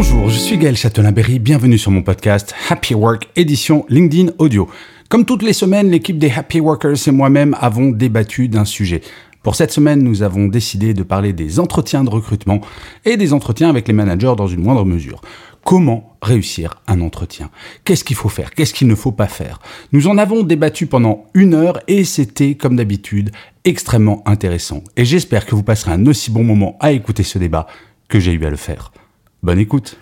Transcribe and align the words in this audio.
Bonjour, 0.00 0.28
je 0.28 0.38
suis 0.38 0.56
Gaël 0.56 0.76
Châtelain-Berry, 0.76 1.40
bienvenue 1.40 1.76
sur 1.76 1.90
mon 1.90 2.02
podcast 2.02 2.54
Happy 2.70 2.94
Work 2.94 3.30
édition 3.34 3.84
LinkedIn 3.88 4.30
Audio. 4.38 4.68
Comme 5.08 5.24
toutes 5.24 5.42
les 5.42 5.52
semaines, 5.52 5.90
l'équipe 5.90 6.20
des 6.20 6.30
Happy 6.30 6.60
Workers 6.60 7.08
et 7.08 7.10
moi-même 7.10 7.56
avons 7.58 7.90
débattu 7.90 8.46
d'un 8.46 8.64
sujet. 8.64 9.00
Pour 9.42 9.56
cette 9.56 9.72
semaine, 9.72 10.00
nous 10.00 10.22
avons 10.22 10.46
décidé 10.46 10.94
de 10.94 11.02
parler 11.02 11.32
des 11.32 11.58
entretiens 11.58 12.04
de 12.04 12.10
recrutement 12.10 12.60
et 13.04 13.16
des 13.16 13.32
entretiens 13.32 13.70
avec 13.70 13.88
les 13.88 13.92
managers 13.92 14.34
dans 14.36 14.46
une 14.46 14.62
moindre 14.62 14.84
mesure. 14.84 15.20
Comment 15.64 16.16
réussir 16.22 16.80
un 16.86 17.00
entretien? 17.00 17.50
Qu'est-ce 17.82 18.04
qu'il 18.04 18.14
faut 18.14 18.28
faire? 18.28 18.52
Qu'est-ce 18.52 18.74
qu'il 18.74 18.86
ne 18.86 18.94
faut 18.94 19.10
pas 19.10 19.26
faire? 19.26 19.58
Nous 19.90 20.06
en 20.06 20.16
avons 20.16 20.44
débattu 20.44 20.86
pendant 20.86 21.26
une 21.34 21.54
heure 21.54 21.80
et 21.88 22.04
c'était, 22.04 22.54
comme 22.54 22.76
d'habitude, 22.76 23.32
extrêmement 23.64 24.22
intéressant. 24.28 24.84
Et 24.96 25.04
j'espère 25.04 25.44
que 25.44 25.56
vous 25.56 25.64
passerez 25.64 25.90
un 25.90 26.06
aussi 26.06 26.30
bon 26.30 26.44
moment 26.44 26.76
à 26.78 26.92
écouter 26.92 27.24
ce 27.24 27.40
débat 27.40 27.66
que 28.08 28.20
j'ai 28.20 28.32
eu 28.32 28.44
à 28.46 28.50
le 28.50 28.56
faire. 28.56 28.92
Bonne 29.42 29.58
écoute 29.58 29.96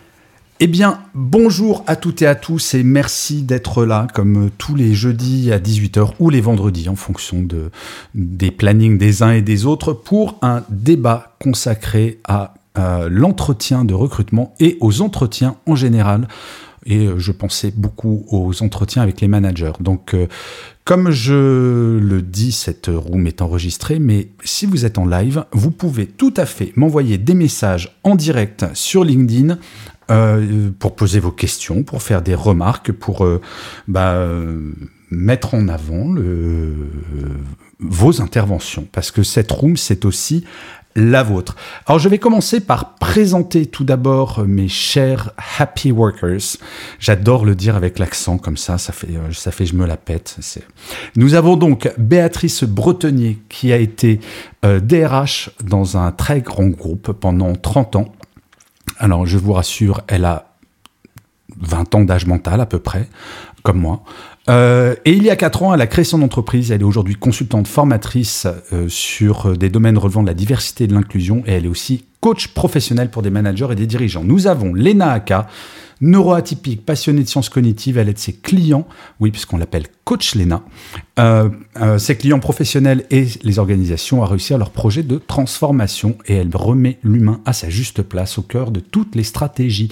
eh 0.58 0.68
bien, 0.68 1.00
bonjour 1.12 1.84
à 1.86 1.96
toutes 1.96 2.22
et 2.22 2.26
à 2.26 2.34
tous 2.34 2.72
et 2.72 2.82
merci 2.82 3.42
d'être 3.42 3.84
là 3.84 4.06
comme 4.14 4.48
tous 4.56 4.74
les 4.74 4.94
jeudis 4.94 5.52
à 5.52 5.58
18h 5.58 6.12
ou 6.18 6.30
les 6.30 6.40
vendredis 6.40 6.88
en 6.88 6.96
fonction 6.96 7.42
de, 7.42 7.70
des 8.14 8.50
plannings 8.50 8.96
des 8.96 9.22
uns 9.22 9.32
et 9.32 9.42
des 9.42 9.66
autres 9.66 9.92
pour 9.92 10.38
un 10.40 10.62
débat 10.70 11.36
consacré 11.38 12.20
à 12.26 12.54
l'entretien 13.10 13.84
de 13.84 13.92
recrutement 13.92 14.54
et 14.58 14.78
aux 14.80 15.02
entretiens 15.02 15.56
en 15.66 15.76
général. 15.76 16.26
Et 16.86 17.06
euh, 17.06 17.18
je 17.18 17.32
pensais 17.32 17.72
beaucoup 17.76 18.24
aux 18.30 18.62
entretiens 18.62 19.02
avec 19.02 19.20
les 19.20 19.28
managers. 19.28 19.72
Donc, 19.80 20.14
euh, 20.14 20.28
comme 20.84 21.10
je 21.10 21.98
le 21.98 22.22
dis, 22.22 22.52
cette 22.52 22.88
room 22.88 23.26
est 23.26 23.42
enregistrée, 23.42 23.98
mais 23.98 24.28
si 24.44 24.66
vous 24.66 24.84
êtes 24.84 24.96
en 24.96 25.04
live, 25.04 25.44
vous 25.52 25.72
pouvez 25.72 26.06
tout 26.06 26.32
à 26.36 26.46
fait 26.46 26.72
m'envoyer 26.76 27.18
des 27.18 27.34
messages 27.34 27.98
en 28.04 28.14
direct 28.14 28.66
sur 28.74 29.02
LinkedIn 29.02 29.58
euh, 30.12 30.70
pour 30.78 30.94
poser 30.94 31.18
vos 31.18 31.32
questions, 31.32 31.82
pour 31.82 32.02
faire 32.02 32.22
des 32.22 32.36
remarques, 32.36 32.92
pour 32.92 33.26
bah, 33.88 34.24
mettre 35.10 35.54
en 35.54 35.66
avant 35.66 36.14
vos 37.80 38.22
interventions. 38.22 38.86
Parce 38.92 39.10
que 39.10 39.24
cette 39.24 39.50
room, 39.50 39.76
c'est 39.76 40.04
aussi 40.04 40.44
la 40.96 41.22
vôtre. 41.22 41.54
Alors 41.86 42.00
je 42.00 42.08
vais 42.08 42.18
commencer 42.18 42.58
par 42.58 42.96
présenter 42.96 43.66
tout 43.66 43.84
d'abord 43.84 44.44
mes 44.44 44.68
chers 44.68 45.30
happy 45.58 45.92
workers. 45.92 46.56
J'adore 46.98 47.44
le 47.44 47.54
dire 47.54 47.76
avec 47.76 48.00
l'accent 48.00 48.38
comme 48.38 48.56
ça, 48.56 48.78
ça 48.78 48.92
fait, 48.92 49.08
ça 49.32 49.52
fait 49.52 49.66
je 49.66 49.74
me 49.76 49.86
la 49.86 49.96
pète. 49.96 50.36
Nous 51.14 51.34
avons 51.34 51.56
donc 51.56 51.88
Béatrice 51.98 52.64
Bretonnier 52.64 53.38
qui 53.48 53.72
a 53.72 53.76
été 53.76 54.20
DRH 54.62 55.50
dans 55.62 55.96
un 55.96 56.10
très 56.10 56.40
grand 56.40 56.66
groupe 56.66 57.12
pendant 57.12 57.54
30 57.54 57.96
ans 57.96 58.12
alors, 58.98 59.26
je 59.26 59.38
vous 59.38 59.52
rassure, 59.52 60.00
elle 60.08 60.24
a 60.24 60.46
20 61.60 61.94
ans 61.94 62.04
d'âge 62.04 62.26
mental 62.26 62.60
à 62.60 62.66
peu 62.66 62.78
près, 62.78 63.08
comme 63.66 63.80
moi. 63.80 64.04
Euh, 64.48 64.94
et 65.04 65.10
il 65.10 65.24
y 65.24 65.30
a 65.30 65.34
4 65.34 65.64
ans, 65.64 65.74
elle 65.74 65.80
a 65.80 65.88
créé 65.88 66.04
son 66.04 66.22
entreprise. 66.22 66.70
Elle 66.70 66.82
est 66.82 66.84
aujourd'hui 66.84 67.16
consultante 67.16 67.66
formatrice 67.66 68.46
euh, 68.72 68.88
sur 68.88 69.58
des 69.58 69.70
domaines 69.70 69.98
relevant 69.98 70.22
de 70.22 70.28
la 70.28 70.34
diversité 70.34 70.84
et 70.84 70.86
de 70.86 70.94
l'inclusion. 70.94 71.42
Et 71.46 71.54
elle 71.54 71.64
est 71.64 71.68
aussi 71.68 72.04
coach 72.20 72.54
professionnel 72.54 73.10
pour 73.10 73.22
des 73.22 73.30
managers 73.30 73.66
et 73.72 73.74
des 73.74 73.88
dirigeants. 73.88 74.22
Nous 74.22 74.46
avons 74.46 74.72
Lena 74.72 75.10
Aka, 75.10 75.48
neuroatypique, 76.00 76.84
passionnée 76.84 77.22
de 77.22 77.28
sciences 77.28 77.48
cognitives. 77.48 77.98
Elle 77.98 78.08
aide 78.08 78.18
ses 78.18 78.34
clients, 78.34 78.86
oui, 79.20 79.30
puisqu'on 79.30 79.58
l'appelle 79.58 79.86
coach 80.04 80.36
Lena, 80.36 80.62
euh, 81.18 81.48
euh, 81.80 81.98
ses 81.98 82.16
clients 82.16 82.38
professionnels 82.38 83.06
et 83.10 83.26
les 83.42 83.58
organisations 83.58 84.22
à 84.22 84.26
réussir 84.26 84.56
leur 84.56 84.70
projet 84.70 85.02
de 85.02 85.18
transformation 85.18 86.16
et 86.26 86.34
elle 86.34 86.54
remet 86.54 86.98
l'humain 87.02 87.40
à 87.44 87.52
sa 87.52 87.68
juste 87.70 88.02
place 88.02 88.38
au 88.38 88.42
cœur 88.42 88.70
de 88.70 88.78
toutes 88.78 89.16
les 89.16 89.24
stratégies. 89.24 89.90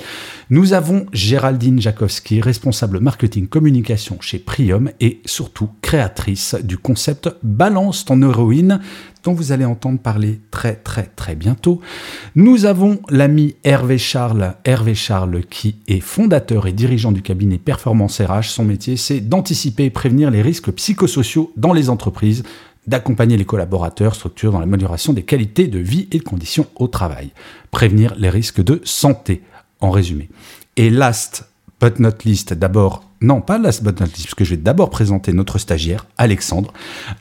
Nous 0.50 0.72
avons 0.72 1.06
Géraldine 1.12 1.80
Jakowski, 1.80 2.40
responsable 2.40 3.00
marketing 3.00 3.48
communication 3.48 4.18
chez 4.20 4.38
Prium 4.38 4.90
et 5.00 5.20
surtout 5.24 5.70
créatrice 5.82 6.54
du 6.62 6.78
concept 6.78 7.28
Balance 7.42 8.04
ton 8.04 8.22
héroïne 8.22 8.80
dont 9.24 9.32
vous 9.32 9.52
allez 9.52 9.64
entendre 9.64 9.98
parler 9.98 10.40
très 10.50 10.74
très 10.74 11.04
très 11.16 11.34
bientôt. 11.34 11.80
Nous 12.34 12.66
avons 12.66 13.00
l'ami 13.08 13.56
Hervé 13.64 13.98
Charles, 13.98 14.54
Hervé 14.64 14.94
Charles 14.94 15.42
qui 15.50 15.76
est 15.88 16.00
fondateur 16.00 16.66
et 16.66 16.72
dirigeant 16.72 17.10
du 17.10 17.22
cabinet 17.22 17.58
Performance 17.58 18.20
RH. 18.20 18.50
Son 18.50 18.64
métier, 18.64 18.96
c'est 18.96 19.20
d'anticiper 19.20 19.84
et 19.84 19.90
prévenir 19.90 20.30
les 20.30 20.42
risques 20.42 20.70
psychosociaux 20.70 21.52
dans 21.56 21.72
les 21.72 21.90
entreprises 21.90 22.44
d'accompagner 22.86 23.38
les 23.38 23.46
collaborateurs, 23.46 24.14
structures 24.14 24.52
dans 24.52 24.60
l'amélioration 24.60 25.14
des 25.14 25.22
qualités 25.22 25.68
de 25.68 25.78
vie 25.78 26.06
et 26.12 26.18
de 26.18 26.22
conditions 26.22 26.66
au 26.76 26.86
travail. 26.86 27.30
Prévenir 27.70 28.14
les 28.18 28.28
risques 28.28 28.62
de 28.62 28.82
santé, 28.84 29.42
en 29.80 29.90
résumé. 29.90 30.28
Et 30.76 30.90
last 30.90 31.48
but 31.80 31.98
not 31.98 32.24
least, 32.24 32.52
d'abord 32.52 33.04
non, 33.24 33.40
pas 33.40 33.58
last 33.58 33.82
but 33.82 33.98
not 34.00 34.06
least, 34.06 34.24
parce 34.24 34.34
que 34.34 34.44
je 34.44 34.50
vais 34.50 34.56
d'abord 34.58 34.90
présenter 34.90 35.32
notre 35.32 35.58
stagiaire, 35.58 36.06
Alexandre. 36.18 36.72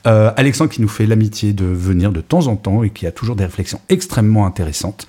Euh, 0.05 0.31
Alexandre 0.35 0.69
qui 0.69 0.81
nous 0.81 0.89
fait 0.89 1.05
l'amitié 1.05 1.53
de 1.53 1.63
venir 1.63 2.11
de 2.11 2.19
temps 2.19 2.47
en 2.47 2.57
temps 2.57 2.83
et 2.83 2.89
qui 2.89 3.07
a 3.07 3.11
toujours 3.11 3.37
des 3.37 3.45
réflexions 3.45 3.79
extrêmement 3.87 4.45
intéressantes. 4.45 5.07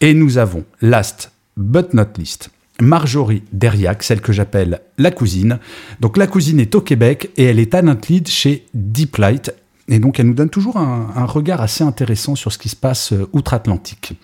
Et 0.00 0.14
nous 0.14 0.38
avons 0.38 0.64
last 0.80 1.32
but 1.56 1.92
not 1.92 2.06
least, 2.16 2.50
Marjorie 2.80 3.42
Deriac, 3.52 4.02
celle 4.02 4.22
que 4.22 4.32
j'appelle 4.32 4.80
la 4.96 5.10
cousine. 5.10 5.58
Donc 6.00 6.16
la 6.16 6.26
cousine 6.26 6.58
est 6.58 6.74
au 6.74 6.80
Québec 6.80 7.30
et 7.36 7.44
elle 7.44 7.58
est 7.58 7.72
talent 7.72 7.96
lead 8.08 8.26
chez 8.26 8.66
Deep 8.72 9.18
Light. 9.18 9.54
Et 9.88 9.98
donc 9.98 10.18
elle 10.18 10.26
nous 10.26 10.34
donne 10.34 10.48
toujours 10.48 10.78
un, 10.78 11.10
un 11.14 11.26
regard 11.26 11.60
assez 11.60 11.84
intéressant 11.84 12.34
sur 12.34 12.50
ce 12.50 12.58
qui 12.58 12.70
se 12.70 12.76
passe 12.76 13.12
euh, 13.12 13.28
outre-Atlantique. 13.34 14.14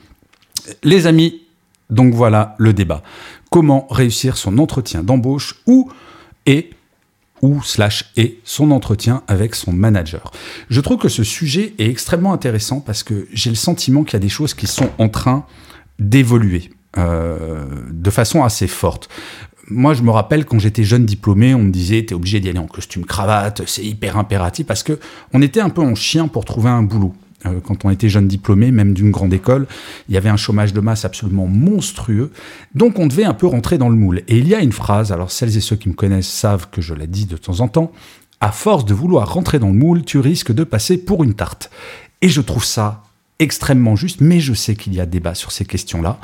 Les 0.82 1.06
amis, 1.06 1.42
donc 1.90 2.14
voilà 2.14 2.54
le 2.58 2.72
débat. 2.72 3.02
Comment 3.50 3.86
réussir 3.90 4.38
son 4.38 4.56
entretien 4.58 5.02
d'embauche 5.02 5.56
ou 5.66 5.90
et 6.46 6.70
ou 7.42 7.62
slash 7.62 8.10
et 8.16 8.40
son 8.44 8.70
entretien 8.70 9.22
avec 9.28 9.54
son 9.54 9.72
manager. 9.72 10.30
Je 10.70 10.80
trouve 10.80 10.98
que 10.98 11.08
ce 11.08 11.22
sujet 11.22 11.74
est 11.78 11.88
extrêmement 11.88 12.32
intéressant 12.32 12.80
parce 12.80 13.02
que 13.02 13.28
j'ai 13.32 13.50
le 13.50 13.56
sentiment 13.56 14.04
qu'il 14.04 14.14
y 14.14 14.16
a 14.16 14.20
des 14.20 14.28
choses 14.28 14.54
qui 14.54 14.66
sont 14.66 14.90
en 14.98 15.08
train 15.08 15.44
d'évoluer 15.98 16.70
euh, 16.98 17.66
de 17.90 18.10
façon 18.10 18.42
assez 18.42 18.66
forte. 18.66 19.08
Moi, 19.68 19.94
je 19.94 20.02
me 20.02 20.10
rappelle 20.10 20.44
quand 20.44 20.58
j'étais 20.58 20.84
jeune 20.84 21.04
diplômé, 21.04 21.54
on 21.54 21.62
me 21.62 21.70
disait 21.70 22.04
t'es 22.06 22.14
obligé 22.14 22.40
d'y 22.40 22.48
aller 22.48 22.58
en 22.58 22.66
costume 22.66 23.04
cravate, 23.04 23.62
c'est 23.66 23.84
hyper 23.84 24.16
impératif 24.16 24.66
parce 24.66 24.82
que 24.82 24.98
on 25.32 25.42
était 25.42 25.60
un 25.60 25.70
peu 25.70 25.82
en 25.82 25.94
chien 25.94 26.28
pour 26.28 26.44
trouver 26.44 26.70
un 26.70 26.82
boulot. 26.82 27.14
Euh, 27.46 27.60
quand 27.60 27.84
on 27.84 27.90
était 27.90 28.08
jeune 28.08 28.28
diplômé, 28.28 28.70
même 28.70 28.94
d'une 28.94 29.10
grande 29.10 29.32
école, 29.32 29.66
il 30.08 30.14
y 30.14 30.18
avait 30.18 30.28
un 30.28 30.36
chômage 30.36 30.72
de 30.72 30.80
masse 30.80 31.04
absolument 31.04 31.46
monstrueux. 31.46 32.30
Donc 32.74 32.98
on 32.98 33.06
devait 33.06 33.24
un 33.24 33.34
peu 33.34 33.46
rentrer 33.46 33.78
dans 33.78 33.88
le 33.88 33.96
moule. 33.96 34.22
Et 34.28 34.38
il 34.38 34.48
y 34.48 34.54
a 34.54 34.60
une 34.60 34.72
phrase, 34.72 35.12
alors 35.12 35.30
celles 35.30 35.56
et 35.56 35.60
ceux 35.60 35.76
qui 35.76 35.88
me 35.88 35.94
connaissent 35.94 36.28
savent 36.28 36.68
que 36.70 36.80
je 36.80 36.94
la 36.94 37.06
dis 37.06 37.26
de 37.26 37.36
temps 37.36 37.60
en 37.60 37.68
temps, 37.68 37.92
à 38.40 38.52
force 38.52 38.84
de 38.84 38.94
vouloir 38.94 39.32
rentrer 39.32 39.58
dans 39.58 39.68
le 39.68 39.74
moule, 39.74 40.04
tu 40.04 40.18
risques 40.18 40.52
de 40.52 40.64
passer 40.64 40.98
pour 40.98 41.24
une 41.24 41.34
tarte. 41.34 41.70
Et 42.22 42.28
je 42.28 42.40
trouve 42.40 42.64
ça 42.64 43.02
extrêmement 43.38 43.96
juste, 43.96 44.20
mais 44.20 44.40
je 44.40 44.54
sais 44.54 44.76
qu'il 44.76 44.94
y 44.94 45.00
a 45.00 45.06
débat 45.06 45.34
sur 45.34 45.52
ces 45.52 45.64
questions-là. 45.64 46.18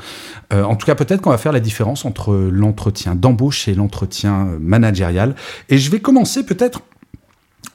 Euh, 0.51 0.63
en 0.63 0.75
tout 0.75 0.85
cas, 0.85 0.95
peut-être 0.95 1.21
qu'on 1.21 1.29
va 1.29 1.37
faire 1.37 1.51
la 1.51 1.59
différence 1.59 2.05
entre 2.05 2.33
l'entretien 2.33 3.13
d'embauche 3.15 3.67
et 3.67 3.75
l'entretien 3.75 4.57
managérial. 4.59 5.35
Et 5.69 5.77
je 5.77 5.91
vais 5.91 5.99
commencer 5.99 6.43
peut-être 6.43 6.81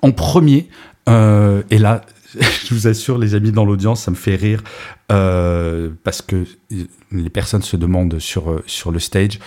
en 0.02 0.12
premier, 0.12 0.69
euh, 1.08 1.62
et 1.70 1.78
là, 1.78 2.02
je 2.38 2.75
vous 2.75 2.86
assure, 2.86 3.19
les 3.19 3.34
amis 3.34 3.52
dans 3.52 3.64
l'audience, 3.64 4.02
ça 4.02 4.10
me 4.10 4.16
fait 4.16 4.34
rire 4.34 4.62
euh, 5.10 5.90
parce 6.04 6.20
que 6.20 6.44
les 7.10 7.30
personnes 7.30 7.62
se 7.62 7.76
demandent 7.76 8.19
sur, 8.19 8.50
euh, 8.50 8.62
sur 8.66 8.90
le 8.90 8.98
stage 8.98 9.38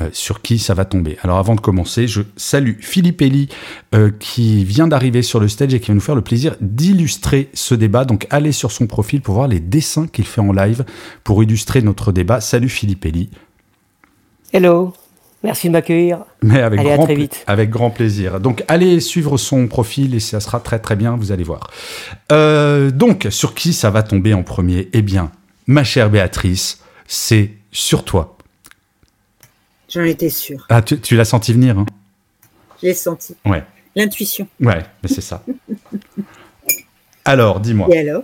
euh, 0.00 0.08
sur 0.12 0.40
qui 0.40 0.58
ça 0.58 0.72
va 0.72 0.86
tomber. 0.86 1.18
Alors 1.22 1.38
avant 1.38 1.54
de 1.54 1.60
commencer, 1.60 2.08
je 2.08 2.22
salue 2.36 2.76
Philippe 2.80 3.20
Elie 3.20 3.48
qui 4.18 4.64
vient 4.64 4.88
d'arriver 4.88 5.22
sur 5.22 5.40
le 5.40 5.48
stage 5.48 5.74
et 5.74 5.80
qui 5.80 5.88
va 5.88 5.94
nous 5.94 6.00
faire 6.00 6.14
le 6.14 6.22
plaisir 6.22 6.56
d'illustrer 6.60 7.50
ce 7.52 7.74
débat. 7.74 8.04
Donc 8.04 8.26
allez 8.30 8.52
sur 8.52 8.72
son 8.72 8.86
profil 8.86 9.20
pour 9.20 9.34
voir 9.34 9.48
les 9.48 9.60
dessins 9.60 10.06
qu'il 10.06 10.26
fait 10.26 10.40
en 10.40 10.52
live 10.52 10.84
pour 11.24 11.42
illustrer 11.42 11.82
notre 11.82 12.12
débat. 12.12 12.40
Salut 12.40 12.70
Philippe 12.70 13.04
Elie. 13.04 13.30
Hello. 14.52 14.94
Merci 15.42 15.68
de 15.68 15.72
m'accueillir. 15.72 16.24
Mais 16.42 16.60
avec 16.60 16.80
allez, 16.80 16.90
grand, 16.90 17.02
à 17.02 17.06
très 17.06 17.14
vite. 17.14 17.44
avec 17.46 17.70
grand 17.70 17.90
plaisir. 17.90 18.40
Donc, 18.40 18.62
allez 18.68 19.00
suivre 19.00 19.38
son 19.38 19.68
profil 19.68 20.14
et 20.14 20.20
ça 20.20 20.38
sera 20.38 20.60
très 20.60 20.78
très 20.78 20.96
bien, 20.96 21.16
vous 21.16 21.32
allez 21.32 21.44
voir. 21.44 21.70
Euh, 22.30 22.90
donc, 22.90 23.26
sur 23.30 23.54
qui 23.54 23.72
ça 23.72 23.88
va 23.90 24.02
tomber 24.02 24.34
en 24.34 24.42
premier? 24.42 24.90
Eh 24.92 25.00
bien, 25.00 25.32
ma 25.66 25.82
chère 25.82 26.10
Béatrice, 26.10 26.80
c'est 27.06 27.52
sur 27.72 28.04
toi. 28.04 28.36
J'en 29.88 30.02
étais 30.02 30.28
sûre. 30.28 30.66
Ah, 30.68 30.82
tu, 30.82 31.00
tu 31.00 31.16
l'as 31.16 31.24
senti 31.24 31.52
venir 31.54 31.78
hein? 31.78 31.86
Je 32.82 32.88
l'ai 32.88 32.94
senti. 32.94 33.34
Ouais. 33.46 33.64
L'intuition. 33.96 34.46
Ouais, 34.60 34.82
mais 35.02 35.08
c'est 35.08 35.20
ça. 35.22 35.42
alors, 37.24 37.60
dis-moi. 37.60 37.88
Et 37.92 37.98
alors? 37.98 38.22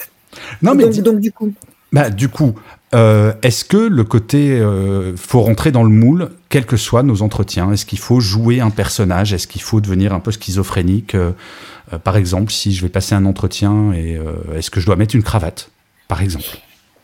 Non, 0.63 0.75
mais 0.75 0.85
donc, 0.85 0.93
dis- 0.93 1.03
donc, 1.03 1.21
du 1.21 1.33
coup, 1.33 1.53
bah, 1.93 2.11
du 2.11 2.29
coup, 2.29 2.55
euh, 2.95 3.33
est-ce 3.43 3.65
que 3.65 3.77
le 3.77 4.05
côté 4.05 4.53
euh, 4.53 5.17
faut 5.17 5.41
rentrer 5.41 5.73
dans 5.73 5.83
le 5.83 5.91
moule, 5.91 6.31
quels 6.49 6.67
que 6.67 6.77
soient 6.77 7.03
nos 7.03 7.23
entretiens 7.23 7.73
Est-ce 7.73 7.85
qu'il 7.85 7.99
faut 7.99 8.21
jouer 8.21 8.61
un 8.61 8.71
personnage 8.71 9.33
Est-ce 9.33 9.49
qu'il 9.49 9.63
faut 9.63 9.81
devenir 9.81 10.13
un 10.13 10.21
peu 10.21 10.31
schizophrénique 10.31 11.15
euh, 11.15 11.33
Par 12.05 12.17
exemple, 12.17 12.53
si 12.53 12.73
je 12.73 12.83
vais 12.83 12.89
passer 12.89 13.15
un 13.15 13.25
entretien, 13.25 13.93
et 13.93 14.19
est-ce 14.55 14.71
que 14.71 14.81
je 14.81 14.87
dois 14.87 14.97
mettre 14.97 15.17
une 15.17 15.23
cravate 15.23 15.71
Par 16.09 16.23
exemple? 16.23 16.59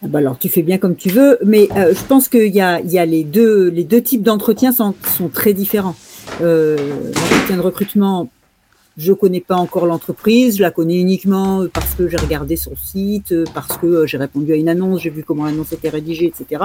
ah 0.05 0.09
bah 0.09 0.19
alors 0.19 0.37
tu 0.37 0.49
fais 0.49 0.63
bien 0.63 0.79
comme 0.79 0.97
tu 0.97 1.11
veux, 1.11 1.39
mais 1.47 1.69
je 1.77 2.05
pense 2.09 2.27
qu'il 2.29 2.53
y 2.53 2.61
a, 2.61 2.81
les, 2.81 3.25
deux, 3.25 4.03
types 4.03 4.23
d'entretiens 4.23 4.73
sont, 4.73 4.95
sont 5.17 5.29
très 5.29 5.53
différents. 5.53 5.97
L'entretien 6.41 7.57
de 7.57 7.61
recrutement, 7.61 8.29
je 8.97 9.13
connais 9.13 9.41
pas 9.41 9.57
encore 9.57 9.87
l'entreprise, 9.87 10.59
je 10.59 10.63
la 10.63 10.71
connais 10.71 11.01
uniquement 11.01 11.67
parce 11.73 11.95
que 11.95 12.09
j'ai 12.09 12.17
regardé 12.17 12.57
son 12.57 12.77
site, 12.77 13.33
euh, 13.33 13.45
parce 13.55 13.77
que 13.79 13.87
euh, 13.87 14.07
j'ai 14.07 14.19
répondu 14.19 14.53
à 14.53 14.57
une 14.57 14.69
annonce, 14.69 15.01
j'ai 15.01 15.11
vu 15.11 15.25
comment 15.25 15.47
l'annonce 15.47 15.73
était 15.73 15.89
rédigée, 15.89 16.27
etc. 16.27 16.63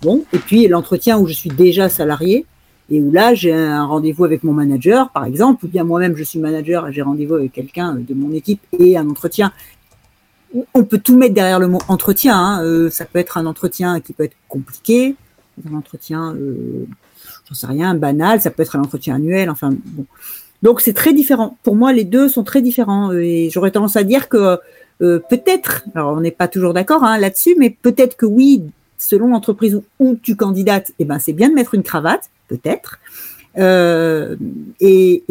Bon, 0.00 0.24
et 0.32 0.38
puis 0.38 0.66
l'entretien 0.68 1.18
où 1.18 1.26
je 1.26 1.34
suis 1.34 1.50
déjà 1.50 1.88
salarié 1.88 2.46
et 2.90 3.00
où 3.00 3.10
là 3.12 3.34
j'ai 3.34 3.52
un 3.52 3.84
rendez-vous 3.84 4.24
avec 4.24 4.42
mon 4.44 4.52
manager, 4.52 5.10
par 5.10 5.24
exemple, 5.24 5.66
ou 5.66 5.68
bien 5.68 5.84
moi-même 5.84 6.16
je 6.16 6.24
suis 6.24 6.38
manager 6.38 6.88
et 6.88 6.92
j'ai 6.92 7.02
rendez-vous 7.02 7.34
avec 7.34 7.52
quelqu'un 7.52 7.94
de 7.94 8.14
mon 8.14 8.32
équipe 8.32 8.60
et 8.78 8.96
un 8.96 9.08
entretien. 9.08 9.52
On 10.74 10.84
peut 10.84 10.98
tout 10.98 11.16
mettre 11.16 11.34
derrière 11.34 11.58
le 11.58 11.68
mot 11.68 11.80
entretien. 11.88 12.36
hein. 12.36 12.64
Euh, 12.64 12.90
ça 12.90 13.04
peut 13.06 13.18
être 13.18 13.38
un 13.38 13.46
entretien 13.46 14.00
qui 14.00 14.12
peut 14.12 14.24
être 14.24 14.36
compliqué, 14.48 15.14
un 15.70 15.74
entretien, 15.74 16.34
euh, 16.34 16.86
j'en 17.48 17.54
sais 17.54 17.66
rien, 17.66 17.94
banal. 17.94 18.40
Ça 18.40 18.50
peut 18.50 18.62
être 18.62 18.76
un 18.76 18.80
entretien 18.82 19.14
annuel. 19.14 19.48
Enfin 19.48 19.70
bon. 19.70 20.04
Donc 20.62 20.80
c'est 20.80 20.92
très 20.92 21.12
différent. 21.12 21.56
Pour 21.62 21.74
moi, 21.74 21.92
les 21.92 22.04
deux 22.04 22.28
sont 22.28 22.44
très 22.44 22.62
différents 22.62 23.12
euh, 23.12 23.22
et 23.22 23.50
j'aurais 23.50 23.72
tendance 23.72 23.96
à 23.96 24.04
dire 24.04 24.28
que 24.28 24.58
euh, 25.02 25.18
peut-être, 25.18 25.84
alors 25.94 26.12
on 26.12 26.20
n'est 26.20 26.30
pas 26.30 26.48
toujours 26.48 26.72
d'accord 26.72 27.02
hein, 27.02 27.18
là-dessus, 27.18 27.56
mais 27.58 27.70
peut-être 27.70 28.16
que 28.16 28.26
oui, 28.26 28.62
selon 28.98 29.28
l'entreprise 29.28 29.80
où, 29.98 30.16
tu 30.22 30.36
candidates, 30.36 30.92
eh 30.98 31.04
ben 31.04 31.18
c'est 31.18 31.32
bien 31.32 31.48
de 31.48 31.54
mettre 31.54 31.74
une 31.74 31.82
cravate, 31.82 32.30
peut-être. 32.48 33.00
Euh, 33.58 34.36
et 34.80 35.24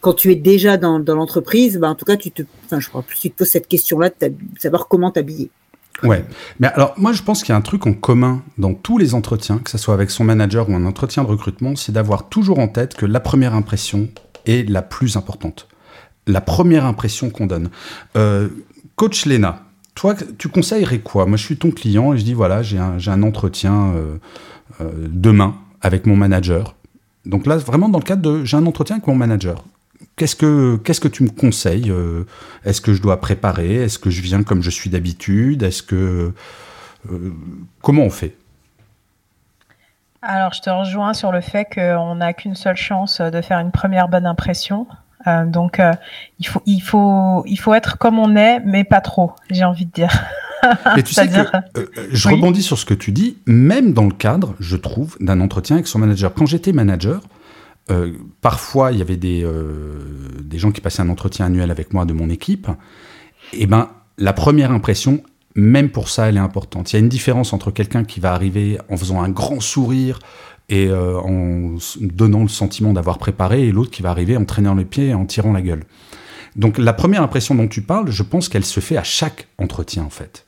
quand 0.00 0.12
tu 0.12 0.30
es 0.30 0.34
déjà 0.34 0.76
dans, 0.76 0.98
l'entreprise, 0.98 1.78
ben 1.78 1.90
en 1.90 1.94
tout 1.94 2.04
cas, 2.04 2.16
tu 2.16 2.30
te, 2.30 2.42
enfin, 2.66 2.78
je 2.78 2.90
crois 2.90 3.02
plus 3.02 3.18
tu 3.18 3.30
te 3.30 3.38
poses 3.38 3.48
cette 3.48 3.68
question-là 3.68 4.10
de 4.20 4.34
savoir 4.58 4.86
comment 4.86 5.10
t'habiller. 5.10 5.48
Ouais. 6.02 6.24
Mais 6.60 6.66
alors, 6.68 6.94
moi, 6.96 7.12
je 7.12 7.22
pense 7.22 7.42
qu'il 7.42 7.50
y 7.50 7.52
a 7.52 7.56
un 7.56 7.62
truc 7.62 7.86
en 7.86 7.92
commun 7.92 8.42
dans 8.58 8.74
tous 8.74 8.98
les 8.98 9.14
entretiens, 9.14 9.58
que 9.58 9.70
ce 9.70 9.78
soit 9.78 9.94
avec 9.94 10.10
son 10.10 10.24
manager 10.24 10.68
ou 10.68 10.74
un 10.74 10.84
entretien 10.86 11.22
de 11.22 11.28
recrutement, 11.28 11.76
c'est 11.76 11.92
d'avoir 11.92 12.28
toujours 12.28 12.58
en 12.58 12.68
tête 12.68 12.94
que 12.94 13.06
la 13.06 13.20
première 13.20 13.54
impression 13.54 14.08
est 14.46 14.68
la 14.68 14.82
plus 14.82 15.16
importante. 15.16 15.68
La 16.26 16.40
première 16.40 16.84
impression 16.84 17.30
qu'on 17.30 17.46
donne. 17.46 17.70
Euh, 18.16 18.48
Coach 18.96 19.26
Lena, 19.26 19.62
toi, 19.94 20.14
tu 20.38 20.48
conseillerais 20.48 20.98
quoi? 20.98 21.26
Moi, 21.26 21.36
je 21.36 21.44
suis 21.44 21.56
ton 21.56 21.70
client 21.70 22.12
et 22.12 22.18
je 22.18 22.24
dis 22.24 22.34
voilà, 22.34 22.62
j'ai 22.62 22.78
un, 22.78 22.98
un 23.06 23.22
entretien 23.22 23.92
euh, 23.94 24.16
euh, 24.80 24.90
demain 25.08 25.54
avec 25.80 26.06
mon 26.06 26.16
manager. 26.16 26.74
Donc 27.24 27.46
là, 27.46 27.56
vraiment 27.56 27.88
dans 27.88 27.98
le 27.98 28.04
cadre 28.04 28.22
de 28.22 28.44
j'ai 28.44 28.56
un 28.56 28.66
entretien 28.66 28.96
avec 28.96 29.06
mon 29.06 29.14
manager. 29.14 29.64
Qu'est-ce 30.16 30.36
que 30.36 30.76
qu'est-ce 30.84 31.00
que 31.00 31.08
tu 31.08 31.22
me 31.24 31.30
conseilles 31.30 31.90
Euh, 31.90 32.24
Est-ce 32.64 32.80
que 32.80 32.94
je 32.94 33.02
dois 33.02 33.20
préparer 33.20 33.76
Est-ce 33.76 33.98
que 33.98 34.10
je 34.10 34.22
viens 34.22 34.42
comme 34.42 34.62
je 34.62 34.70
suis 34.70 34.90
d'habitude 34.90 35.62
Est-ce 35.62 35.82
que 35.82 36.32
euh, 37.10 37.32
comment 37.82 38.02
on 38.02 38.10
fait? 38.10 38.36
Alors, 40.22 40.52
je 40.54 40.60
te 40.62 40.70
rejoins 40.70 41.12
sur 41.12 41.32
le 41.32 41.40
fait 41.40 41.66
qu'on 41.74 42.14
n'a 42.16 42.32
qu'une 42.32 42.54
seule 42.54 42.76
chance 42.76 43.20
de 43.20 43.40
faire 43.42 43.58
une 43.58 43.72
première 43.72 44.08
bonne 44.08 44.24
impression. 44.26 44.86
Euh, 45.26 45.44
donc, 45.44 45.80
euh, 45.80 45.92
il, 46.38 46.46
faut, 46.46 46.62
il, 46.66 46.80
faut, 46.80 47.42
il 47.46 47.56
faut 47.56 47.74
être 47.74 47.98
comme 47.98 48.18
on 48.18 48.34
est, 48.36 48.60
mais 48.60 48.84
pas 48.84 49.00
trop, 49.02 49.32
j'ai 49.50 49.64
envie 49.64 49.84
de 49.86 49.90
dire. 49.90 50.10
Et 50.96 51.02
tu 51.02 51.12
sais 51.14 51.28
que 51.28 51.34
euh, 51.36 51.44
euh, 51.76 51.86
je 52.10 52.28
Oui. 52.28 52.34
rebondis 52.36 52.62
sur 52.62 52.78
ce 52.78 52.86
que 52.86 52.94
tu 52.94 53.12
dis, 53.12 53.36
même 53.46 53.92
dans 53.92 54.04
le 54.04 54.12
cadre, 54.14 54.54
je 54.60 54.76
trouve, 54.76 55.16
d'un 55.20 55.40
entretien 55.40 55.76
avec 55.76 55.86
son 55.86 55.98
manager. 55.98 56.32
Quand 56.32 56.46
j'étais 56.46 56.72
manager, 56.72 57.20
euh, 57.90 58.12
parfois 58.40 58.92
il 58.92 58.98
y 58.98 59.02
avait 59.02 59.16
des, 59.16 59.42
euh, 59.44 59.98
des 60.40 60.58
gens 60.58 60.72
qui 60.72 60.80
passaient 60.80 61.02
un 61.02 61.08
entretien 61.08 61.46
annuel 61.46 61.70
avec 61.70 61.92
moi 61.92 62.04
de 62.04 62.12
mon 62.12 62.30
équipe. 62.30 62.68
Et 63.52 63.66
ben, 63.66 63.90
la 64.18 64.32
première 64.32 64.70
impression, 64.70 65.22
même 65.54 65.90
pour 65.90 66.08
ça, 66.08 66.28
elle 66.28 66.36
est 66.36 66.40
importante. 66.40 66.92
Il 66.92 66.96
y 66.96 66.98
a 66.98 67.00
une 67.00 67.08
différence 67.08 67.52
entre 67.52 67.70
quelqu'un 67.70 68.04
qui 68.04 68.20
va 68.20 68.32
arriver 68.32 68.78
en 68.88 68.96
faisant 68.96 69.22
un 69.22 69.28
grand 69.28 69.60
sourire 69.60 70.18
et 70.68 70.86
euh, 70.86 71.18
en 71.18 71.76
donnant 72.00 72.42
le 72.42 72.48
sentiment 72.48 72.92
d'avoir 72.94 73.18
préparé, 73.18 73.68
et 73.68 73.72
l'autre 73.72 73.90
qui 73.90 74.02
va 74.02 74.10
arriver 74.10 74.36
en 74.36 74.44
traînant 74.44 74.74
les 74.74 74.86
pieds 74.86 75.08
et 75.08 75.14
en 75.14 75.26
tirant 75.26 75.52
la 75.52 75.60
gueule. 75.60 75.84
Donc 76.56 76.78
la 76.78 76.92
première 76.92 77.22
impression 77.22 77.54
dont 77.54 77.68
tu 77.68 77.82
parles, 77.82 78.10
je 78.10 78.22
pense 78.22 78.48
qu'elle 78.48 78.64
se 78.64 78.80
fait 78.80 78.96
à 78.96 79.04
chaque 79.04 79.48
entretien 79.58 80.04
en 80.04 80.10
fait. 80.10 80.43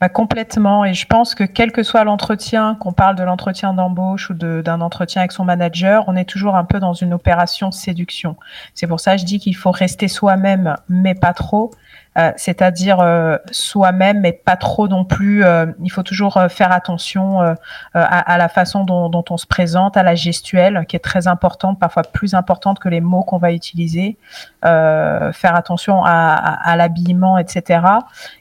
Bah, 0.00 0.10
complètement. 0.10 0.84
Et 0.84 0.92
je 0.92 1.06
pense 1.06 1.34
que 1.34 1.44
quel 1.44 1.72
que 1.72 1.82
soit 1.82 2.04
l'entretien, 2.04 2.74
qu'on 2.74 2.92
parle 2.92 3.16
de 3.16 3.22
l'entretien 3.22 3.72
d'embauche 3.72 4.28
ou 4.28 4.34
d'un 4.34 4.80
entretien 4.82 5.22
avec 5.22 5.32
son 5.32 5.44
manager, 5.44 6.04
on 6.06 6.16
est 6.16 6.28
toujours 6.28 6.54
un 6.56 6.64
peu 6.64 6.80
dans 6.80 6.92
une 6.92 7.14
opération 7.14 7.70
séduction. 7.72 8.36
C'est 8.74 8.86
pour 8.86 9.00
ça 9.00 9.14
que 9.14 9.22
je 9.22 9.24
dis 9.24 9.38
qu'il 9.38 9.56
faut 9.56 9.70
rester 9.70 10.08
soi-même, 10.08 10.76
mais 10.90 11.14
pas 11.14 11.32
trop. 11.32 11.70
Euh, 12.16 12.32
C'est-à-dire 12.36 13.00
euh, 13.00 13.36
soi-même, 13.50 14.20
mais 14.20 14.32
pas 14.32 14.56
trop 14.56 14.88
non 14.88 15.04
plus. 15.04 15.44
Euh, 15.44 15.66
il 15.82 15.90
faut 15.90 16.02
toujours 16.02 16.40
faire 16.48 16.72
attention 16.72 17.40
à, 17.94 18.38
la 18.38 18.48
façon 18.48 18.84
dont, 18.84 19.24
on 19.30 19.36
se 19.36 19.46
présente, 19.46 19.96
à 19.96 20.02
la 20.02 20.14
gestuelle, 20.14 20.84
qui 20.88 20.96
est 20.96 21.00
très 21.00 21.28
importante, 21.28 21.78
parfois 21.78 22.02
plus 22.02 22.34
importante 22.34 22.78
que 22.78 22.88
les 22.88 23.00
mots 23.00 23.22
qu'on 23.22 23.38
va 23.38 23.52
utiliser. 23.52 24.16
Faire 24.62 25.54
attention 25.54 26.02
à, 26.04 26.74
l'habillement, 26.76 27.38
etc. 27.38 27.80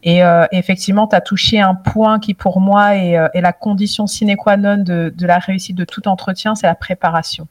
Et 0.03 0.21
effectivement, 0.51 1.07
tu 1.07 1.15
as 1.15 1.21
touché 1.21 1.59
un 1.59 1.75
point 1.75 2.19
qui, 2.19 2.33
pour 2.33 2.59
moi, 2.59 2.95
est, 2.95 3.41
la 3.41 3.53
condition 3.53 4.07
sine 4.07 4.35
qua 4.35 4.57
non 4.57 4.77
de 4.77 5.25
la 5.25 5.39
réussite 5.39 5.75
de 5.75 5.85
tout 5.85 6.07
entretien, 6.07 6.55
c'est 6.55 6.67
la 6.67 6.75
préparation. 6.75 7.47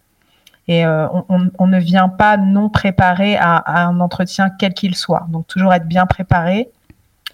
Et 0.67 0.87
euh, 0.87 1.07
on, 1.29 1.67
ne 1.67 1.79
vient 1.79 2.09
pas 2.09 2.37
non 2.37 2.71
préparé 2.71 3.37
à, 3.37 3.87
un 3.87 4.01
entretien 4.01 4.51
quel 4.51 4.73
qu'il 4.73 4.95
soit. 4.95 5.27
Donc, 5.29 5.47
toujours 5.47 5.75
être 5.75 5.87
bien 5.87 6.07
préparé, 6.07 6.71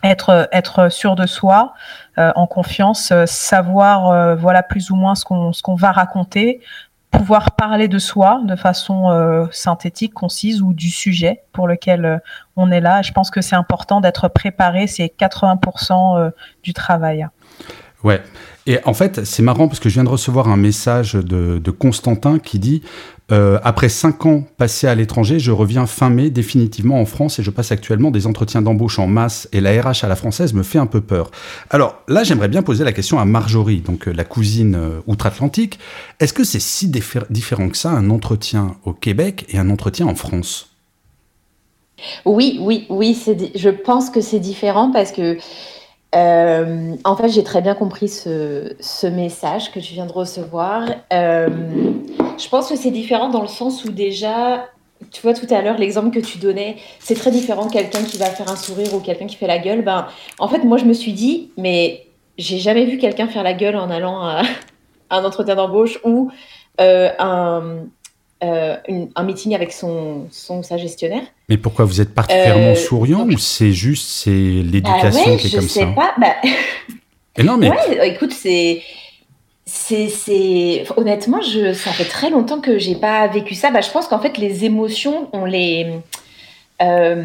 être, 0.02 0.48
être 0.52 0.88
sûr 0.88 1.14
de 1.14 1.26
soi, 1.26 1.74
euh, 2.18 2.32
en 2.34 2.46
confiance, 2.46 3.12
euh, 3.12 3.26
savoir 3.26 4.36
voilà 4.36 4.62
plus 4.62 4.90
ou 4.90 4.96
moins 4.96 5.14
ce 5.14 5.24
qu'on 5.24 5.52
qu'on 5.62 5.76
va 5.76 5.92
raconter, 5.92 6.60
pouvoir 7.12 7.52
parler 7.52 7.86
de 7.86 7.98
soi 7.98 8.40
de 8.44 8.56
façon 8.56 9.48
synthétique, 9.52 10.14
concise 10.14 10.62
ou 10.62 10.72
du 10.72 10.90
sujet 10.90 11.42
pour 11.52 11.68
lequel 11.68 12.20
on 12.56 12.70
est 12.70 12.80
là. 12.80 13.02
Je 13.02 13.12
pense 13.12 13.30
que 13.30 13.40
c'est 13.40 13.56
important 13.56 14.00
d'être 14.00 14.28
préparé, 14.28 14.86
c'est 14.86 15.12
80% 15.18 16.18
euh, 16.18 16.30
du 16.62 16.72
travail. 16.72 17.26
Ouais. 18.04 18.22
Et 18.66 18.78
en 18.84 18.94
fait, 18.94 19.24
c'est 19.24 19.42
marrant 19.42 19.66
parce 19.66 19.80
que 19.80 19.88
je 19.88 19.94
viens 19.94 20.04
de 20.04 20.08
recevoir 20.08 20.48
un 20.48 20.56
message 20.56 21.14
de 21.14 21.70
Constantin 21.70 22.38
qui 22.38 22.58
dit 22.58 22.82
euh, 23.32 23.58
Après 23.62 23.88
cinq 23.88 24.26
ans 24.26 24.44
passés 24.56 24.86
à 24.86 24.94
l'étranger, 24.94 25.38
je 25.38 25.50
reviens 25.52 25.86
fin 25.86 26.10
mai 26.10 26.30
définitivement 26.30 27.00
en 27.00 27.04
France 27.04 27.38
et 27.38 27.42
je 27.42 27.50
passe 27.50 27.72
actuellement 27.72 28.10
des 28.10 28.26
entretiens 28.26 28.62
d'embauche 28.62 28.98
en 28.98 29.06
masse 29.06 29.48
et 29.52 29.60
la 29.60 29.80
RH 29.80 30.04
à 30.04 30.08
la 30.08 30.16
française 30.16 30.52
me 30.54 30.62
fait 30.62 30.78
un 30.78 30.86
peu 30.86 31.00
peur. 31.00 31.30
Alors 31.70 32.02
là, 32.08 32.24
j'aimerais 32.24 32.48
bien 32.48 32.62
poser 32.62 32.84
la 32.84 32.92
question 32.92 33.18
à 33.18 33.24
Marjorie, 33.24 33.80
donc 33.80 34.08
euh, 34.08 34.12
la 34.12 34.24
cousine 34.24 34.74
euh, 34.74 35.00
outre-Atlantique. 35.06 35.78
Est-ce 36.18 36.32
que 36.32 36.44
c'est 36.44 36.60
si 36.60 36.88
diffé- 36.88 37.26
différent 37.30 37.68
que 37.68 37.76
ça, 37.76 37.90
un 37.90 38.10
entretien 38.10 38.76
au 38.84 38.92
Québec 38.92 39.46
et 39.50 39.58
un 39.58 39.70
entretien 39.70 40.06
en 40.06 40.14
France? 40.14 40.68
Oui, 42.24 42.58
oui, 42.60 42.86
oui, 42.88 43.18
je 43.54 43.68
pense 43.68 44.08
que 44.08 44.20
c'est 44.22 44.40
différent 44.40 44.90
parce 44.90 45.12
que, 45.12 45.36
euh, 46.14 46.96
en 47.04 47.16
fait, 47.16 47.28
j'ai 47.28 47.44
très 47.44 47.60
bien 47.60 47.74
compris 47.74 48.08
ce, 48.08 49.06
message 49.06 49.72
que 49.72 49.78
tu 49.78 49.94
viens 49.94 50.06
de 50.06 50.12
recevoir. 50.12 50.88
Euh, 51.12 51.48
je 52.38 52.48
pense 52.48 52.68
que 52.68 52.76
c'est 52.76 52.90
différent 52.90 53.28
dans 53.28 53.42
le 53.42 53.48
sens 53.48 53.84
où 53.84 53.90
déjà, 53.90 54.68
tu 55.12 55.22
vois, 55.22 55.34
tout 55.34 55.46
à 55.50 55.62
l'heure, 55.62 55.78
l'exemple 55.78 56.10
que 56.10 56.24
tu 56.24 56.38
donnais, 56.38 56.76
c'est 56.98 57.14
très 57.14 57.30
différent 57.30 57.68
quelqu'un 57.68 58.02
qui 58.02 58.18
va 58.18 58.26
faire 58.26 58.50
un 58.50 58.56
sourire 58.56 58.92
ou 58.94 59.00
quelqu'un 59.00 59.26
qui 59.26 59.36
fait 59.36 59.46
la 59.46 59.58
gueule. 59.58 59.82
Ben, 59.82 60.08
en 60.38 60.48
fait, 60.48 60.64
moi, 60.64 60.78
je 60.78 60.84
me 60.84 60.92
suis 60.92 61.12
dit, 61.12 61.52
mais 61.56 62.06
j'ai 62.38 62.58
jamais 62.58 62.86
vu 62.86 62.98
quelqu'un 62.98 63.28
faire 63.28 63.44
la 63.44 63.54
gueule 63.54 63.76
en 63.76 63.90
allant 63.90 64.20
à, 64.22 64.42
à 65.10 65.18
un 65.18 65.24
entretien 65.24 65.54
d'embauche 65.54 66.00
ou 66.04 66.30
euh, 66.80 67.10
un, 67.18 67.86
euh, 68.42 68.76
une- 68.88 69.10
un 69.16 69.22
meeting 69.24 69.54
avec 69.54 69.72
son, 69.72 70.26
son 70.30 70.62
sa 70.62 70.76
gestionnaire. 70.78 71.22
Mais 71.48 71.56
pourquoi 71.56 71.84
vous 71.84 72.00
êtes 72.00 72.14
particulièrement 72.14 72.72
Euh, 72.72 72.74
souriant 72.74 73.26
ou 73.28 73.38
c'est 73.38 73.72
juste 73.72 74.08
c'est 74.08 74.30
Ah 74.30 74.70
l'éducation 74.72 75.32
ouais, 75.32 75.36
qui 75.36 75.46
est 75.46 75.50
je 75.50 75.56
comme 75.56 75.68
sais 75.68 75.80
ça 75.80 75.86
pas. 75.86 76.14
Bah, 76.18 76.34
Et 77.36 77.42
non, 77.42 77.56
mais 77.56 77.70
ouais, 77.70 78.08
écoute, 78.08 78.32
c'est 78.32 78.82
c'est, 79.66 80.84
honnêtement, 80.96 81.40
je, 81.42 81.72
ça 81.72 81.90
fait 81.92 82.04
très 82.04 82.28
longtemps 82.30 82.60
que 82.60 82.78
j'ai 82.78 82.96
pas 82.96 83.28
vécu 83.28 83.54
ça. 83.54 83.70
Bah, 83.70 83.80
je 83.80 83.90
pense 83.90 84.08
qu'en 84.08 84.18
fait, 84.18 84.36
les 84.36 84.64
émotions, 84.64 85.28
on 85.32 85.44
les, 85.44 85.86
euh, 86.82 87.22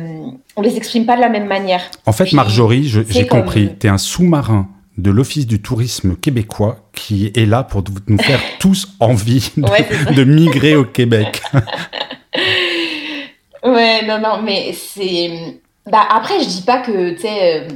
on 0.56 0.62
les 0.62 0.78
exprime 0.78 1.06
pas 1.06 1.16
de 1.16 1.22
la 1.22 1.30
même 1.30 1.48
manière. 1.48 1.82
En 2.06 2.12
fait, 2.12 2.32
Marjorie, 2.34 2.84
j'ai 2.88 3.26
compris, 3.28 3.72
tu 3.80 3.88
es 3.88 3.90
un 3.90 3.98
sous-marin 3.98 4.68
de 4.98 5.12
l'Office 5.12 5.46
du 5.46 5.62
tourisme 5.62 6.16
québécois 6.16 6.78
qui 6.94 7.32
est 7.36 7.46
là 7.46 7.64
pour 7.64 7.84
nous 8.08 8.18
faire 8.18 8.40
tous 8.60 8.88
envie 9.00 9.52
de, 9.58 10.24
migrer 10.24 10.76
au 10.76 10.86
Québec. 10.86 11.42
ouais, 13.64 14.06
non, 14.06 14.20
non, 14.20 14.42
mais 14.42 14.74
c'est. 14.74 15.60
Bah, 15.86 16.06
après, 16.10 16.40
je 16.40 16.48
dis 16.48 16.62
pas 16.62 16.80
que, 16.80 17.12
tu 17.12 17.22
sais. 17.22 17.60
Euh, 17.60 17.68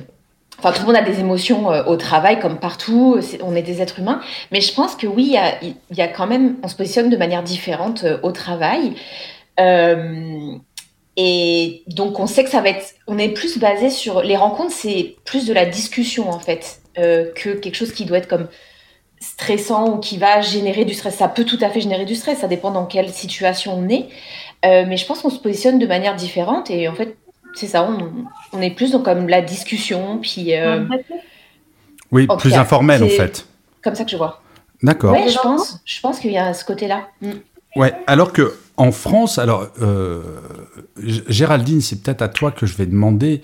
enfin, 0.60 0.72
tout 0.72 0.82
le 0.82 0.88
monde 0.88 0.96
a 0.96 1.02
des 1.02 1.20
émotions 1.20 1.72
euh, 1.72 1.84
au 1.86 1.98
travail, 1.98 2.40
comme 2.40 2.58
partout. 2.58 3.20
on 3.44 3.56
est 3.56 3.62
des 3.62 3.82
êtres 3.82 4.00
humains. 4.00 4.22
Mais 4.52 4.62
je 4.62 4.74
pense 4.74 4.96
que 4.96 5.06
oui, 5.06 5.36
il 5.62 5.98
y 5.98 6.02
a, 6.02 6.08
quand 6.08 6.28
même. 6.28 6.56
On 6.64 6.70
se 6.70 6.76
positionne 6.76 7.10
de 7.10 7.18
manière 7.18 7.44
différente 7.44 8.06
euh, 8.06 8.18
au 8.24 8.32
travail. 8.32 8.94
et 11.18 11.84
donc, 11.88 12.18
on 12.18 12.28
sait 12.28 12.46
que 12.46 12.50
ça 12.50 12.62
va 12.62 12.70
être. 12.70 12.94
On 13.08 13.18
est 13.18 13.30
plus 13.30 13.60
basé 13.60 13.90
sur. 13.90 14.22
Les 14.22 14.38
rencontres, 14.38 14.72
c'est 14.72 15.18
plus 15.26 15.46
de 15.46 15.54
la 15.54 15.66
discussion, 15.66 16.30
en 16.30 16.40
fait. 16.40 16.80
Euh, 17.00 17.32
que 17.34 17.52
quelque 17.52 17.76
chose 17.76 17.94
qui 17.94 18.06
doit 18.06 18.18
être 18.18 18.28
comme 18.28 18.48
stressant 19.20 19.90
ou 19.90 19.98
qui 19.98 20.18
va 20.18 20.42
générer 20.42 20.86
du 20.86 20.94
stress. 20.94 21.16
Ça 21.16 21.28
peut 21.28 21.46
tout 21.46 21.58
à 21.62 21.70
fait 21.70 21.82
générer 21.82 22.06
du 22.06 22.16
stress, 22.16 22.40
ça 22.40 22.48
dépend 22.48 22.72
dans 22.72 22.86
quelle 22.86 23.10
situation 23.10 23.78
on 23.78 23.88
est. 23.90 24.08
Euh, 24.66 24.86
mais 24.88 24.98
je 24.98 25.06
pense 25.06 25.22
qu'on 25.22 25.30
se 25.30 25.40
positionne 25.40 25.80
de 25.80 25.88
manière 25.88 26.16
différente 26.16 26.70
et 26.70 26.88
en 26.88 26.96
fait, 26.96 27.18
c'est 27.54 27.68
ça, 27.68 27.90
on, 28.54 28.62
est 28.62 28.72
plus 28.72 28.92
dans 28.92 29.02
comme 29.02 29.28
la 29.28 29.42
discussion, 29.42 30.20
puis... 30.22 30.56
Euh, 30.56 30.86
oui, 32.12 32.28
plus 32.38 32.54
informel 32.54 33.04
en 33.04 33.08
fait. 33.08 33.46
Comme 33.82 33.96
ça 33.96 34.04
que 34.04 34.12
je 34.12 34.18
vois. 34.18 34.42
D'accord. 34.82 35.12
Ouais, 35.12 35.30
je 35.30 35.38
pense, 35.38 35.80
je 35.86 36.00
pense 36.02 36.20
qu'il 36.20 36.32
y 36.32 36.38
a 36.38 36.54
ce 36.54 36.66
côté-là. 36.66 37.08
Mm. 37.22 37.32
Ouais, 37.76 37.94
alors 38.08 38.34
que 38.34 38.56
en 38.78 38.92
France, 38.92 39.38
alors 39.38 39.68
Géraldine, 40.98 41.82
c'est 41.82 42.02
peut-être 42.02 42.22
à 42.22 42.30
toi 42.30 42.52
que 42.52 42.66
je 42.66 42.76
vais 42.76 42.86
demander 42.86 43.42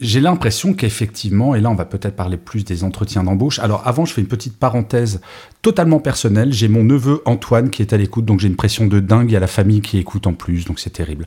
j'ai 0.00 0.20
l'impression 0.20 0.72
qu'effectivement, 0.72 1.54
et 1.54 1.60
là 1.60 1.70
on 1.70 1.74
va 1.74 1.84
peut-être 1.84 2.16
parler 2.16 2.38
plus 2.38 2.64
des 2.64 2.84
entretiens 2.84 3.22
d'embauche. 3.22 3.58
Alors 3.58 3.86
avant, 3.86 4.06
je 4.06 4.14
fais 4.14 4.22
une 4.22 4.28
petite 4.28 4.56
parenthèse 4.56 5.20
totalement 5.60 6.00
personnelle. 6.00 6.52
J'ai 6.52 6.68
mon 6.68 6.82
neveu 6.82 7.20
Antoine 7.26 7.68
qui 7.68 7.82
est 7.82 7.92
à 7.92 7.98
l'écoute, 7.98 8.24
donc 8.24 8.40
j'ai 8.40 8.48
une 8.48 8.56
pression 8.56 8.86
de 8.86 8.98
dingue. 8.98 9.30
Il 9.30 9.34
y 9.34 9.36
a 9.36 9.40
la 9.40 9.46
famille 9.46 9.82
qui 9.82 9.98
écoute 9.98 10.26
en 10.26 10.32
plus, 10.32 10.64
donc 10.64 10.80
c'est 10.80 10.90
terrible. 10.90 11.26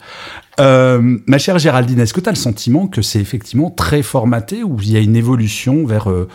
Euh, 0.60 1.20
ma 1.28 1.38
chère 1.38 1.60
Géraldine, 1.60 2.00
est-ce 2.00 2.14
que 2.14 2.22
tu 2.22 2.30
as 2.30 2.32
le 2.32 2.38
sentiment 2.38 2.88
que 2.88 3.04
c'est 3.04 3.20
effectivement 3.20 3.70
très 3.70 4.02
formaté 4.02 4.64
ou 4.64 4.80
il 4.82 4.92
y 4.92 4.98
a 4.98 5.02
une 5.02 5.16
évolution 5.16 5.86
vers, 5.86 6.10
euh, 6.10 6.28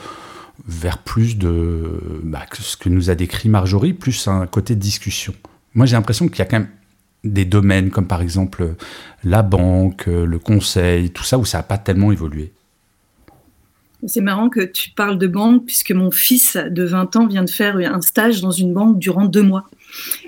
vers 0.67 0.99
plus 0.99 1.39
de 1.39 2.01
bah, 2.23 2.47
ce 2.53 2.77
que 2.77 2.89
nous 2.89 3.11
a 3.11 3.17
décrit 3.17 3.49
Marjorie, 3.49 3.95
plus 3.95 4.29
un 4.29 4.47
côté 4.47 4.77
discussion? 4.77 5.35
Moi 5.75 5.87
j'ai 5.87 5.97
l'impression 5.97 6.29
qu'il 6.29 6.39
y 6.39 6.43
a 6.43 6.45
quand 6.45 6.61
même 6.61 6.69
des 7.25 7.45
domaines 7.45 7.91
comme 7.91 8.07
par 8.07 8.23
exemple 8.23 8.75
la 9.25 9.43
banque, 9.43 10.07
le 10.07 10.39
conseil, 10.39 11.11
tout 11.11 11.25
ça 11.25 11.39
où 11.39 11.45
ça 11.45 11.59
n'a 11.59 11.63
pas 11.65 11.79
tellement 11.79 12.13
évolué 12.13 12.53
c'est 14.07 14.21
marrant 14.21 14.49
que 14.49 14.61
tu 14.61 14.91
parles 14.91 15.19
de 15.19 15.27
banque, 15.27 15.67
puisque 15.67 15.91
mon 15.91 16.11
fils 16.11 16.57
de 16.57 16.85
20 16.85 17.17
ans 17.17 17.27
vient 17.27 17.43
de 17.43 17.51
faire 17.51 17.77
un 17.77 18.01
stage 18.01 18.41
dans 18.41 18.51
une 18.51 18.73
banque 18.73 18.99
durant 18.99 19.25
deux 19.25 19.43
mois. 19.43 19.65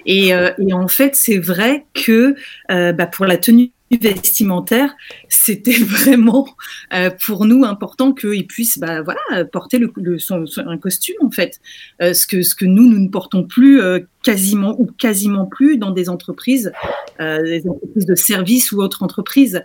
Et, 0.06 0.35
euh, 0.35 0.50
en 0.73 0.88
fait, 0.88 1.14
c'est 1.14 1.38
vrai 1.38 1.85
que 1.94 2.35
euh, 2.70 2.92
bah, 2.92 3.06
pour 3.06 3.26
la 3.26 3.37
tenue 3.37 3.70
vestimentaire, 3.99 4.94
c'était 5.28 5.73
vraiment 5.78 6.49
euh, 6.92 7.11
pour 7.25 7.44
nous 7.44 7.64
important 7.64 8.12
qu'il 8.12 8.47
puisse 8.47 8.78
bah, 8.78 9.02
voilà, 9.02 9.44
porter 9.47 9.80
son, 10.18 10.44
un 10.59 10.78
costume 10.78 11.16
en 11.23 11.30
fait. 11.30 11.61
Euh, 12.00 12.14
ce, 12.14 12.26
que, 12.26 12.42
ce 12.42 12.54
que 12.54 12.64
nous, 12.64 12.88
nous 12.88 12.99
ne 12.99 13.09
portons 13.09 13.44
plus 13.44 13.80
euh, 13.80 14.00
quasiment 14.23 14.76
ou 14.78 14.87
quasiment 14.87 15.47
plus 15.47 15.78
dans 15.78 15.90
des 15.90 16.09
entreprises, 16.09 16.73
des 17.18 17.62
entreprises 17.66 18.04
de 18.06 18.14
services 18.14 18.70
ou 18.73 18.82
autres 18.82 19.02
entreprises. 19.02 19.62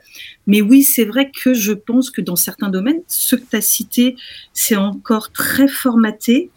Mais 0.48 0.62
oui, 0.62 0.84
c'est 0.84 1.03
vrai 1.03 1.29
que 1.29 1.53
je 1.53 1.74
pense 1.74 2.10
que 2.10 2.22
dans 2.22 2.38
certains 2.38 2.70
domaines, 2.70 3.01
ce 3.08 3.36
que 3.36 3.44
tu 3.50 3.55
as 3.55 3.62
cité, 3.62 4.15
c'est 4.53 4.77
encore 4.77 5.34
très 5.34 5.67
formaté. 5.67 6.51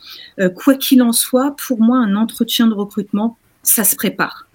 quoi 0.55 0.77
qu'il 0.77 1.03
en 1.03 1.13
soit, 1.13 1.57
pour 1.57 1.81
moi, 1.81 1.99
un 1.99 2.15
entretien 2.15 2.69
de 2.69 2.75
recrutement, 2.75 3.37
ça 3.65 3.83
se 3.83 3.97
prépare, 3.97 4.47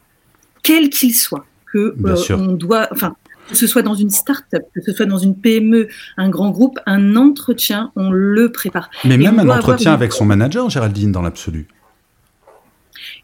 quel 0.63 0.89
qu'il 0.89 1.13
soit 1.13 1.45
que 1.73 1.95
euh, 2.05 2.37
on 2.37 2.53
doit, 2.53 2.87
enfin, 2.91 3.15
que 3.49 3.55
ce 3.57 3.67
soit 3.67 3.81
dans 3.81 3.95
une 3.95 4.11
start-up, 4.11 4.63
que 4.73 4.81
ce 4.81 4.93
soit 4.93 5.05
dans 5.05 5.17
une 5.17 5.35
PME, 5.35 5.87
un 6.17 6.29
grand 6.29 6.51
groupe, 6.51 6.79
un 6.85 7.15
entretien, 7.15 7.91
on 7.95 8.11
le 8.11 8.51
prépare. 8.51 8.89
Mais 9.03 9.17
même 9.17 9.39
un 9.39 9.49
entretien 9.49 9.93
avec 9.93 10.13
son 10.13 10.25
manager, 10.25 10.69
Géraldine, 10.69 11.11
dans 11.11 11.21
l'absolu. 11.21 11.67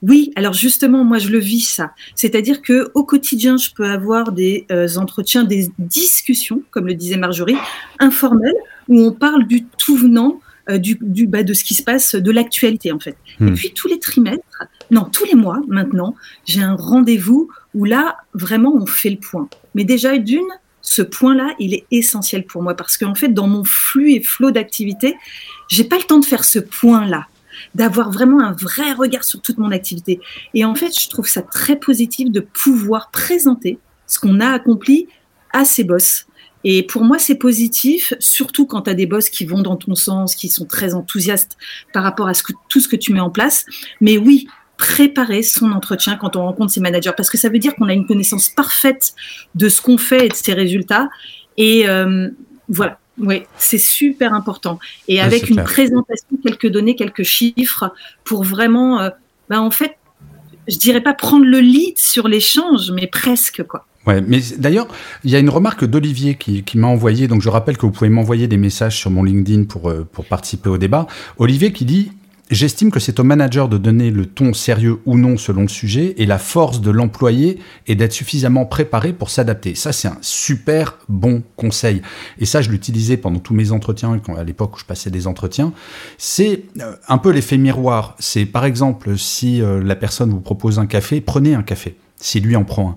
Oui, 0.01 0.31
alors 0.35 0.53
justement, 0.53 1.03
moi 1.03 1.19
je 1.19 1.29
le 1.29 1.39
vis 1.39 1.61
ça. 1.61 1.91
C'est-à-dire 2.15 2.61
que 2.61 2.89
au 2.93 3.03
quotidien, 3.03 3.57
je 3.57 3.69
peux 3.73 3.85
avoir 3.85 4.31
des 4.31 4.65
euh, 4.71 4.87
entretiens, 4.97 5.43
des 5.43 5.69
discussions, 5.77 6.63
comme 6.71 6.87
le 6.87 6.95
disait 6.95 7.17
Marjorie, 7.17 7.57
informelles, 7.99 8.53
où 8.87 8.99
on 9.01 9.11
parle 9.11 9.45
du 9.45 9.65
tout 9.65 9.97
venant, 9.97 10.39
du, 10.77 10.97
du 11.01 11.27
bah, 11.27 11.43
de 11.43 11.53
ce 11.53 11.63
qui 11.63 11.73
se 11.73 11.83
passe, 11.83 12.15
de 12.15 12.31
l'actualité 12.31 12.91
en 12.91 12.99
fait. 12.99 13.17
Et 13.39 13.45
hmm. 13.45 13.53
puis 13.55 13.73
tous 13.73 13.87
les 13.87 13.99
trimestres, 13.99 14.43
non, 14.91 15.05
tous 15.05 15.25
les 15.25 15.35
mois 15.35 15.61
maintenant, 15.67 16.15
j'ai 16.45 16.61
un 16.61 16.75
rendez-vous 16.75 17.49
où 17.73 17.85
là, 17.85 18.17
vraiment, 18.33 18.73
on 18.75 18.85
fait 18.85 19.09
le 19.09 19.17
point. 19.17 19.49
Mais 19.75 19.83
déjà, 19.83 20.17
d'une, 20.17 20.47
ce 20.81 21.01
point-là, 21.01 21.53
il 21.59 21.73
est 21.73 21.85
essentiel 21.91 22.45
pour 22.45 22.63
moi 22.63 22.73
parce 22.75 22.97
qu'en 22.97 23.15
fait, 23.15 23.29
dans 23.29 23.47
mon 23.47 23.63
flux 23.63 24.13
et 24.13 24.21
flot 24.21 24.51
d'activité, 24.51 25.15
j'ai 25.67 25.83
pas 25.83 25.97
le 25.97 26.03
temps 26.03 26.19
de 26.19 26.25
faire 26.25 26.43
ce 26.43 26.59
point-là, 26.59 27.27
d'avoir 27.75 28.11
vraiment 28.11 28.41
un 28.41 28.53
vrai 28.53 28.93
regard 28.93 29.23
sur 29.23 29.41
toute 29.41 29.57
mon 29.57 29.71
activité. 29.71 30.19
Et 30.53 30.65
en 30.65 30.75
fait, 30.75 30.99
je 30.99 31.09
trouve 31.09 31.27
ça 31.27 31.41
très 31.41 31.75
positif 31.75 32.31
de 32.31 32.39
pouvoir 32.39 33.11
présenter 33.11 33.77
ce 34.07 34.19
qu'on 34.19 34.39
a 34.39 34.49
accompli 34.49 35.07
à 35.53 35.65
ses 35.65 35.83
boss. 35.83 36.25
Et 36.63 36.83
pour 36.83 37.03
moi, 37.03 37.19
c'est 37.19 37.35
positif, 37.35 38.13
surtout 38.19 38.65
quand 38.65 38.83
tu 38.83 38.89
as 38.89 38.93
des 38.93 39.05
boss 39.05 39.29
qui 39.29 39.45
vont 39.45 39.61
dans 39.61 39.77
ton 39.77 39.95
sens, 39.95 40.35
qui 40.35 40.49
sont 40.49 40.65
très 40.65 40.93
enthousiastes 40.93 41.57
par 41.93 42.03
rapport 42.03 42.27
à 42.27 42.33
ce 42.33 42.43
que, 42.43 42.53
tout 42.67 42.79
ce 42.79 42.87
que 42.87 42.95
tu 42.95 43.13
mets 43.13 43.19
en 43.19 43.29
place. 43.29 43.65
Mais 44.01 44.17
oui, 44.17 44.47
préparer 44.77 45.43
son 45.43 45.71
entretien 45.71 46.15
quand 46.15 46.35
on 46.35 46.43
rencontre 46.43 46.71
ses 46.71 46.79
managers, 46.79 47.11
parce 47.15 47.29
que 47.29 47.37
ça 47.37 47.49
veut 47.49 47.59
dire 47.59 47.75
qu'on 47.75 47.87
a 47.87 47.93
une 47.93 48.05
connaissance 48.05 48.49
parfaite 48.49 49.13
de 49.55 49.69
ce 49.69 49.81
qu'on 49.81 49.97
fait 49.97 50.25
et 50.25 50.29
de 50.29 50.35
ses 50.35 50.53
résultats. 50.53 51.09
Et 51.57 51.87
euh, 51.87 52.29
voilà, 52.67 52.99
oui, 53.17 53.43
c'est 53.57 53.77
super 53.77 54.33
important. 54.33 54.79
Et 55.07 55.21
avec 55.21 55.49
une 55.49 55.63
présentation, 55.63 56.37
quelques 56.43 56.67
données, 56.67 56.95
quelques 56.95 57.23
chiffres, 57.23 57.93
pour 58.23 58.43
vraiment, 58.43 59.01
euh, 59.01 59.09
bah, 59.49 59.61
en 59.61 59.71
fait, 59.71 59.97
je 60.67 60.77
dirais 60.77 61.01
pas 61.01 61.13
prendre 61.13 61.45
le 61.45 61.59
lead 61.59 61.97
sur 61.97 62.27
l'échange, 62.27 62.91
mais 62.91 63.07
presque 63.07 63.63
quoi. 63.63 63.85
Mais 64.27 64.39
d'ailleurs, 64.57 64.87
il 65.23 65.31
y 65.31 65.35
a 65.35 65.39
une 65.39 65.49
remarque 65.49 65.85
d'Olivier 65.85 66.35
qui, 66.35 66.63
qui 66.63 66.77
m'a 66.77 66.87
envoyé, 66.87 67.27
donc 67.27 67.41
je 67.41 67.49
rappelle 67.49 67.77
que 67.77 67.85
vous 67.85 67.91
pouvez 67.91 68.09
m'envoyer 68.09 68.47
des 68.47 68.57
messages 68.57 68.97
sur 68.97 69.11
mon 69.11 69.23
LinkedIn 69.23 69.63
pour, 69.63 69.89
euh, 69.89 70.07
pour 70.11 70.25
participer 70.25 70.69
au 70.69 70.77
débat. 70.77 71.07
Olivier 71.37 71.71
qui 71.71 71.85
dit 71.85 72.11
J'estime 72.49 72.89
que 72.89 72.99
c'est 72.99 73.19
au 73.19 73.23
manager 73.23 73.69
de 73.69 73.77
donner 73.77 74.09
le 74.09 74.25
ton 74.25 74.53
sérieux 74.53 75.01
ou 75.05 75.19
non 75.19 75.37
selon 75.37 75.61
le 75.61 75.67
sujet 75.67 76.15
et 76.17 76.25
la 76.25 76.39
force 76.39 76.81
de 76.81 76.89
l'employé 76.89 77.59
est 77.85 77.93
d'être 77.93 78.11
suffisamment 78.11 78.65
préparé 78.65 79.13
pour 79.13 79.29
s'adapter. 79.29 79.75
Ça, 79.75 79.91
c'est 79.91 80.07
un 80.07 80.17
super 80.21 80.97
bon 81.09 81.43
conseil. 81.57 82.01
Et 82.39 82.47
ça, 82.47 82.63
je 82.63 82.71
l'utilisais 82.71 83.17
pendant 83.17 83.37
tous 83.37 83.53
mes 83.53 83.71
entretiens, 83.71 84.19
à 84.35 84.43
l'époque 84.43 84.77
où 84.77 84.79
je 84.79 84.85
passais 84.85 85.11
des 85.11 85.27
entretiens. 85.27 85.73
C'est 86.17 86.63
euh, 86.79 86.95
un 87.07 87.19
peu 87.19 87.29
l'effet 87.29 87.57
miroir. 87.57 88.15
C'est 88.17 88.47
par 88.47 88.65
exemple, 88.65 89.15
si 89.15 89.61
euh, 89.61 89.83
la 89.83 89.95
personne 89.95 90.31
vous 90.31 90.41
propose 90.41 90.79
un 90.79 90.87
café, 90.87 91.21
prenez 91.21 91.53
un 91.53 91.61
café 91.63 91.97
si 92.19 92.39
lui 92.39 92.55
en 92.55 92.63
prend 92.63 92.91
un. 92.91 92.95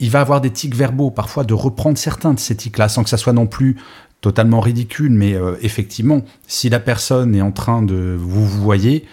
Il 0.00 0.10
va 0.10 0.20
avoir 0.20 0.40
des 0.40 0.50
tics 0.50 0.74
verbaux, 0.74 1.10
parfois 1.10 1.44
de 1.44 1.54
reprendre 1.54 1.98
certains 1.98 2.34
de 2.34 2.40
ces 2.40 2.56
tics-là, 2.56 2.88
sans 2.88 3.04
que 3.04 3.10
ça 3.10 3.16
soit 3.16 3.32
non 3.32 3.46
plus 3.46 3.76
totalement 4.20 4.60
ridicule, 4.60 5.12
mais 5.12 5.34
euh, 5.34 5.54
effectivement, 5.62 6.22
si 6.46 6.68
la 6.68 6.80
personne 6.80 7.34
est 7.34 7.42
en 7.42 7.52
train 7.52 7.82
de 7.82 8.16
vous 8.18 8.46
voyer, 8.46 9.04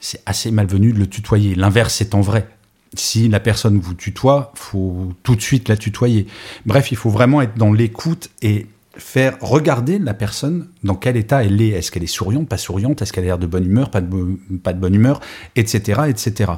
c'est 0.00 0.20
assez 0.26 0.50
malvenu 0.50 0.92
de 0.92 0.98
le 0.98 1.06
tutoyer. 1.06 1.54
L'inverse 1.54 2.00
étant 2.00 2.20
vrai. 2.20 2.48
Si 2.94 3.28
la 3.28 3.40
personne 3.40 3.78
vous 3.78 3.94
tutoie, 3.94 4.52
faut 4.54 5.12
tout 5.22 5.36
de 5.36 5.40
suite 5.40 5.68
la 5.68 5.76
tutoyer. 5.76 6.26
Bref, 6.66 6.90
il 6.90 6.96
faut 6.96 7.10
vraiment 7.10 7.40
être 7.40 7.56
dans 7.56 7.72
l'écoute 7.72 8.30
et 8.42 8.66
faire 8.96 9.36
regarder 9.40 9.98
la 9.98 10.14
personne 10.14 10.68
dans 10.82 10.96
quel 10.96 11.16
état 11.16 11.44
elle 11.44 11.60
est. 11.62 11.68
Est-ce 11.68 11.92
qu'elle 11.92 12.02
est 12.02 12.08
souriante, 12.08 12.48
pas 12.48 12.58
souriante? 12.58 13.00
Est-ce 13.00 13.12
qu'elle 13.12 13.24
a 13.24 13.28
l'air 13.28 13.38
de 13.38 13.46
bonne 13.46 13.64
humeur, 13.64 13.90
pas 13.90 14.00
de, 14.00 14.38
pas 14.62 14.72
de 14.72 14.80
bonne 14.80 14.94
humeur, 14.94 15.20
etc., 15.54 16.02
etc. 16.08 16.52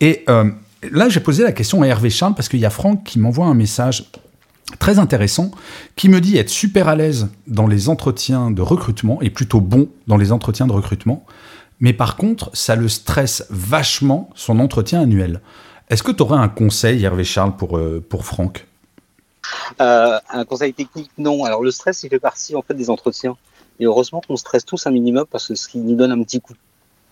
Et 0.00 0.24
euh, 0.28 0.50
là, 0.82 1.08
j'ai 1.08 1.20
posé 1.20 1.42
la 1.42 1.52
question 1.52 1.82
à 1.82 1.86
Hervé 1.86 2.10
Charles 2.10 2.34
parce 2.34 2.48
qu'il 2.48 2.60
y 2.60 2.66
a 2.66 2.70
Franck 2.70 3.04
qui 3.04 3.18
m'envoie 3.18 3.46
un 3.46 3.54
message 3.54 4.04
très 4.78 4.98
intéressant 4.98 5.50
qui 5.96 6.08
me 6.08 6.20
dit 6.20 6.36
être 6.36 6.50
super 6.50 6.88
à 6.88 6.96
l'aise 6.96 7.28
dans 7.46 7.66
les 7.66 7.88
entretiens 7.88 8.50
de 8.50 8.62
recrutement 8.62 9.20
et 9.22 9.30
plutôt 9.30 9.60
bon 9.60 9.88
dans 10.06 10.16
les 10.16 10.32
entretiens 10.32 10.66
de 10.66 10.72
recrutement. 10.72 11.24
Mais 11.80 11.92
par 11.92 12.16
contre, 12.16 12.50
ça 12.54 12.76
le 12.76 12.88
stresse 12.88 13.46
vachement 13.50 14.30
son 14.34 14.58
entretien 14.58 15.00
annuel. 15.00 15.40
Est-ce 15.90 16.02
que 16.02 16.12
tu 16.12 16.22
aurais 16.22 16.38
un 16.38 16.48
conseil, 16.48 17.02
Hervé 17.02 17.24
Charles, 17.24 17.56
pour, 17.56 17.78
euh, 17.78 18.04
pour 18.06 18.26
Franck? 18.26 18.66
Euh, 19.80 20.18
Un 20.30 20.44
conseil 20.44 20.74
technique, 20.74 21.10
non. 21.16 21.44
Alors 21.44 21.62
le 21.62 21.70
stress, 21.70 22.02
il 22.02 22.10
fait 22.10 22.18
partie 22.18 22.54
en 22.54 22.62
fait 22.62 22.74
des 22.74 22.90
entretiens. 22.90 23.36
Et 23.80 23.86
heureusement 23.86 24.20
qu'on 24.26 24.36
stresse 24.36 24.64
tous 24.64 24.86
un 24.86 24.90
minimum 24.90 25.24
parce 25.30 25.46
que 25.46 25.54
ce 25.54 25.68
qui 25.68 25.78
nous 25.78 25.94
donne 25.94 26.10
un 26.10 26.22
petit 26.22 26.40
coup. 26.40 26.54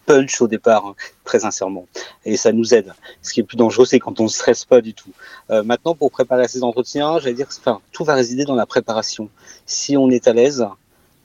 Punch 0.07 0.41
au 0.41 0.49
départ, 0.49 0.87
hein, 0.87 0.95
très 1.25 1.41
sincèrement. 1.41 1.87
Et 2.25 2.37
ça 2.37 2.53
nous 2.53 2.75
aide. 2.75 2.93
Ce 3.23 3.33
qui 3.33 3.41
est 3.41 3.43
plus 3.43 3.57
dangereux, 3.57 3.85
c'est 3.85 3.99
quand 3.99 4.21
on 4.21 4.25
ne 4.25 4.29
stresse 4.29 4.65
pas 4.65 4.81
du 4.81 4.95
tout. 4.95 5.11
Euh, 5.51 5.63
maintenant, 5.63 5.95
pour 5.95 6.11
préparer 6.11 6.49
ces 6.49 6.63
entretiens, 6.63 7.19
j'allais 7.19 7.35
dire, 7.35 7.49
enfin, 7.59 7.81
tout 7.93 8.05
va 8.05 8.15
résider 8.15 8.45
dans 8.45 8.55
la 8.55 8.67
préparation. 8.67 9.29
Si 9.67 9.97
on 9.97 10.09
est 10.11 10.29
à 10.29 10.33
l'aise, 10.33 10.67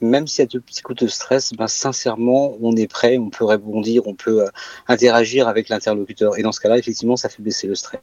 même 0.00 0.26
s'il 0.26 0.42
y 0.42 0.42
a 0.42 0.46
de 0.46 0.58
petits 0.58 0.82
coups 0.82 1.02
de 1.02 1.06
stress, 1.06 1.52
ben, 1.52 1.68
sincèrement, 1.68 2.56
on 2.60 2.76
est 2.76 2.88
prêt, 2.88 3.18
on 3.18 3.30
peut 3.30 3.44
rebondir, 3.44 4.06
on 4.06 4.14
peut 4.14 4.42
euh, 4.42 4.48
interagir 4.88 5.48
avec 5.48 5.68
l'interlocuteur. 5.68 6.38
Et 6.38 6.42
dans 6.42 6.52
ce 6.52 6.60
cas-là, 6.60 6.76
effectivement, 6.76 7.16
ça 7.16 7.28
fait 7.28 7.42
baisser 7.42 7.66
le 7.66 7.74
stress. 7.74 8.00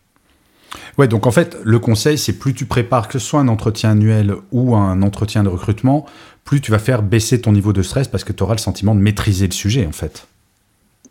Ouais, 0.97 1.07
donc 1.07 1.25
en 1.25 1.31
fait, 1.31 1.57
le 1.63 1.79
conseil, 1.79 2.17
c'est 2.17 2.33
plus 2.33 2.53
tu 2.53 2.65
prépares 2.65 3.07
que 3.07 3.17
ce 3.17 3.25
soit 3.25 3.39
un 3.39 3.47
entretien 3.47 3.91
annuel 3.91 4.35
ou 4.51 4.75
un 4.75 5.01
entretien 5.01 5.43
de 5.43 5.49
recrutement, 5.49 6.05
plus 6.45 6.61
tu 6.61 6.71
vas 6.71 6.79
faire 6.79 7.01
baisser 7.01 7.41
ton 7.41 7.51
niveau 7.51 7.73
de 7.73 7.81
stress 7.81 8.07
parce 8.07 8.23
que 8.23 8.33
tu 8.33 8.43
auras 8.43 8.53
le 8.53 8.59
sentiment 8.59 8.95
de 8.95 8.99
maîtriser 8.99 9.47
le 9.47 9.53
sujet, 9.53 9.85
en 9.85 9.91
fait. 9.91 10.27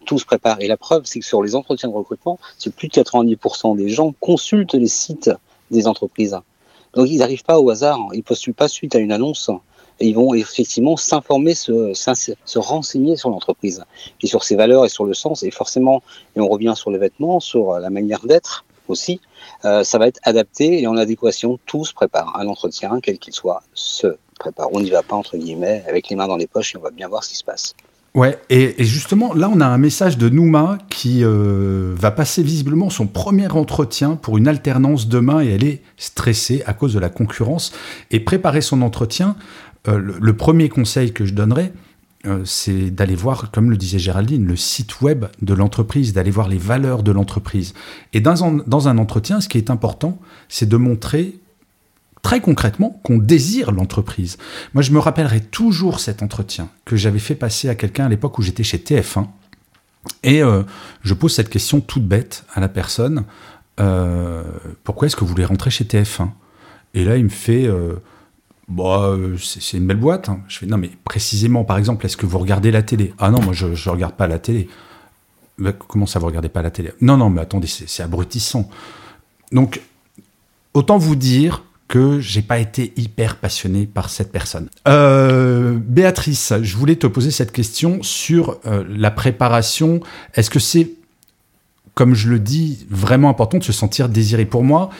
Tout 0.08 0.18
se 0.18 0.24
prépare. 0.24 0.62
Et 0.62 0.68
la 0.68 0.78
preuve, 0.78 1.02
c'est 1.04 1.20
que 1.20 1.26
sur 1.26 1.42
les 1.42 1.54
entretiens 1.54 1.90
de 1.90 1.94
recrutement, 1.94 2.38
c'est 2.56 2.74
plus 2.74 2.88
de 2.88 2.94
90% 2.94 3.76
des 3.76 3.90
gens 3.90 4.14
consultent 4.20 4.72
les 4.72 4.88
sites 4.88 5.30
des 5.70 5.86
entreprises. 5.86 6.38
Donc 6.94 7.10
ils 7.10 7.18
n'arrivent 7.18 7.44
pas 7.44 7.60
au 7.60 7.68
hasard, 7.68 8.00
ils 8.14 8.22
postulent 8.22 8.54
pas 8.54 8.68
suite 8.68 8.94
à 8.94 9.00
une 9.00 9.12
annonce. 9.12 9.50
ils 10.00 10.14
vont 10.14 10.32
effectivement 10.32 10.96
s'informer, 10.96 11.52
se, 11.52 11.92
se, 11.92 12.58
renseigner 12.58 13.16
sur 13.16 13.28
l'entreprise 13.28 13.84
et 14.22 14.26
sur 14.26 14.44
ses 14.44 14.56
valeurs 14.56 14.86
et 14.86 14.88
sur 14.88 15.04
le 15.04 15.12
sens. 15.12 15.42
Et 15.42 15.50
forcément, 15.50 16.02
et 16.34 16.40
on 16.40 16.48
revient 16.48 16.72
sur 16.74 16.90
les 16.90 16.96
vêtements, 16.96 17.38
sur 17.38 17.78
la 17.78 17.90
manière 17.90 18.24
d'être 18.24 18.64
aussi, 18.88 19.20
euh, 19.66 19.84
ça 19.84 19.98
va 19.98 20.06
être 20.06 20.20
adapté 20.22 20.80
et 20.80 20.86
en 20.86 20.96
adéquation. 20.96 21.58
Tout 21.66 21.84
se 21.84 21.92
prépare. 21.92 22.34
Un 22.40 22.48
entretien, 22.48 23.00
quel 23.02 23.18
qu'il 23.18 23.34
soit, 23.34 23.62
se 23.74 24.16
prépare. 24.38 24.72
On 24.72 24.80
n'y 24.80 24.88
va 24.88 25.02
pas, 25.02 25.16
entre 25.16 25.36
guillemets, 25.36 25.84
avec 25.86 26.08
les 26.08 26.16
mains 26.16 26.28
dans 26.28 26.38
les 26.38 26.46
poches 26.46 26.74
et 26.74 26.78
on 26.78 26.80
va 26.80 26.92
bien 26.92 27.08
voir 27.08 27.22
ce 27.24 27.28
qui 27.28 27.36
se 27.36 27.44
passe. 27.44 27.74
Ouais, 28.14 28.38
et, 28.48 28.82
justement, 28.84 29.34
là, 29.34 29.50
on 29.52 29.60
a 29.60 29.66
un 29.66 29.78
message 29.78 30.18
de 30.18 30.28
Nouma 30.28 30.78
qui 30.88 31.22
euh, 31.22 31.94
va 31.96 32.10
passer 32.10 32.42
visiblement 32.42 32.90
son 32.90 33.06
premier 33.06 33.48
entretien 33.48 34.16
pour 34.16 34.38
une 34.38 34.48
alternance 34.48 35.08
demain 35.08 35.40
et 35.40 35.48
elle 35.48 35.64
est 35.64 35.82
stressée 35.96 36.62
à 36.66 36.72
cause 36.72 36.94
de 36.94 36.98
la 36.98 37.10
concurrence. 37.10 37.72
Et 38.10 38.20
préparer 38.20 38.60
son 38.60 38.82
entretien, 38.82 39.36
euh, 39.88 39.98
le, 40.20 40.36
premier 40.36 40.68
conseil 40.68 41.12
que 41.12 41.24
je 41.24 41.34
donnerais, 41.34 41.72
euh, 42.26 42.40
c'est 42.44 42.90
d'aller 42.90 43.14
voir, 43.14 43.50
comme 43.52 43.70
le 43.70 43.76
disait 43.76 43.98
Géraldine, 43.98 44.44
le 44.44 44.56
site 44.56 45.00
web 45.00 45.26
de 45.40 45.54
l'entreprise, 45.54 46.12
d'aller 46.12 46.32
voir 46.32 46.48
les 46.48 46.58
valeurs 46.58 47.02
de 47.02 47.12
l'entreprise. 47.12 47.74
Et 48.12 48.20
dans 48.20 48.44
un, 48.44 48.98
entretien, 48.98 49.40
ce 49.40 49.48
qui 49.48 49.58
est 49.58 49.70
important, 49.70 50.18
c'est 50.48 50.68
de 50.68 50.76
montrer 50.76 51.38
très 52.22 52.40
concrètement 52.40 53.00
qu'on 53.02 53.18
désire 53.18 53.72
l'entreprise. 53.72 54.38
Moi, 54.74 54.82
je 54.82 54.92
me 54.92 54.98
rappellerai 54.98 55.40
toujours 55.40 56.00
cet 56.00 56.22
entretien 56.22 56.68
que 56.84 56.96
j'avais 56.96 57.18
fait 57.18 57.34
passer 57.34 57.68
à 57.68 57.74
quelqu'un 57.74 58.06
à 58.06 58.08
l'époque 58.08 58.38
où 58.38 58.42
j'étais 58.42 58.64
chez 58.64 58.78
TF1. 58.78 59.26
Et 60.22 60.42
euh, 60.42 60.62
je 61.02 61.14
pose 61.14 61.34
cette 61.34 61.50
question 61.50 61.80
toute 61.80 62.06
bête 62.06 62.44
à 62.54 62.60
la 62.60 62.68
personne. 62.68 63.24
Euh, 63.80 64.42
pourquoi 64.84 65.06
est-ce 65.06 65.16
que 65.16 65.20
vous 65.20 65.30
voulez 65.30 65.44
rentrer 65.44 65.70
chez 65.70 65.84
TF1 65.84 66.30
Et 66.94 67.04
là, 67.04 67.16
il 67.16 67.24
me 67.24 67.28
fait 67.28 67.68
Bon, 68.68 68.84
bah, 68.84 69.06
euh, 69.06 69.36
c'est 69.38 69.78
une 69.78 69.86
belle 69.86 69.96
boîte. 69.96 70.28
Hein. 70.28 70.40
Je 70.46 70.58
fais, 70.58 70.66
non, 70.66 70.76
mais 70.76 70.90
précisément, 71.04 71.64
par 71.64 71.78
exemple, 71.78 72.04
est-ce 72.04 72.16
que 72.16 72.26
vous 72.26 72.38
regardez 72.38 72.70
la 72.70 72.82
télé? 72.82 73.14
Ah 73.18 73.30
non, 73.30 73.40
moi, 73.40 73.54
je 73.54 73.66
ne 73.66 73.90
regarde 73.90 74.14
pas 74.14 74.26
la 74.26 74.38
télé. 74.38 74.68
comment 75.88 76.06
ça, 76.06 76.18
vous 76.18 76.26
regardez 76.26 76.50
pas 76.50 76.60
la 76.60 76.70
télé? 76.70 76.92
Non, 77.00 77.16
non, 77.16 77.30
mais 77.30 77.40
attendez, 77.40 77.66
c'est 77.66 78.02
abrutissant. 78.02 78.68
Donc, 79.52 79.80
autant 80.74 80.98
vous 80.98 81.16
dire 81.16 81.64
que 81.88 82.20
j'ai 82.20 82.42
pas 82.42 82.58
été 82.58 82.92
hyper 82.96 83.36
passionné 83.36 83.86
par 83.86 84.10
cette 84.10 84.30
personne. 84.30 84.68
Euh, 84.86 85.78
Béatrice, 85.80 86.52
je 86.62 86.76
voulais 86.76 86.96
te 86.96 87.06
poser 87.06 87.30
cette 87.30 87.50
question 87.50 88.02
sur 88.02 88.58
euh, 88.66 88.84
la 88.88 89.10
préparation. 89.10 90.00
Est-ce 90.34 90.50
que 90.50 90.58
c'est, 90.58 90.92
comme 91.94 92.14
je 92.14 92.28
le 92.28 92.38
dis, 92.38 92.86
vraiment 92.90 93.30
important 93.30 93.56
de 93.58 93.64
se 93.64 93.72
sentir 93.72 94.10
désiré 94.10 94.44
Pour 94.44 94.64
moi, 94.64 94.90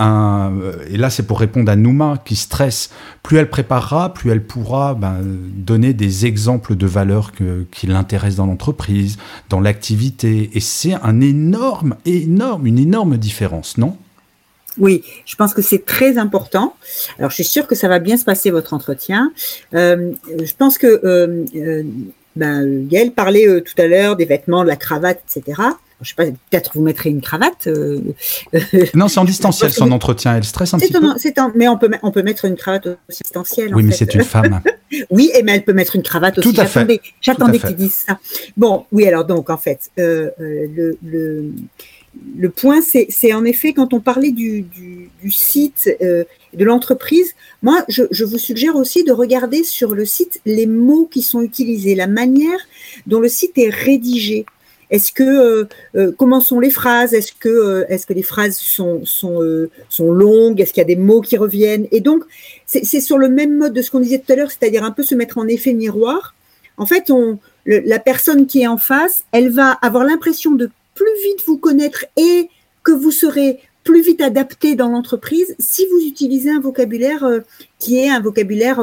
euh, 0.00 0.84
et 0.88 0.98
là 0.98 1.10
c'est 1.10 1.24
pour 1.24 1.40
répondre 1.40 1.72
à 1.72 1.74
Nouma 1.74 2.22
qui 2.24 2.36
stresse, 2.36 2.90
plus 3.22 3.38
elle 3.38 3.48
préparera, 3.50 4.12
plus 4.12 4.30
elle 4.30 4.44
pourra 4.44 4.94
ben, 4.94 5.16
donner 5.56 5.94
des 5.94 6.26
exemples 6.26 6.76
de 6.76 6.86
valeurs 6.86 7.32
qui 7.72 7.86
l'intéressent 7.88 8.36
dans 8.36 8.46
l'entreprise, 8.46 9.18
dans 9.48 9.60
l'activité. 9.60 10.50
Et 10.52 10.60
c'est 10.60 10.94
un 10.94 11.20
énorme, 11.20 11.96
énorme, 12.04 12.66
une 12.66 12.78
énorme 12.78 13.16
différence, 13.16 13.78
non? 13.78 13.96
Oui, 14.78 15.02
je 15.24 15.36
pense 15.36 15.54
que 15.54 15.62
c'est 15.62 15.84
très 15.84 16.18
important. 16.18 16.74
Alors, 17.18 17.30
je 17.30 17.36
suis 17.36 17.44
sûre 17.44 17.66
que 17.66 17.74
ça 17.74 17.88
va 17.88 17.98
bien 17.98 18.16
se 18.16 18.24
passer 18.24 18.50
votre 18.50 18.74
entretien. 18.74 19.32
Euh, 19.74 20.12
je 20.42 20.52
pense 20.56 20.78
que 20.78 21.00
euh, 21.04 21.82
ben, 22.36 22.86
Gaëlle 22.86 23.12
parlait 23.12 23.62
tout 23.62 23.80
à 23.80 23.86
l'heure 23.86 24.16
des 24.16 24.24
vêtements, 24.24 24.62
de 24.62 24.68
la 24.68 24.76
cravate, 24.76 25.22
etc 25.36 25.62
je 26.02 26.10
sais 26.10 26.14
pas, 26.14 26.26
peut-être 26.26 26.72
vous 26.74 26.82
mettrez 26.82 27.08
une 27.08 27.22
cravate. 27.22 27.66
Euh, 27.66 28.00
non, 28.94 29.08
c'est 29.08 29.18
en 29.18 29.24
distanciel 29.24 29.72
son 29.72 29.90
entretien. 29.92 30.36
Elle 30.36 30.44
stresse 30.44 30.74
un 30.74 30.78
petit 30.78 30.92
peu. 30.92 31.00
mais 31.54 31.68
on 31.68 31.78
peut, 31.78 31.90
on 32.02 32.10
peut 32.10 32.22
mettre 32.22 32.44
une 32.44 32.56
cravate 32.56 32.86
aussi 33.08 33.22
distancielle. 33.22 33.74
Oui, 33.74 33.82
mais 33.82 33.92
c'est 33.92 34.14
une 34.14 34.22
femme. 34.22 34.60
oui, 35.10 35.30
et 35.34 35.42
mais 35.42 35.54
elle 35.54 35.64
peut 35.64 35.72
mettre 35.72 35.96
une 35.96 36.02
cravate 36.02 36.38
aussi. 36.38 36.52
Tout 36.52 36.60
à 36.60 36.66
fait. 36.66 37.00
J'attendais 37.20 37.58
qu'ils 37.58 37.76
disent 37.76 38.04
ça. 38.06 38.18
Bon, 38.56 38.84
oui, 38.92 39.06
alors 39.06 39.24
donc 39.24 39.48
en 39.48 39.56
fait, 39.56 39.90
euh, 39.98 40.30
euh, 40.38 40.66
le, 40.74 40.98
le, 41.02 41.52
le, 42.36 42.50
point, 42.50 42.80
c'est 42.82 43.32
en 43.32 43.44
effet 43.44 43.72
quand 43.72 43.94
on 43.94 44.00
parlait 44.00 44.32
du, 44.32 44.64
site 45.28 45.90
de 46.00 46.64
l'entreprise, 46.64 47.34
moi, 47.62 47.84
je, 47.88 48.24
vous 48.24 48.38
suggère 48.38 48.76
aussi 48.76 49.04
de 49.04 49.12
regarder 49.12 49.64
sur 49.64 49.94
le 49.94 50.04
site 50.04 50.40
les 50.44 50.66
mots 50.66 51.06
qui 51.06 51.22
sont 51.22 51.40
utilisés, 51.40 51.94
la 51.94 52.06
manière 52.06 52.58
dont 53.06 53.20
le 53.20 53.28
site 53.28 53.58
est 53.58 53.70
rédigé. 53.70 54.46
Est-ce 54.90 55.12
que 55.12 55.24
euh, 55.24 55.64
euh, 55.96 56.12
comment 56.16 56.40
sont 56.40 56.60
les 56.60 56.70
phrases? 56.70 57.12
Est-ce 57.12 57.32
que 57.32 57.48
euh, 57.48 57.84
est-ce 57.88 58.06
que 58.06 58.12
les 58.12 58.22
phrases 58.22 58.56
sont 58.56 59.04
sont 59.04 59.40
sont 59.88 60.12
longues? 60.12 60.60
Est-ce 60.60 60.72
qu'il 60.72 60.80
y 60.80 60.84
a 60.84 60.86
des 60.86 60.96
mots 60.96 61.20
qui 61.20 61.36
reviennent? 61.36 61.88
Et 61.90 62.00
donc 62.00 62.22
c'est 62.66 63.00
sur 63.00 63.18
le 63.18 63.28
même 63.28 63.56
mode 63.56 63.72
de 63.72 63.82
ce 63.82 63.90
qu'on 63.90 64.00
disait 64.00 64.18
tout 64.18 64.32
à 64.32 64.36
l'heure, 64.36 64.50
c'est-à-dire 64.50 64.84
un 64.84 64.92
peu 64.92 65.02
se 65.02 65.14
mettre 65.14 65.38
en 65.38 65.48
effet 65.48 65.72
miroir. 65.72 66.34
En 66.76 66.86
fait, 66.86 67.10
la 67.64 67.98
personne 67.98 68.46
qui 68.46 68.62
est 68.62 68.66
en 68.66 68.76
face, 68.76 69.24
elle 69.32 69.50
va 69.50 69.72
avoir 69.72 70.04
l'impression 70.04 70.52
de 70.52 70.70
plus 70.96 71.14
vite 71.22 71.44
vous 71.46 71.58
connaître 71.58 72.04
et 72.16 72.48
que 72.82 72.90
vous 72.90 73.12
serez 73.12 73.60
plus 73.84 74.02
vite 74.02 74.20
adapté 74.20 74.74
dans 74.74 74.88
l'entreprise 74.88 75.54
si 75.60 75.86
vous 75.86 76.04
utilisez 76.04 76.50
un 76.50 76.58
vocabulaire 76.60 77.24
qui 77.78 77.98
est 77.98 78.08
un 78.08 78.20
vocabulaire 78.20 78.80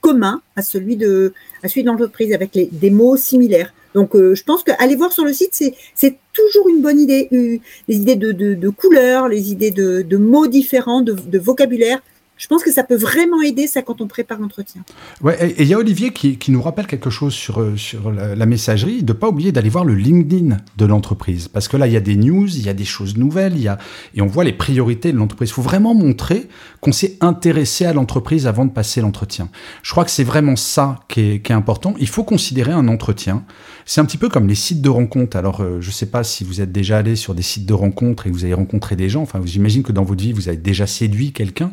commun 0.00 0.40
à 0.54 0.62
celui 0.62 0.96
de 0.96 1.34
à 1.62 1.68
celui 1.68 1.82
de 1.82 1.88
l'entreprise 1.88 2.32
avec 2.32 2.52
des 2.54 2.90
mots 2.90 3.18
similaires. 3.18 3.74
Donc, 3.96 4.14
euh, 4.14 4.34
je 4.34 4.44
pense 4.44 4.62
qu'aller 4.62 4.94
voir 4.94 5.10
sur 5.10 5.24
le 5.24 5.32
site, 5.32 5.54
c'est 5.94 6.18
toujours 6.34 6.68
une 6.68 6.82
bonne 6.82 7.00
idée. 7.00 7.28
Euh, 7.32 7.56
les 7.88 7.96
idées 7.96 8.14
de, 8.14 8.68
couleurs, 8.68 9.26
les 9.26 9.50
idées 9.52 9.70
de, 9.70 10.16
mots 10.18 10.46
différents, 10.46 11.00
de, 11.00 11.38
vocabulaire. 11.38 12.00
Je 12.36 12.48
pense 12.48 12.62
que 12.62 12.70
ça 12.70 12.84
peut 12.84 12.96
vraiment 12.96 13.40
aider 13.40 13.66
ça 13.66 13.82
quand 13.82 14.00
on 14.00 14.06
prépare 14.06 14.38
l'entretien. 14.38 14.82
Ouais, 15.22 15.54
et 15.56 15.62
il 15.62 15.68
y 15.68 15.74
a 15.74 15.78
Olivier 15.78 16.12
qui, 16.12 16.50
nous 16.50 16.60
rappelle 16.60 16.86
quelque 16.86 17.08
chose 17.10 17.32
sur, 17.32 17.60
euh, 17.60 17.76
sur 17.76 18.12
la, 18.12 18.46
messagerie, 18.46 19.02
de 19.02 19.12
ne 19.12 19.18
pas 19.18 19.28
oublier 19.28 19.52
d'aller 19.52 19.70
voir 19.70 19.84
le 19.84 19.94
LinkedIn 19.94 20.58
de 20.76 20.86
l'entreprise. 20.86 21.48
Parce 21.48 21.66
que 21.66 21.76
là, 21.76 21.86
il 21.86 21.92
y 21.92 21.96
a 21.96 22.00
des 22.00 22.16
news, 22.16 22.46
il 22.46 22.64
y 22.64 22.68
a 22.68 22.74
des 22.74 22.84
choses 22.84 23.16
nouvelles, 23.16 23.58
y 23.58 23.68
a, 23.68 23.78
et 24.14 24.20
on 24.20 24.26
voit 24.26 24.44
les 24.44 24.52
priorités 24.52 25.12
de 25.12 25.16
l'entreprise. 25.16 25.48
Il 25.48 25.54
faut 25.54 25.62
vraiment 25.62 25.94
montrer 25.94 26.48
qu'on 26.80 26.92
s'est 26.92 27.16
intéressé 27.20 27.86
à 27.86 27.92
l'entreprise 27.92 28.46
avant 28.46 28.66
de 28.66 28.70
passer 28.70 29.00
l'entretien. 29.00 29.48
Je 29.82 29.90
crois 29.90 30.04
que 30.04 30.10
c'est 30.10 30.24
vraiment 30.24 30.56
ça 30.56 31.00
qui 31.08 31.20
est, 31.20 31.40
qui 31.40 31.52
est 31.52 31.54
important. 31.56 31.94
Il 31.98 32.08
faut 32.08 32.24
considérer 32.24 32.72
un 32.72 32.88
entretien 32.88 33.44
c'est 33.88 34.00
un 34.00 34.04
petit 34.04 34.18
peu 34.18 34.28
comme 34.28 34.48
les 34.48 34.56
sites 34.56 34.82
de 34.82 34.88
rencontres. 34.88 35.36
Alors, 35.36 35.60
euh, 35.60 35.80
je 35.80 35.88
ne 35.88 35.92
sais 35.92 36.06
pas 36.06 36.24
si 36.24 36.42
vous 36.42 36.60
êtes 36.60 36.72
déjà 36.72 36.98
allé 36.98 37.14
sur 37.14 37.36
des 37.36 37.42
sites 37.42 37.66
de 37.66 37.72
rencontres 37.72 38.26
et 38.26 38.30
vous 38.30 38.44
avez 38.44 38.52
rencontré 38.52 38.96
des 38.96 39.08
gens. 39.08 39.22
Enfin, 39.22 39.40
j'imagine 39.44 39.84
que 39.84 39.92
dans 39.92 40.02
votre 40.02 40.20
vie, 40.20 40.32
vous 40.32 40.48
avez 40.48 40.56
déjà 40.56 40.88
séduit 40.88 41.32
quelqu'un. 41.32 41.70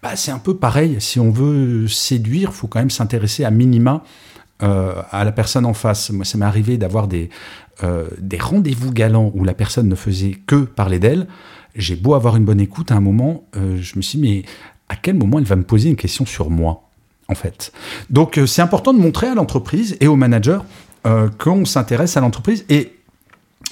Bah, 0.00 0.14
c'est 0.14 0.30
un 0.30 0.38
peu 0.38 0.56
pareil. 0.56 0.96
Si 1.00 1.18
on 1.18 1.30
veut 1.30 1.88
séduire, 1.88 2.50
il 2.52 2.54
faut 2.54 2.68
quand 2.68 2.78
même 2.78 2.90
s'intéresser 2.90 3.44
à 3.44 3.50
minima 3.50 4.04
euh, 4.62 5.02
à 5.10 5.24
la 5.24 5.32
personne 5.32 5.66
en 5.66 5.74
face. 5.74 6.10
Moi, 6.10 6.24
ça 6.24 6.38
m'est 6.38 6.44
arrivé 6.44 6.78
d'avoir 6.78 7.08
des, 7.08 7.30
euh, 7.82 8.06
des 8.20 8.38
rendez-vous 8.38 8.92
galants 8.92 9.32
où 9.34 9.42
la 9.42 9.52
personne 9.52 9.88
ne 9.88 9.96
faisait 9.96 10.38
que 10.46 10.62
parler 10.64 11.00
d'elle. 11.00 11.26
J'ai 11.74 11.96
beau 11.96 12.14
avoir 12.14 12.36
une 12.36 12.44
bonne 12.44 12.60
écoute, 12.60 12.92
à 12.92 12.94
un 12.94 13.00
moment, 13.00 13.44
je 13.54 13.96
me 13.96 14.02
suis 14.02 14.18
dit, 14.18 14.22
mais 14.26 14.42
à 14.88 14.96
quel 14.96 15.16
moment 15.16 15.38
elle 15.38 15.44
va 15.44 15.56
me 15.56 15.64
poser 15.64 15.90
une 15.90 15.96
question 15.96 16.24
sur 16.24 16.48
moi 16.48 16.88
en 17.28 17.34
fait? 17.34 17.70
Donc 18.08 18.40
c'est 18.46 18.62
important 18.62 18.94
de 18.94 18.98
montrer 18.98 19.26
à 19.26 19.34
l'entreprise 19.34 19.94
et 20.00 20.06
au 20.06 20.16
manager 20.16 20.64
euh, 21.06 21.28
qu'on 21.38 21.64
s'intéresse 21.64 22.16
à 22.16 22.20
l'entreprise. 22.20 22.64
Et 22.68 22.92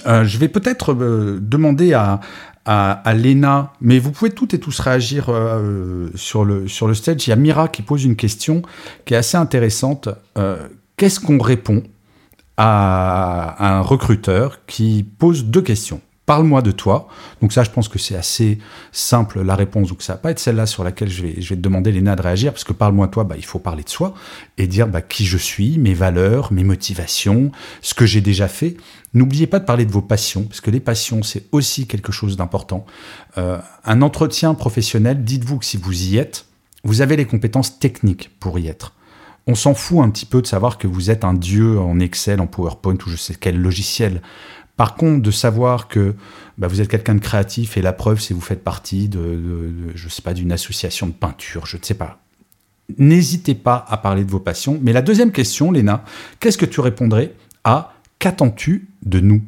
euh, 0.07 0.23
je 0.23 0.37
vais 0.37 0.47
peut-être 0.47 0.93
euh, 0.93 1.37
demander 1.41 1.93
à, 1.93 2.21
à, 2.65 3.13
Léna, 3.13 3.73
mais 3.81 3.99
vous 3.99 4.11
pouvez 4.11 4.31
toutes 4.31 4.53
et 4.53 4.59
tous 4.59 4.79
réagir 4.79 5.25
sur, 6.15 6.45
le, 6.45 6.67
sur 6.67 6.87
le 6.87 6.93
stage. 6.93 7.27
Il 7.27 7.29
y 7.29 7.33
a 7.33 7.35
Mira 7.35 7.67
qui 7.67 7.81
pose 7.81 8.05
une 8.05 8.15
question 8.15 8.61
qui 9.05 9.13
est 9.13 9.17
assez 9.17 9.37
intéressante. 9.37 10.09
Qu'est-ce 10.97 11.19
qu'on 11.19 11.37
répond 11.37 11.83
à 12.57 13.77
un 13.77 13.81
recruteur 13.81 14.65
qui 14.65 15.05
pose 15.19 15.45
deux 15.45 15.61
questions? 15.61 16.01
Parle-moi 16.25 16.63
de 16.63 16.71
toi. 16.71 17.07
Donc 17.41 17.53
ça, 17.53 17.63
je 17.63 17.69
pense 17.69 17.87
que 17.87 17.99
c'est 17.99 18.15
assez 18.15 18.57
simple 18.91 19.41
la 19.43 19.55
réponse, 19.55 19.89
donc 19.89 20.01
ça 20.01 20.13
va 20.13 20.17
pas 20.17 20.31
être 20.31 20.39
celle-là 20.39 20.65
sur 20.65 20.83
laquelle 20.83 21.09
je 21.09 21.21
vais, 21.21 21.35
je 21.39 21.49
vais 21.49 21.55
te 21.55 21.61
demander, 21.61 21.91
Léna, 21.91 22.15
de 22.15 22.21
réagir, 22.21 22.51
parce 22.51 22.63
que 22.63 22.73
parle-moi 22.73 23.07
de 23.07 23.11
toi, 23.11 23.23
bah, 23.23 23.35
il 23.37 23.45
faut 23.45 23.59
parler 23.59 23.83
de 23.83 23.89
soi 23.89 24.15
et 24.57 24.65
dire 24.65 24.87
bah, 24.87 25.01
qui 25.01 25.25
je 25.25 25.37
suis, 25.37 25.77
mes 25.77 25.93
valeurs, 25.93 26.51
mes 26.51 26.63
motivations, 26.63 27.51
ce 27.81 27.93
que 27.93 28.07
j'ai 28.07 28.21
déjà 28.21 28.47
fait. 28.47 28.75
N'oubliez 29.13 29.45
pas 29.45 29.59
de 29.59 29.65
parler 29.65 29.85
de 29.85 29.91
vos 29.91 30.01
passions, 30.01 30.43
parce 30.43 30.61
que 30.61 30.71
les 30.71 30.79
passions, 30.79 31.21
c'est 31.21 31.45
aussi 31.51 31.85
quelque 31.85 32.11
chose 32.11 32.37
d'important. 32.37 32.85
Euh, 33.37 33.59
un 33.83 34.01
entretien 34.01 34.55
professionnel, 34.55 35.23
dites-vous 35.23 35.59
que 35.59 35.65
si 35.65 35.77
vous 35.77 36.07
y 36.07 36.17
êtes, 36.17 36.47
vous 36.83 37.01
avez 37.01 37.17
les 37.17 37.25
compétences 37.25 37.79
techniques 37.79 38.31
pour 38.39 38.57
y 38.57 38.67
être. 38.67 38.93
On 39.47 39.53
s'en 39.53 39.75
fout 39.75 39.99
un 39.99 40.09
petit 40.09 40.25
peu 40.25 40.41
de 40.41 40.47
savoir 40.47 40.77
que 40.79 40.87
vous 40.87 41.11
êtes 41.11 41.23
un 41.23 41.35
dieu 41.35 41.79
en 41.79 41.99
Excel, 41.99 42.41
en 42.41 42.47
PowerPoint 42.47 42.97
ou 43.05 43.09
je 43.09 43.15
sais 43.15 43.35
quel 43.39 43.61
logiciel. 43.61 44.21
Par 44.77 44.95
contre, 44.95 45.21
de 45.21 45.31
savoir 45.31 45.87
que 45.87 46.15
bah, 46.57 46.67
vous 46.67 46.81
êtes 46.81 46.89
quelqu'un 46.89 47.15
de 47.15 47.19
créatif 47.19 47.77
et 47.77 47.81
la 47.81 47.93
preuve, 47.93 48.19
c'est 48.19 48.29
que 48.29 48.33
vous 48.33 48.45
faites 48.45 48.63
partie 48.63 49.07
de, 49.07 49.39
je 49.95 50.09
sais 50.09 50.21
pas, 50.21 50.33
d'une 50.33 50.51
association 50.51 51.07
de 51.07 51.13
peinture, 51.13 51.65
je 51.65 51.77
ne 51.77 51.83
sais 51.83 51.93
pas. 51.93 52.19
N'hésitez 52.97 53.55
pas 53.55 53.85
à 53.87 53.97
parler 53.97 54.23
de 54.23 54.31
vos 54.31 54.39
passions. 54.39 54.77
Mais 54.81 54.93
la 54.93 55.01
deuxième 55.01 55.31
question, 55.31 55.71
Léna, 55.71 56.03
qu'est-ce 56.39 56.57
que 56.57 56.65
tu 56.65 56.81
répondrais 56.81 57.33
à 57.63 57.93
qu'attends-tu 58.19 58.87
de 59.03 59.19
nous? 59.19 59.41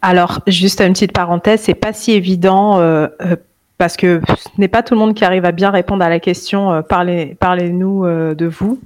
Alors, 0.00 0.40
juste 0.46 0.80
une 0.80 0.92
petite 0.92 1.12
parenthèse, 1.12 1.62
c'est 1.62 1.74
pas 1.74 1.92
si 1.92 2.12
évident 2.12 2.78
euh, 2.78 3.08
euh, 3.20 3.36
parce 3.78 3.96
que 3.96 4.20
ce 4.28 4.48
n'est 4.60 4.68
pas 4.68 4.82
tout 4.82 4.94
le 4.94 5.00
monde 5.00 5.14
qui 5.14 5.24
arrive 5.24 5.44
à 5.44 5.52
bien 5.52 5.70
répondre 5.70 6.04
à 6.04 6.08
la 6.08 6.20
question 6.20 6.72
euh, 6.72 6.82
parlez, 6.82 7.36
parlez-nous 7.40 8.04
de 8.06 8.46
vous. 8.46 8.80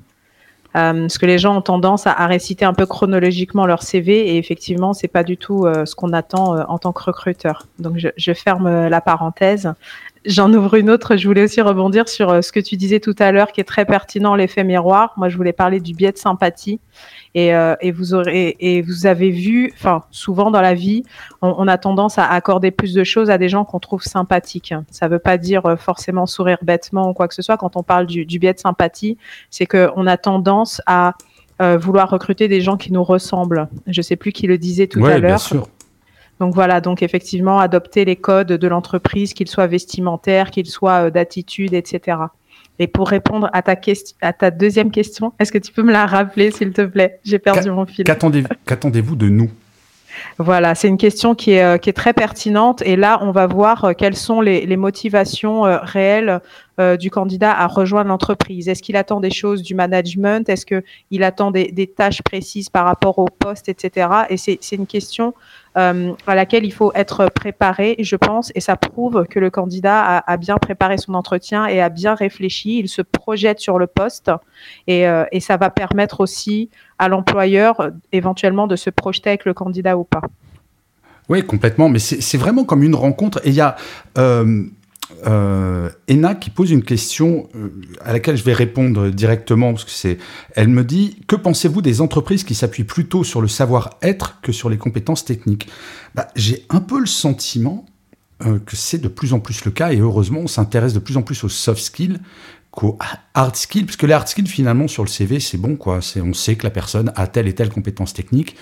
Euh, 0.74 1.02
parce 1.02 1.18
que 1.18 1.26
les 1.26 1.38
gens 1.38 1.56
ont 1.56 1.62
tendance 1.62 2.06
à, 2.06 2.26
réciter 2.26 2.64
un 2.64 2.72
peu 2.72 2.86
chronologiquement 2.86 3.66
leur 3.66 3.82
CV 3.82 4.28
et 4.28 4.38
effectivement, 4.38 4.94
c'est 4.94 5.08
pas 5.08 5.22
du 5.22 5.36
tout 5.36 5.66
euh, 5.66 5.84
ce 5.84 5.94
qu'on 5.94 6.12
attend 6.12 6.56
euh, 6.56 6.64
en 6.68 6.78
tant 6.78 6.92
que 6.92 7.02
recruteur. 7.02 7.66
Donc, 7.78 7.98
je, 7.98 8.08
je 8.16 8.32
ferme 8.32 8.88
la 8.88 9.00
parenthèse. 9.00 9.72
J'en 10.24 10.52
ouvre 10.52 10.74
une 10.74 10.90
autre. 10.90 11.16
Je 11.16 11.26
voulais 11.26 11.42
aussi 11.42 11.60
rebondir 11.60 12.08
sur 12.08 12.44
ce 12.44 12.52
que 12.52 12.60
tu 12.60 12.76
disais 12.76 13.00
tout 13.00 13.14
à 13.18 13.32
l'heure, 13.32 13.52
qui 13.52 13.60
est 13.60 13.64
très 13.64 13.84
pertinent, 13.84 14.34
l'effet 14.34 14.64
miroir. 14.64 15.12
Moi, 15.16 15.28
je 15.28 15.36
voulais 15.36 15.52
parler 15.52 15.80
du 15.80 15.94
biais 15.94 16.12
de 16.12 16.18
sympathie. 16.18 16.80
Et, 17.34 17.54
euh, 17.54 17.74
et, 17.80 17.92
vous 17.92 18.12
aurez 18.12 18.56
et 18.60 18.82
vous 18.82 19.06
avez 19.06 19.30
vu, 19.30 19.72
enfin 19.74 20.02
souvent 20.10 20.50
dans 20.50 20.60
la 20.60 20.74
vie, 20.74 21.02
on, 21.40 21.54
on, 21.56 21.66
a 21.66 21.78
tendance 21.78 22.18
à 22.18 22.26
accorder 22.26 22.70
plus 22.70 22.92
de 22.92 23.04
choses 23.04 23.30
à 23.30 23.38
des 23.38 23.48
gens 23.48 23.64
qu'on 23.64 23.80
trouve 23.80 24.02
sympathiques. 24.02 24.74
Ça 24.90 25.06
ne 25.06 25.12
veut 25.12 25.18
pas 25.18 25.38
dire 25.38 25.64
euh, 25.64 25.76
forcément 25.76 26.26
sourire 26.26 26.58
bêtement 26.62 27.08
ou 27.08 27.14
quoi 27.14 27.28
que 27.28 27.34
ce 27.34 27.40
soit. 27.40 27.56
Quand 27.56 27.76
on 27.76 27.82
parle 27.82 28.06
du, 28.06 28.26
du 28.26 28.38
biais 28.38 28.52
de 28.52 28.58
sympathie, 28.58 29.16
c'est 29.48 29.66
qu'on 29.66 30.06
a 30.06 30.16
tendance 30.18 30.82
à 30.86 31.14
euh, 31.62 31.78
vouloir 31.78 32.10
recruter 32.10 32.48
des 32.48 32.60
gens 32.60 32.76
qui 32.76 32.92
nous 32.92 33.04
ressemblent. 33.04 33.68
Je 33.86 34.02
sais 34.02 34.16
plus 34.16 34.32
qui 34.32 34.46
le 34.46 34.58
disait 34.58 34.86
tout 34.86 35.00
ouais, 35.00 35.12
à 35.12 35.18
l'heure. 35.18 35.40
Donc 36.42 36.56
voilà, 36.56 36.80
donc 36.80 37.04
effectivement, 37.04 37.60
adopter 37.60 38.04
les 38.04 38.16
codes 38.16 38.48
de 38.48 38.66
l'entreprise, 38.66 39.32
qu'ils 39.32 39.46
soient 39.46 39.68
vestimentaires, 39.68 40.50
qu'ils 40.50 40.66
soient 40.66 41.06
euh, 41.06 41.10
d'attitude, 41.10 41.72
etc. 41.72 42.18
Et 42.80 42.88
pour 42.88 43.08
répondre 43.08 43.48
à 43.52 43.62
ta, 43.62 43.76
question, 43.76 44.16
à 44.20 44.32
ta 44.32 44.50
deuxième 44.50 44.90
question, 44.90 45.32
est-ce 45.38 45.52
que 45.52 45.58
tu 45.58 45.70
peux 45.70 45.84
me 45.84 45.92
la 45.92 46.04
rappeler, 46.04 46.50
s'il 46.50 46.72
te 46.72 46.82
plaît? 46.82 47.20
J'ai 47.24 47.38
perdu 47.38 47.70
mon 47.70 47.86
fil. 47.86 48.04
Qu'attendez-vous 48.04 49.14
de 49.14 49.28
nous? 49.28 49.52
Voilà, 50.38 50.74
c'est 50.74 50.88
une 50.88 50.98
question 50.98 51.36
qui 51.36 51.52
est, 51.52 51.80
qui 51.80 51.90
est, 51.90 51.92
très 51.92 52.12
pertinente. 52.12 52.82
Et 52.82 52.96
là, 52.96 53.20
on 53.22 53.30
va 53.30 53.46
voir 53.46 53.92
quelles 53.96 54.16
sont 54.16 54.40
les, 54.40 54.66
les 54.66 54.76
motivations 54.76 55.64
euh, 55.64 55.78
réelles 55.80 56.40
euh, 56.80 56.96
du 56.96 57.10
candidat 57.10 57.52
à 57.52 57.68
rejoindre 57.68 58.08
l'entreprise. 58.08 58.68
Est-ce 58.68 58.82
qu'il 58.82 58.96
attend 58.96 59.20
des 59.20 59.30
choses 59.30 59.62
du 59.62 59.76
management? 59.76 60.48
Est-ce 60.48 60.66
qu'il 60.66 61.22
attend 61.22 61.52
des, 61.52 61.70
des, 61.70 61.86
tâches 61.86 62.22
précises 62.22 62.68
par 62.68 62.84
rapport 62.84 63.18
au 63.18 63.26
poste, 63.26 63.68
etc. 63.68 64.08
Et 64.28 64.36
c'est 64.36 64.58
une 64.72 64.86
question 64.88 65.34
euh, 65.76 66.12
à 66.26 66.34
laquelle 66.34 66.64
il 66.64 66.72
faut 66.72 66.92
être 66.94 67.26
préparé, 67.34 67.96
je 67.98 68.16
pense, 68.16 68.52
et 68.54 68.60
ça 68.60 68.76
prouve 68.76 69.24
que 69.28 69.38
le 69.38 69.50
candidat 69.50 70.18
a, 70.18 70.36
bien 70.36 70.56
préparé 70.56 70.98
son 70.98 71.14
entretien 71.14 71.66
et 71.66 71.80
a 71.80 71.88
bien 71.88 72.14
réfléchi. 72.14 72.78
Il 72.78 72.88
se 72.88 73.00
projette 73.02 73.58
sur 73.58 73.78
le 73.78 73.86
poste 73.86 74.30
et, 74.86 75.08
euh, 75.08 75.24
ça 75.40 75.56
va 75.56 75.70
permettre 75.70 76.20
aussi 76.20 76.70
à 76.98 77.08
l'employeur 77.08 77.90
éventuellement 78.12 78.66
de 78.66 78.76
se 78.76 78.90
projeter 78.90 79.30
avec 79.30 79.44
le 79.44 79.54
candidat 79.54 79.96
ou 79.96 80.04
pas. 80.04 80.22
Oui, 81.28 81.44
complètement. 81.44 81.88
Mais 81.88 81.98
c'est 81.98 82.38
vraiment 82.38 82.64
comme 82.64 82.82
une 82.82 82.94
rencontre. 82.94 83.40
Et 83.44 83.48
il 83.48 83.54
y 83.54 83.60
a 83.60 83.76
euh, 84.18 84.64
euh, 85.26 85.88
Ena 86.08 86.34
qui 86.34 86.50
pose 86.50 86.70
une 86.70 86.82
question 86.82 87.48
euh, 87.54 87.68
à 88.04 88.12
laquelle 88.12 88.36
je 88.36 88.44
vais 88.44 88.52
répondre 88.52 89.10
directement 89.10 89.72
parce 89.72 89.84
que 89.84 89.90
c'est. 89.90 90.18
Elle 90.54 90.68
me 90.68 90.84
dit 90.84 91.20
que 91.26 91.36
pensez-vous 91.36 91.82
des 91.82 92.00
entreprises 92.00 92.44
qui 92.44 92.54
s'appuient 92.54 92.84
plutôt 92.84 93.24
sur 93.24 93.40
le 93.40 93.48
savoir-être 93.48 94.40
que 94.42 94.52
sur 94.52 94.70
les 94.70 94.78
compétences 94.78 95.24
techniques? 95.24 95.68
Bah, 96.14 96.28
J'ai 96.36 96.64
un 96.70 96.80
peu 96.80 97.00
le 97.00 97.06
sentiment 97.06 97.86
euh, 98.44 98.58
que 98.58 98.76
c'est 98.76 98.98
de 98.98 99.08
plus 99.08 99.32
en 99.32 99.40
plus 99.40 99.64
le 99.64 99.70
cas 99.70 99.92
et 99.92 99.98
heureusement 99.98 100.40
on 100.40 100.48
s'intéresse 100.48 100.92
de 100.92 100.98
plus 100.98 101.16
en 101.16 101.22
plus 101.22 101.44
aux 101.44 101.48
soft 101.48 101.82
skills 101.82 102.18
qu'aux 102.72 102.98
hard 103.34 103.54
skills, 103.54 103.84
parce 103.84 103.96
que 103.96 104.06
les 104.06 104.14
hard 104.14 104.26
skills, 104.26 104.48
finalement, 104.48 104.88
sur 104.88 105.04
le 105.04 105.08
CV, 105.08 105.38
c'est 105.40 105.58
bon, 105.58 105.76
quoi. 105.76 106.00
C'est, 106.00 106.22
on 106.22 106.32
sait 106.32 106.56
que 106.56 106.64
la 106.64 106.70
personne 106.70 107.12
a 107.14 107.26
telle 107.26 107.46
et 107.46 107.54
telle 107.54 107.68
compétence 107.68 108.14
technique. 108.14 108.56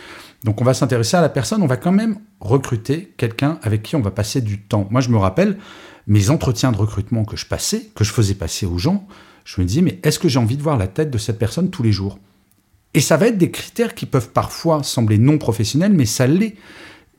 Donc, 0.45 0.61
on 0.61 0.65
va 0.65 0.75
s'intéresser 0.75 1.17
à 1.17 1.21
la 1.21 1.29
personne. 1.29 1.63
On 1.63 1.69
va 1.69 1.77
quand 1.77 1.93
même 1.93 2.19
recruter 2.41 3.15
quelqu'un 3.17 3.59
avec 3.63 3.83
qui 3.85 3.95
on 3.95 4.01
va 4.01 4.11
passer 4.11 4.41
du 4.41 4.61
temps. 4.61 4.89
Moi, 4.91 5.01
je 5.01 5.11
me 5.11 5.17
rappelle 5.17 5.59
mes 6.11 6.29
entretiens 6.29 6.73
de 6.73 6.77
recrutement 6.77 7.25
que 7.25 7.37
je 7.37 7.47
passais, 7.47 7.89
que 7.95 8.03
je 8.03 8.13
faisais 8.13 8.35
passer 8.35 8.67
aux 8.67 8.79
gens. 8.79 9.07
Je 9.45 9.61
me 9.61 9.67
disais, 9.67 9.81
mais 9.81 10.01
est-ce 10.03 10.19
que 10.19 10.29
j'ai 10.29 10.41
envie 10.41 10.57
de 10.57 10.63
voir 10.63 10.77
la 10.77 10.89
tête 10.89 11.09
de 11.09 11.19
cette 11.19 11.39
personne 11.39 11.71
tous 11.71 11.85
les 11.85 11.93
jours? 11.93 12.19
Et 12.95 13.01
ça 13.01 13.17
va 13.17 13.29
être 13.29 13.39
des 13.39 13.53
critères 13.53 13.95
qui 13.95 14.07
peuvent 14.07 14.31
parfois 14.31 14.83
sembler 14.83 15.19
non 15.19 15.39
professionnels, 15.39 15.93
mais 15.93 16.07
ça 16.07 16.27
l'est 16.27 16.57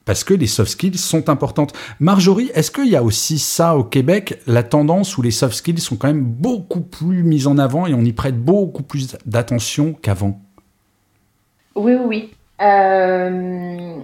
parce 0.03 0.25
que 0.25 0.33
les 0.33 0.47
soft 0.47 0.71
skills 0.71 0.97
sont 0.97 1.29
importantes. 1.29 1.71
Marjorie, 2.01 2.51
est-ce 2.53 2.69
qu'il 2.69 2.89
y 2.89 2.97
a 2.97 3.03
aussi 3.03 3.39
ça 3.39 3.77
au 3.77 3.85
Québec, 3.85 4.41
la 4.45 4.61
tendance 4.61 5.17
où 5.17 5.21
les 5.21 5.31
soft 5.31 5.55
skills 5.55 5.79
sont 5.79 5.95
quand 5.95 6.07
même 6.07 6.25
beaucoup 6.25 6.81
plus 6.81 7.23
mises 7.23 7.47
en 7.47 7.57
avant 7.57 7.87
et 7.87 7.93
on 7.93 8.01
y 8.01 8.11
prête 8.11 8.37
beaucoup 8.37 8.83
plus 8.83 9.15
d'attention 9.25 9.93
qu'avant? 9.93 10.41
Oui, 11.75 11.93
oui, 11.93 12.05
oui. 12.05 12.29
Euh, 12.61 14.01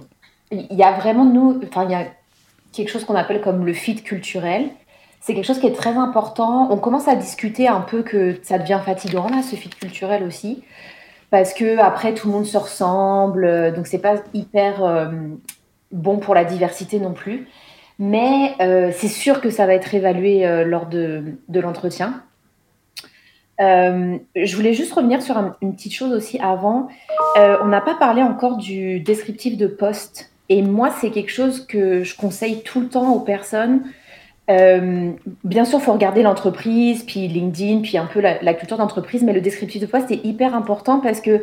il 0.50 0.76
y 0.78 0.82
a 0.82 0.92
vraiment, 0.92 1.26
nous, 1.26 1.60
enfin, 1.68 1.84
il 1.84 1.90
y 1.90 1.94
a 1.94 2.06
quelque 2.72 2.88
chose 2.90 3.04
qu'on 3.04 3.16
appelle 3.16 3.42
comme 3.42 3.66
le 3.66 3.74
fit 3.74 3.96
culturel. 3.96 4.70
C'est 5.20 5.34
quelque 5.34 5.46
chose 5.46 5.58
qui 5.58 5.66
est 5.66 5.74
très 5.74 5.96
important. 5.96 6.68
On 6.70 6.78
commence 6.78 7.08
à 7.08 7.16
discuter 7.16 7.68
un 7.68 7.80
peu 7.80 8.02
que 8.02 8.36
ça 8.42 8.58
devient 8.58 8.80
fatigant, 8.84 9.28
là, 9.28 9.42
ce 9.42 9.56
fit 9.56 9.68
culturel 9.68 10.22
aussi. 10.22 10.62
Parce 11.30 11.52
que 11.52 11.78
après 11.78 12.14
tout 12.14 12.28
le 12.28 12.32
monde 12.32 12.46
se 12.46 12.56
ressemble, 12.56 13.74
donc 13.74 13.86
c'est 13.86 13.98
pas 13.98 14.14
hyper 14.32 14.82
euh, 14.82 15.08
bon 15.92 16.18
pour 16.18 16.34
la 16.34 16.44
diversité 16.44 16.98
non 16.98 17.12
plus. 17.12 17.46
Mais 17.98 18.54
euh, 18.60 18.92
c'est 18.94 19.08
sûr 19.08 19.40
que 19.40 19.50
ça 19.50 19.66
va 19.66 19.74
être 19.74 19.94
évalué 19.94 20.46
euh, 20.46 20.64
lors 20.64 20.86
de, 20.86 21.36
de 21.48 21.60
l'entretien. 21.60 22.22
Euh, 23.60 24.16
je 24.36 24.54
voulais 24.56 24.72
juste 24.72 24.92
revenir 24.92 25.20
sur 25.20 25.36
un, 25.36 25.56
une 25.62 25.74
petite 25.74 25.92
chose 25.92 26.12
aussi 26.12 26.38
avant. 26.38 26.88
on 27.36 27.66
n'a 27.66 27.80
pas 27.80 27.96
parlé 27.96 28.22
encore 28.22 28.56
du 28.56 29.00
descriptif 29.00 29.56
de 29.56 29.66
poste. 29.66 30.30
Et 30.48 30.62
moi, 30.62 30.90
c'est 30.90 31.10
quelque 31.10 31.32
chose 31.32 31.66
que 31.66 32.04
je 32.04 32.16
conseille 32.16 32.62
tout 32.62 32.80
le 32.80 32.88
temps 32.88 33.12
aux 33.12 33.20
personnes. 33.20 33.82
Bien 34.48 35.64
sûr, 35.64 35.78
il 35.78 35.84
faut 35.84 35.92
regarder 35.92 36.22
l'entreprise, 36.22 37.04
puis 37.04 37.28
LinkedIn, 37.28 37.80
puis 37.82 37.98
un 37.98 38.06
peu 38.06 38.20
la, 38.20 38.42
la 38.42 38.54
culture 38.54 38.78
d'entreprise, 38.78 39.22
mais 39.22 39.32
le 39.32 39.40
descriptif 39.40 39.80
de 39.80 39.86
poste 39.86 40.10
est 40.10 40.24
hyper 40.24 40.54
important 40.54 41.00
parce 41.00 41.20
que 41.20 41.42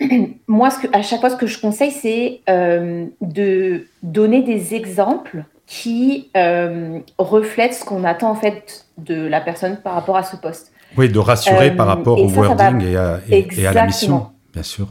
moi, 0.48 0.70
ce 0.70 0.78
que, 0.80 0.96
à 0.96 1.02
chaque 1.02 1.20
fois, 1.20 1.30
ce 1.30 1.36
que 1.36 1.46
je 1.46 1.60
conseille, 1.60 1.90
c'est 1.90 2.40
euh, 2.48 3.06
de 3.20 3.86
donner 4.02 4.42
des 4.42 4.74
exemples 4.74 5.44
qui 5.66 6.30
euh, 6.36 6.98
reflètent 7.18 7.74
ce 7.74 7.84
qu'on 7.84 8.04
attend 8.04 8.30
en 8.30 8.34
fait 8.34 8.86
de 8.98 9.26
la 9.26 9.40
personne 9.40 9.78
par 9.78 9.94
rapport 9.94 10.16
à 10.16 10.22
ce 10.22 10.36
poste. 10.36 10.72
Oui, 10.96 11.08
de 11.08 11.18
rassurer 11.18 11.70
euh, 11.70 11.76
par 11.76 11.86
rapport 11.86 12.20
au 12.20 12.28
ça, 12.28 12.40
wording 12.40 12.56
ça 12.56 12.70
va... 12.70 12.84
et, 12.84 12.96
à, 12.96 13.20
et, 13.28 13.48
et, 13.56 13.66
à, 13.66 13.72
la 13.72 13.86
mission, 13.86 14.28
bien 14.52 14.62
sûr. 14.62 14.88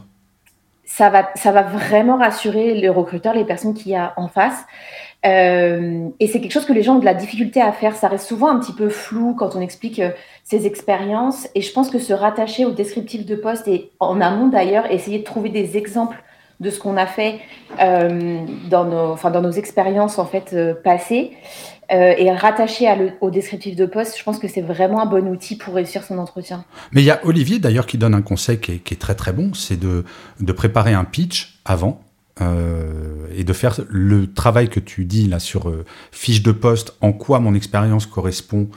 Ça 0.84 1.10
va, 1.10 1.30
ça 1.34 1.50
va 1.50 1.62
vraiment 1.62 2.18
rassurer 2.18 2.74
les 2.74 2.88
recruteurs, 2.88 3.34
les 3.34 3.44
personnes 3.44 3.74
qu'il 3.74 3.92
y 3.92 3.96
a 3.96 4.12
en 4.16 4.28
face. 4.28 4.64
Euh, 5.24 6.08
et 6.20 6.26
c'est 6.26 6.40
quelque 6.40 6.52
chose 6.52 6.66
que 6.66 6.72
les 6.72 6.82
gens 6.82 6.96
ont 6.96 7.00
de 7.00 7.04
la 7.04 7.14
difficulté 7.14 7.60
à 7.60 7.72
faire. 7.72 7.96
Ça 7.96 8.08
reste 8.08 8.26
souvent 8.26 8.48
un 8.48 8.58
petit 8.58 8.72
peu 8.72 8.88
flou 8.88 9.34
quand 9.34 9.56
on 9.56 9.60
explique 9.60 10.00
euh, 10.00 10.10
expériences. 10.52 11.48
Et 11.54 11.62
je 11.62 11.72
pense 11.72 11.90
que 11.90 11.98
se 11.98 12.12
rattacher 12.12 12.64
au 12.64 12.70
descriptif 12.70 13.24
de 13.26 13.34
poste 13.34 13.66
et 13.68 13.90
en 14.00 14.20
amont 14.20 14.48
d'ailleurs, 14.48 14.90
essayer 14.90 15.18
de 15.18 15.24
trouver 15.24 15.48
des 15.48 15.76
exemples 15.76 16.22
de 16.60 16.70
ce 16.70 16.78
qu'on 16.78 16.96
a 16.96 17.06
fait 17.06 17.40
euh, 17.80 18.38
dans, 18.70 18.84
nos, 18.84 19.50
expériences 19.50 20.18
en 20.20 20.24
fait 20.24 20.50
euh, 20.52 20.72
passées 20.72 21.32
et 21.90 22.30
rattacher 22.32 22.88
au 23.20 23.30
descriptif 23.30 23.76
de 23.76 23.84
poste, 23.84 24.18
je 24.18 24.24
pense 24.24 24.38
que 24.38 24.48
c'est 24.48 24.62
vraiment 24.62 25.02
un 25.02 25.06
bon 25.06 25.28
outil 25.28 25.54
pour 25.54 25.74
réussir 25.74 26.02
son 26.02 26.16
entretien. 26.16 26.64
Mais 26.92 27.02
il 27.02 27.04
y 27.04 27.10
a 27.10 27.20
Olivier 27.24 27.58
d'ailleurs 27.58 27.86
qui 27.86 27.98
donne 27.98 28.14
un 28.14 28.22
conseil 28.22 28.58
qui 28.58 28.72
est, 28.72 28.98
très 28.98 29.14
très 29.14 29.34
bon, 29.34 29.52
c'est 29.52 29.78
de 29.78 30.52
préparer 30.52 30.94
un 30.94 31.04
pitch 31.04 31.60
avant 31.66 32.00
euh, 32.40 33.26
et 33.34 33.44
de 33.44 33.52
faire 33.52 33.80
le 33.88 34.32
travail 34.32 34.68
que 34.68 34.80
tu 34.80 35.04
dis 35.04 35.28
là 35.28 35.38
sur 35.38 35.68
euh, 35.68 35.84
fiche 36.12 36.42
de 36.42 36.52
poste, 36.52 36.94
en 37.00 37.12
quoi 37.12 37.40
mon 37.40 37.54
expérience 37.54 38.06
correspond 38.06 38.68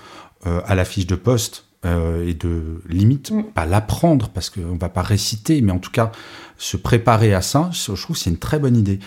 euh, 0.45 0.61
à 0.65 0.75
la 0.75 0.85
fiche 0.85 1.07
de 1.07 1.15
poste, 1.15 1.63
et 1.85 2.33
de 2.33 2.81
limite, 2.89 3.31
mm. 3.31 3.43
pas 3.53 3.65
l'apprendre 3.65 4.27
parce 4.27 4.49
qu'on 4.49 4.75
va 4.75 4.89
pas 4.89 5.03
réciter, 5.03 5.61
mais 5.61 5.71
en 5.71 5.79
tout 5.79 5.91
cas 5.91 6.11
se 6.57 6.75
préparer 6.75 7.33
à 7.33 7.41
ça, 7.41 7.69
je 7.71 7.93
trouve 7.93 8.17
c'est 8.17 8.29
une 8.29 8.39
très 8.39 8.59
bonne 8.59 8.75
idée. 8.75 8.99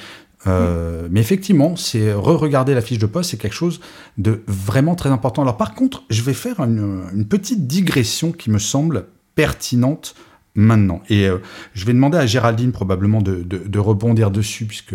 Euh, 0.46 1.08
mais 1.10 1.20
effectivement, 1.20 1.76
c'est 1.76 2.12
re-regarder 2.12 2.74
la 2.74 2.80
fiche 2.80 2.98
de 2.98 3.06
poste, 3.06 3.30
c'est 3.30 3.36
quelque 3.36 3.54
chose 3.54 3.80
de 4.18 4.42
vraiment 4.46 4.94
très 4.94 5.10
important. 5.10 5.42
Alors 5.42 5.56
par 5.56 5.74
contre, 5.74 6.02
je 6.08 6.22
vais 6.22 6.34
faire 6.34 6.60
une, 6.60 7.26
petite 7.28 7.66
digression 7.66 8.32
qui 8.32 8.50
me 8.50 8.58
semble 8.58 9.06
pertinente 9.34 10.14
maintenant. 10.54 11.02
Et 11.08 11.26
euh, 11.26 11.38
je 11.74 11.84
vais 11.84 11.92
demander 11.92 12.18
à 12.18 12.26
Géraldine 12.26 12.72
probablement 12.72 13.22
de, 13.22 13.42
de, 13.42 13.78
rebondir 13.78 14.30
dessus, 14.30 14.64
puisque 14.66 14.94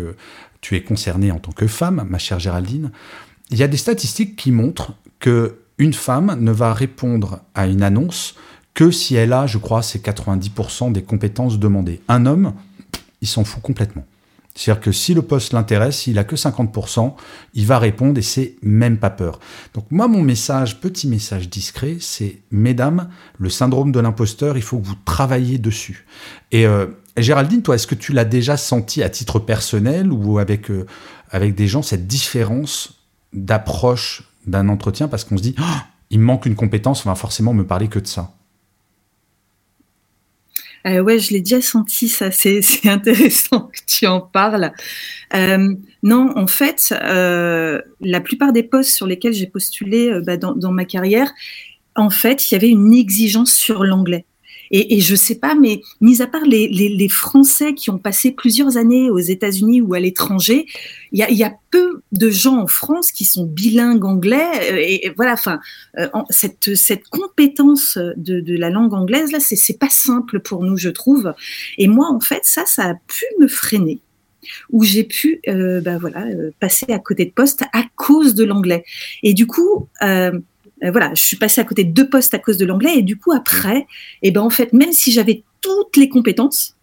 tu 0.60 0.76
es 0.76 0.82
concernée 0.82 1.30
en 1.30 1.38
tant 1.38 1.52
que 1.52 1.66
femme, 1.66 2.06
ma 2.08 2.18
chère 2.18 2.38
Géraldine. 2.38 2.90
Il 3.50 3.58
y 3.58 3.62
a 3.62 3.68
des 3.68 3.76
statistiques 3.76 4.36
qui 4.36 4.50
montrent 4.50 4.94
que 5.18 5.58
une 5.78 5.92
femme 5.92 6.36
ne 6.40 6.52
va 6.52 6.72
répondre 6.72 7.40
à 7.54 7.66
une 7.66 7.82
annonce 7.82 8.34
que 8.74 8.90
si 8.90 9.14
elle 9.14 9.32
a, 9.32 9.46
je 9.46 9.58
crois, 9.58 9.82
c'est 9.82 10.04
90% 10.04 10.92
des 10.92 11.02
compétences 11.02 11.58
demandées. 11.58 12.00
Un 12.08 12.26
homme, 12.26 12.54
il 13.20 13.28
s'en 13.28 13.44
fout 13.44 13.62
complètement. 13.62 14.06
C'est-à-dire 14.56 14.82
que 14.82 14.90
si 14.90 15.12
le 15.12 15.22
poste 15.22 15.52
l'intéresse, 15.52 16.06
il 16.06 16.18
a 16.18 16.24
que 16.24 16.34
50%, 16.34 17.14
il 17.54 17.66
va 17.66 17.78
répondre 17.78 18.18
et 18.18 18.22
c'est 18.22 18.56
même 18.62 18.96
pas 18.96 19.10
peur. 19.10 19.38
Donc 19.74 19.84
moi, 19.90 20.08
mon 20.08 20.22
message, 20.22 20.80
petit 20.80 21.06
message 21.06 21.50
discret, 21.50 21.98
c'est 22.00 22.40
mesdames, 22.50 23.10
le 23.38 23.50
syndrome 23.50 23.92
de 23.92 24.00
l'imposteur, 24.00 24.56
il 24.56 24.62
faut 24.62 24.78
que 24.78 24.86
vous 24.86 24.96
travailliez 25.04 25.58
dessus. 25.58 26.06
Et 26.52 26.66
euh, 26.66 26.86
Géraldine, 27.18 27.62
toi, 27.62 27.74
est-ce 27.74 27.86
que 27.86 27.94
tu 27.94 28.12
l'as 28.12 28.24
déjà 28.24 28.56
senti 28.56 29.02
à 29.02 29.10
titre 29.10 29.38
personnel 29.38 30.10
ou 30.10 30.38
avec, 30.38 30.70
euh, 30.70 30.86
avec 31.30 31.54
des 31.54 31.68
gens, 31.68 31.82
cette 31.82 32.06
différence 32.06 33.04
d'approche 33.34 34.22
d'un 34.46 34.70
entretien? 34.70 35.06
Parce 35.06 35.24
qu'on 35.24 35.36
se 35.36 35.42
dit, 35.42 35.54
oh, 35.60 35.78
il 36.08 36.18
me 36.18 36.24
manque 36.24 36.46
une 36.46 36.56
compétence, 36.56 37.04
on 37.04 37.10
va 37.10 37.14
forcément 37.14 37.52
me 37.52 37.66
parler 37.66 37.88
que 37.88 37.98
de 37.98 38.06
ça 38.06 38.35
euh, 40.86 41.00
ouais, 41.00 41.18
je 41.18 41.32
l'ai 41.32 41.40
déjà 41.40 41.60
senti, 41.60 42.08
ça. 42.08 42.30
C'est 42.30 42.88
intéressant 42.88 43.70
que 43.72 43.78
tu 43.86 44.06
en 44.06 44.20
parles. 44.20 44.72
Euh, 45.34 45.74
non, 46.02 46.32
en 46.36 46.46
fait, 46.46 46.94
euh, 47.02 47.80
la 48.00 48.20
plupart 48.20 48.52
des 48.52 48.62
postes 48.62 48.90
sur 48.90 49.06
lesquels 49.06 49.32
j'ai 49.32 49.46
postulé 49.46 50.10
euh, 50.10 50.22
bah, 50.24 50.36
dans, 50.36 50.54
dans, 50.54 50.72
ma 50.72 50.84
carrière, 50.84 51.32
en 51.96 52.10
fait, 52.10 52.50
il 52.50 52.54
y 52.54 52.56
avait 52.56 52.68
une 52.68 52.94
exigence 52.94 53.52
sur 53.52 53.82
l'anglais. 53.84 54.26
Et, 54.70 54.96
et 54.96 55.00
je 55.00 55.14
sais 55.14 55.36
pas, 55.36 55.54
mais 55.54 55.80
mis 56.00 56.22
à 56.22 56.26
part 56.26 56.44
les, 56.44 57.08
Français 57.08 57.74
qui 57.74 57.90
ont 57.90 57.98
passé 57.98 58.32
plusieurs 58.32 58.76
années 58.76 59.10
aux 59.10 59.18
États-Unis 59.18 59.80
ou 59.80 59.94
à 59.94 60.00
l'étranger, 60.00 60.66
il 61.12 61.18
y 61.18 61.44
a, 61.44 61.52
peu 61.70 62.00
de 62.12 62.30
gens 62.30 62.58
en 62.58 62.66
France 62.66 63.10
qui 63.10 63.24
sont 63.24 63.44
bilingues 63.44 64.04
anglais. 64.04 64.50
Euh, 64.72 64.76
et, 64.78 65.12
voilà, 65.16 65.32
enfin, 65.32 65.60
euh, 65.98 66.08
cette, 66.30 66.74
cette 66.74 67.08
compétence 67.08 67.98
de, 68.16 68.56
la 68.56 68.70
langue 68.70 68.94
anglaise 68.94 69.32
là, 69.32 69.38
c'est 69.40 69.78
pas 69.78 69.90
simple 69.90 70.40
pour 70.40 70.62
nous, 70.62 70.76
je 70.76 70.88
trouve. 70.88 71.34
Et 71.78 71.88
moi, 71.88 72.08
en 72.10 72.20
fait, 72.20 72.44
ça, 72.44 72.64
ça 72.66 72.90
a 72.90 72.94
pu 72.94 73.24
me 73.40 73.48
freiner 73.48 74.00
où 74.70 74.84
j'ai 74.84 75.04
pu 75.04 75.40
euh, 75.48 75.80
bah 75.80 75.98
voilà, 75.98 76.24
euh, 76.26 76.50
passer 76.60 76.86
à 76.90 76.98
côté 76.98 77.24
de 77.24 77.30
poste 77.30 77.64
à 77.72 77.82
cause 77.96 78.34
de 78.34 78.44
l'anglais. 78.44 78.84
Et 79.22 79.34
du 79.34 79.46
coup, 79.46 79.88
euh, 80.84 80.90
voilà, 80.90 81.12
je 81.14 81.22
suis 81.22 81.36
passée 81.36 81.60
à 81.60 81.64
côté 81.64 81.84
de 81.84 81.92
deux 81.92 82.08
postes 82.08 82.34
à 82.34 82.38
cause 82.38 82.58
de 82.58 82.66
l'anglais 82.66 82.98
et 82.98 83.02
du 83.02 83.16
coup 83.16 83.32
après, 83.32 83.78
et 84.22 84.28
eh 84.28 84.30
ben 84.30 84.42
en 84.42 84.50
fait, 84.50 84.72
même 84.72 84.92
si 84.92 85.12
j'avais 85.12 85.42
toutes 85.60 85.96
les 85.96 86.08
compétences, 86.08 86.76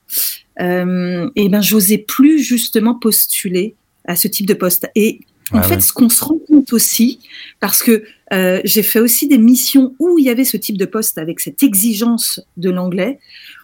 euh, 0.59 1.29
et 1.35 1.45
eh 1.45 1.49
ben 1.49 1.61
j'osais 1.61 1.97
plus 1.97 2.39
justement 2.39 2.95
postuler 2.95 3.75
à 4.05 4.15
ce 4.15 4.27
type 4.27 4.45
de 4.45 4.53
poste. 4.53 4.89
Et 4.95 5.19
en 5.51 5.61
fait, 5.61 5.81
ce 5.81 5.93
qu'on 5.93 6.09
se 6.09 6.23
rend 6.23 6.39
compte 6.47 6.73
aussi, 6.73 7.19
parce 7.59 7.83
que 7.83 8.03
euh, 8.31 8.61
j'ai 8.63 8.81
fait 8.81 8.99
aussi 8.99 9.27
des 9.27 9.37
missions 9.37 9.93
où 9.99 10.17
il 10.17 10.25
y 10.25 10.29
avait 10.29 10.45
ce 10.45 10.57
type 10.57 10.77
de 10.77 10.85
poste 10.85 11.19
avec 11.19 11.39
cette 11.39 11.61
exigence 11.61 12.41
de 12.57 12.71
l'anglais, 12.71 13.19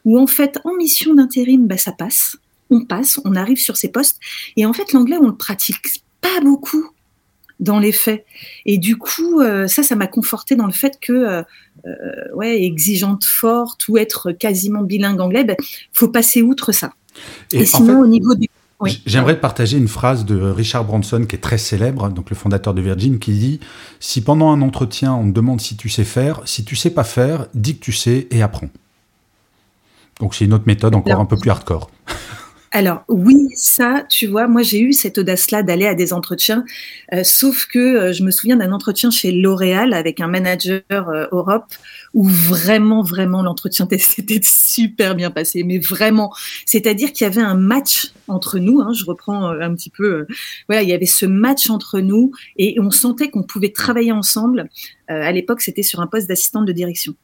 où 0.06 0.20
en 0.20 0.28
fait, 0.28 0.60
en 0.66 0.76
mission 0.76 1.16
d'intérim, 1.16 1.66
ben, 1.66 1.78
ça 1.78 1.92
passe, 1.92 2.38
on 2.70 2.86
passe, 2.86 3.20
on 3.26 3.36
arrive 3.36 3.58
sur 3.58 3.78
ces 3.78 3.90
postes, 3.90 4.20
et 4.56 4.66
en 4.66 4.74
fait, 4.74 4.94
l'anglais, 4.94 5.18
on 5.20 5.28
le 5.28 5.36
pratique 5.36 5.78
pas 6.22 6.42
beaucoup 6.42 6.92
dans 7.60 7.80
les 7.80 7.92
faits. 7.92 8.26
Et 8.66 8.78
du 8.78 8.98
coup, 8.98 9.42
euh, 9.42 9.68
ça, 9.68 9.84
ça 9.84 9.96
m'a 9.96 10.08
conforté 10.08 10.56
dans 10.56 10.66
le 10.66 10.72
fait 10.72 10.98
que, 11.00 11.14
euh, 11.14 11.44
euh, 11.86 12.36
ouais, 12.36 12.64
exigeante 12.64 13.26
forte 13.26 13.88
ou 13.88 13.98
être 13.98 14.32
quasiment 14.32 14.82
bilingue 14.82 15.20
anglais, 15.20 15.44
ben, 15.44 15.56
faut 15.92 16.08
passer 16.08 16.42
outre 16.42 16.72
ça. 16.72 16.94
Et, 17.52 17.66
sinon, 17.66 18.02
au 18.02 18.08
niveau 18.08 18.36
du 18.36 18.48
J'aimerais 19.06 19.38
partager 19.38 19.78
une 19.78 19.90
phrase 19.90 20.24
de 20.24 20.40
Richard 20.40 20.86
Branson 20.86 21.26
qui 21.28 21.36
est 21.36 21.40
très 21.40 21.58
célèbre, 21.58 22.10
donc 22.10 22.30
le 22.30 22.36
fondateur 22.38 22.74
de 22.74 22.82
Virgin, 22.82 23.20
qui 23.20 23.34
dit 23.34 23.60
Si 24.00 24.22
pendant 24.22 24.52
un 24.52 24.62
entretien 24.62 25.14
on 25.14 25.28
te 25.28 25.34
demande 25.34 25.60
si 25.60 25.76
tu 25.76 25.90
sais 25.90 26.06
faire, 26.06 26.42
si 26.46 26.64
tu 26.64 26.78
sais 26.78 26.90
pas 26.90 27.04
faire, 27.04 27.48
dis 27.54 27.76
que 27.76 27.84
tu 27.84 27.92
sais 27.92 28.30
et 28.32 28.42
apprends. 28.42 28.70
Donc 30.22 30.34
c'est 30.34 30.46
une 30.46 30.54
autre 30.54 30.64
méthode 30.66 30.96
encore 30.96 31.20
un 31.20 31.26
peu 31.26 31.38
plus 31.38 31.50
hardcore. 31.50 31.92
Alors 32.72 33.04
oui, 33.08 33.48
ça, 33.56 34.06
tu 34.08 34.28
vois, 34.28 34.48
moi 34.48 34.62
j'ai 34.62 34.80
eu 34.80 34.94
cette 34.94 35.18
audace-là 35.18 35.64
d'aller 35.64 35.88
à 35.88 35.96
des 35.96 36.14
entretiens, 36.14 36.66
euh, 37.14 37.24
sauf 37.24 37.66
que 37.66 37.80
euh, 37.80 38.14
je 38.14 38.24
me 38.24 38.30
souviens 38.30 38.58
d'un 38.58 38.72
entretien 38.72 39.10
chez 39.10 39.32
L'Oréal 39.32 39.92
avec 39.92 40.20
un 40.20 40.28
manager 40.28 40.84
euh, 40.92 41.26
Europe 41.32 41.74
où 42.14 42.28
vraiment, 42.28 43.02
vraiment 43.02 43.42
l'entretien 43.42 43.88
s'était 43.98 44.42
super 44.44 45.16
bien 45.16 45.32
passé, 45.32 45.64
mais 45.64 45.80
vraiment, 45.80 46.32
c'est-à-dire 46.68 47.12
qu'il 47.12 47.26
y 47.26 47.28
avait 47.28 47.42
un 47.42 47.56
match 47.56 48.12
entre 48.28 48.60
nous. 48.60 48.82
Hein, 48.82 48.94
je 48.94 49.04
reprends 49.06 49.50
un 49.50 49.74
petit 49.74 49.90
peu, 49.90 50.28
voilà, 50.68 50.84
il 50.84 50.90
y 50.90 50.94
avait 50.94 51.08
ce 51.08 51.26
match 51.26 51.72
entre 51.72 52.00
nous 52.00 52.32
et 52.58 52.76
on 52.80 52.92
sentait 52.92 53.30
qu'on 53.30 53.44
pouvait 53.44 53.72
travailler 53.72 54.12
ensemble. 54.12 54.70
à 55.08 55.32
l'époque, 55.32 55.62
c'était 55.62 55.82
sur 55.82 56.02
un 56.02 56.08
poste 56.08 56.28
d'assistante 56.28 56.66
de 56.66 56.72
direction. 56.72 57.16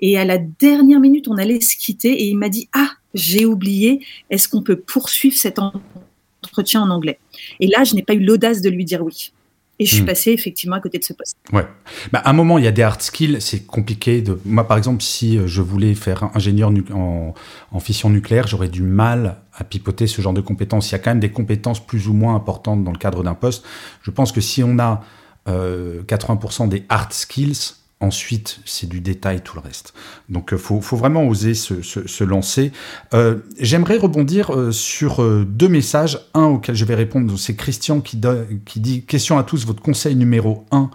Et 0.00 0.18
à 0.18 0.24
la 0.24 0.38
dernière 0.38 1.00
minute, 1.00 1.28
on 1.28 1.36
allait 1.36 1.60
se 1.60 1.76
quitter 1.76 2.10
et 2.10 2.24
il 2.24 2.36
m'a 2.36 2.48
dit 2.48 2.68
Ah, 2.72 2.90
j'ai 3.14 3.44
oublié, 3.44 4.00
est-ce 4.30 4.48
qu'on 4.48 4.62
peut 4.62 4.76
poursuivre 4.76 5.36
cet 5.36 5.58
entretien 5.58 6.82
en 6.82 6.90
anglais? 6.90 7.18
Et 7.60 7.66
là, 7.66 7.84
je 7.84 7.94
n'ai 7.94 8.02
pas 8.02 8.14
eu 8.14 8.20
l'audace 8.20 8.60
de 8.60 8.70
lui 8.70 8.84
dire 8.84 9.02
oui. 9.02 9.32
Et 9.80 9.86
je 9.86 9.94
suis 9.96 10.04
passée 10.04 10.30
effectivement 10.30 10.76
à 10.76 10.80
côté 10.80 10.98
de 10.98 11.04
ce 11.04 11.12
poste. 11.12 11.36
Ouais. 11.52 11.66
Bah, 12.12 12.20
à 12.20 12.30
un 12.30 12.32
moment, 12.32 12.58
il 12.58 12.64
y 12.64 12.68
a 12.68 12.72
des 12.72 12.82
hard 12.82 13.02
skills, 13.02 13.40
c'est 13.40 13.66
compliqué. 13.66 14.22
De... 14.22 14.38
Moi, 14.44 14.68
par 14.68 14.78
exemple, 14.78 15.02
si 15.02 15.36
euh, 15.36 15.48
je 15.48 15.62
voulais 15.62 15.94
faire 15.94 16.30
ingénieur 16.36 16.70
en, 16.92 17.34
en 17.72 17.80
fission 17.80 18.08
nucléaire, 18.08 18.46
j'aurais 18.46 18.68
du 18.68 18.82
mal 18.82 19.38
à 19.52 19.64
pipoter 19.64 20.06
ce 20.06 20.22
genre 20.22 20.32
de 20.32 20.40
compétences. 20.40 20.90
Il 20.90 20.92
y 20.92 20.94
a 20.94 21.00
quand 21.00 21.10
même 21.10 21.20
des 21.20 21.32
compétences 21.32 21.84
plus 21.84 22.06
ou 22.06 22.12
moins 22.12 22.36
importantes 22.36 22.84
dans 22.84 22.92
le 22.92 22.98
cadre 22.98 23.24
d'un 23.24 23.34
poste. 23.34 23.64
Je 24.02 24.12
pense 24.12 24.30
que 24.30 24.40
si 24.40 24.62
on 24.62 24.78
a 24.78 25.02
euh, 25.48 26.04
80% 26.04 26.68
des 26.68 26.84
hard 26.88 27.12
skills, 27.12 27.74
Ensuite, 28.04 28.60
c'est 28.66 28.86
du 28.86 29.00
détail, 29.00 29.40
tout 29.40 29.56
le 29.56 29.62
reste. 29.62 29.94
Donc, 30.28 30.50
il 30.52 30.56
euh, 30.56 30.58
faut, 30.58 30.96
vraiment 30.96 31.26
oser 31.26 31.54
se, 31.54 32.22
lancer. 32.22 32.70
Euh, 33.14 33.36
j'aimerais 33.58 33.96
rebondir 33.96 34.54
euh, 34.54 34.72
sur 34.72 35.24
deux 35.46 35.68
messages. 35.68 36.20
Un 36.34 36.44
auquel 36.44 36.74
je 36.74 36.84
vais 36.84 36.94
répondre, 36.94 37.34
c'est 37.38 37.56
Christian 37.56 38.02
qui, 38.02 38.20
qui, 38.66 38.80
dit 38.80 39.04
Question 39.04 39.38
à 39.38 39.42
tous, 39.42 39.64
votre 39.64 39.80
conseil 39.80 40.16
numéro 40.16 40.66
un 40.70 40.90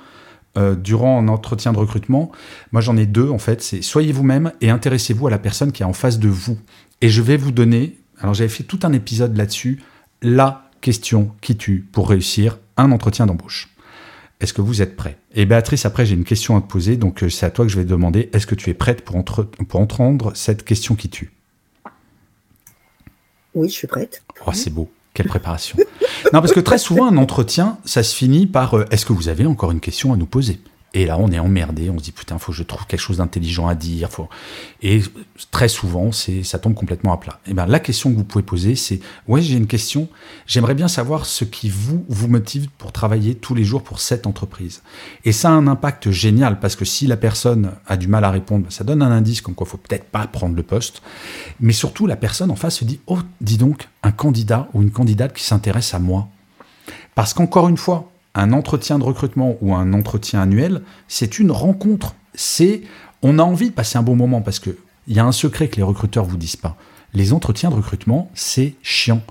durant 0.78 1.18
un 1.18 1.30
entretien 1.30 1.72
de 1.72 1.78
recrutement. 1.78 2.32
Moi, 2.74 2.82
j'en 2.82 2.96
ai 2.96 3.08
deux, 3.08 3.30
en 3.30 3.40
fait. 3.40 3.64
C'est 3.64 3.82
soyez 3.82 4.12
vous-même 4.12 4.52
et 4.62 4.70
intéressez-vous 4.70 5.26
à 5.26 5.32
la 5.32 5.40
personne 5.40 5.72
qui 5.72 5.84
est 5.84 5.86
en 5.86 5.94
face 5.94 6.20
de 6.20 6.28
vous. 6.28 6.60
Et 7.02 7.10
je 7.10 7.22
vais 7.22 7.38
vous 7.38 7.52
donner, 7.52 7.98
alors 8.20 8.34
j'avais 8.36 8.50
fait 8.50 8.64
tout 8.64 8.80
un 8.84 8.92
épisode 8.92 9.38
là-dessus, 9.38 9.82
la 10.22 10.70
question 10.82 11.32
qui 11.42 11.56
tue 11.56 11.88
pour 11.92 12.10
réussir 12.10 12.60
un 12.78 12.92
entretien 12.92 13.26
d'embauche. 13.26 13.70
Est-ce 14.40 14.54
que 14.54 14.62
vous 14.62 14.82
êtes 14.82 14.96
prêt? 14.96 15.18
Et 15.34 15.46
Béatrice, 15.46 15.86
après, 15.86 16.06
j'ai 16.06 16.16
une 16.16 16.24
question 16.24 16.56
à 16.56 16.62
te 16.62 16.68
poser, 16.68 16.96
donc 16.96 17.24
euh, 17.24 17.30
c'est 17.30 17.46
à 17.46 17.52
toi 17.52 17.66
que 17.66 17.72
je 17.72 17.78
vais 17.78 17.84
demander. 17.84 18.30
Est-ce 18.32 18.48
que 18.48 18.56
tu 18.56 18.70
es 18.70 18.74
prête 18.74 19.04
pour, 19.04 19.22
pour 19.24 19.80
entendre 19.80 20.32
cette 20.34 20.64
question 20.64 20.96
qui 20.96 21.10
tue? 21.10 21.34
Oui, 23.54 23.68
je 23.68 23.74
suis 23.74 23.88
prête. 23.88 24.24
Oh, 24.46 24.52
c'est 24.54 24.70
beau. 24.70 24.90
Quelle 25.14 25.28
préparation. 25.28 25.78
non, 26.34 26.40
parce 26.40 26.54
que 26.54 26.62
très 26.62 26.78
souvent, 26.78 27.08
un 27.08 27.18
entretien, 27.18 27.80
ça 27.84 28.04
se 28.04 28.16
finit 28.16 28.48
par 28.48 28.76
euh, 28.76 28.86
Est-ce 28.92 29.06
que 29.06 29.12
vous 29.12 29.28
avez 29.28 29.46
encore 29.46 29.72
une 29.72 29.82
question 29.82 30.14
à 30.14 30.18
nous 30.18 30.26
poser? 30.26 30.62
Et 30.94 31.06
là, 31.06 31.18
on 31.20 31.32
est 31.32 31.38
emmerdé, 31.38 31.90
on 31.92 32.00
se 32.00 32.04
dit 32.04 32.12
putain, 32.12 32.40
faut 32.40 32.52
que 32.52 32.58
je 32.58 32.64
trouve 32.64 32.86
quelque 32.88 33.00
chose 33.00 33.18
d'intelligent 33.18 33.68
à 33.68 33.76
dire. 33.76 34.10
Et 34.82 35.02
très 35.52 35.68
souvent, 35.68 36.12
ça 36.12 36.60
tombe 36.60 36.74
complètement 36.74 37.14
à 37.14 37.18
plat. 37.18 37.40
Et 37.46 37.54
ben, 37.54 37.68
la 37.68 37.80
question 37.80 38.12
que 38.12 38.18
vous 38.18 38.24
pouvez 38.24 38.44
poser, 38.44 38.76
c'est 38.76 39.00
ouais, 39.28 39.42
j'ai 39.42 39.56
une 39.56 39.68
question. 39.68 40.08
J'aimerais 40.48 40.74
bien 40.74 40.88
savoir 40.88 41.28
ce 41.28 41.46
qui 41.46 41.70
vous 41.70 42.28
motive 42.28 42.70
pour 42.80 42.92
travailler 42.92 43.36
tous 43.36 43.54
les 43.54 43.64
jours 43.64 43.84
pour 43.84 44.00
cette 44.00 44.26
entreprise. 44.26 44.82
Et 45.26 45.32
ça 45.32 45.50
a 45.50 45.52
un 45.52 45.68
impact 45.68 46.10
génial 46.10 46.60
parce 46.60 46.76
que 46.76 46.86
si 46.86 47.06
la 47.06 47.18
personne 47.18 47.72
a 47.86 47.96
du 47.96 48.08
mal 48.08 48.24
à 48.24 48.32
répondre, 48.32 48.66
ça 48.70 48.84
donne 48.84 49.04
un 49.04 49.12
indice 49.12 49.42
comme 49.42 49.56
quoi 49.56 49.68
faut 49.68 49.78
peut-être 49.78 50.06
pas 50.06 50.26
prendre 50.26 50.56
le 50.56 50.64
poste. 50.64 51.04
Mais 51.60 51.74
surtout, 51.74 52.08
la 52.08 52.16
personne 52.16 52.50
en 52.50 52.56
face 52.56 52.78
se 52.78 52.86
dit 52.86 53.00
oh, 53.06 53.20
dis 53.42 53.58
donc, 53.58 53.88
un 54.02 54.12
candidat 54.12 54.68
ou 54.74 54.82
une 54.82 54.92
candidate 54.92 55.34
qui 55.34 55.44
s'intéresse 55.44 55.94
à 55.94 56.00
moi. 56.00 56.30
Parce 57.14 57.34
qu'encore 57.34 57.70
une 57.70 57.78
fois, 57.78 58.10
un 58.36 58.54
entretien 58.54 59.00
de 59.00 59.04
recrutement 59.04 59.58
ou 59.62 59.76
un 59.76 59.94
entretien 59.94 60.42
annuel, 60.42 60.82
c'est 61.08 61.40
une 61.40 61.52
rencontre. 61.52 62.16
C'est, 62.34 62.82
on 63.22 63.40
a 63.40 63.44
envie 63.44 63.70
de 63.70 63.74
passer 63.74 63.98
un 63.98 64.04
bon 64.04 64.16
moment 64.16 64.42
parce 64.42 64.60
que 64.60 64.78
il 65.08 65.16
y 65.16 65.20
a 65.20 65.26
un 65.26 65.32
secret 65.32 65.68
que 65.68 65.78
les 65.78 65.84
recruteurs 65.84 66.26
vous 66.26 66.38
disent 66.38 66.56
pas. 66.56 66.78
Les 67.14 67.34
entretiens 67.34 67.72
de 67.72 67.76
recrutement, 67.76 68.30
c'est 68.36 68.76
chiant. 68.84 69.22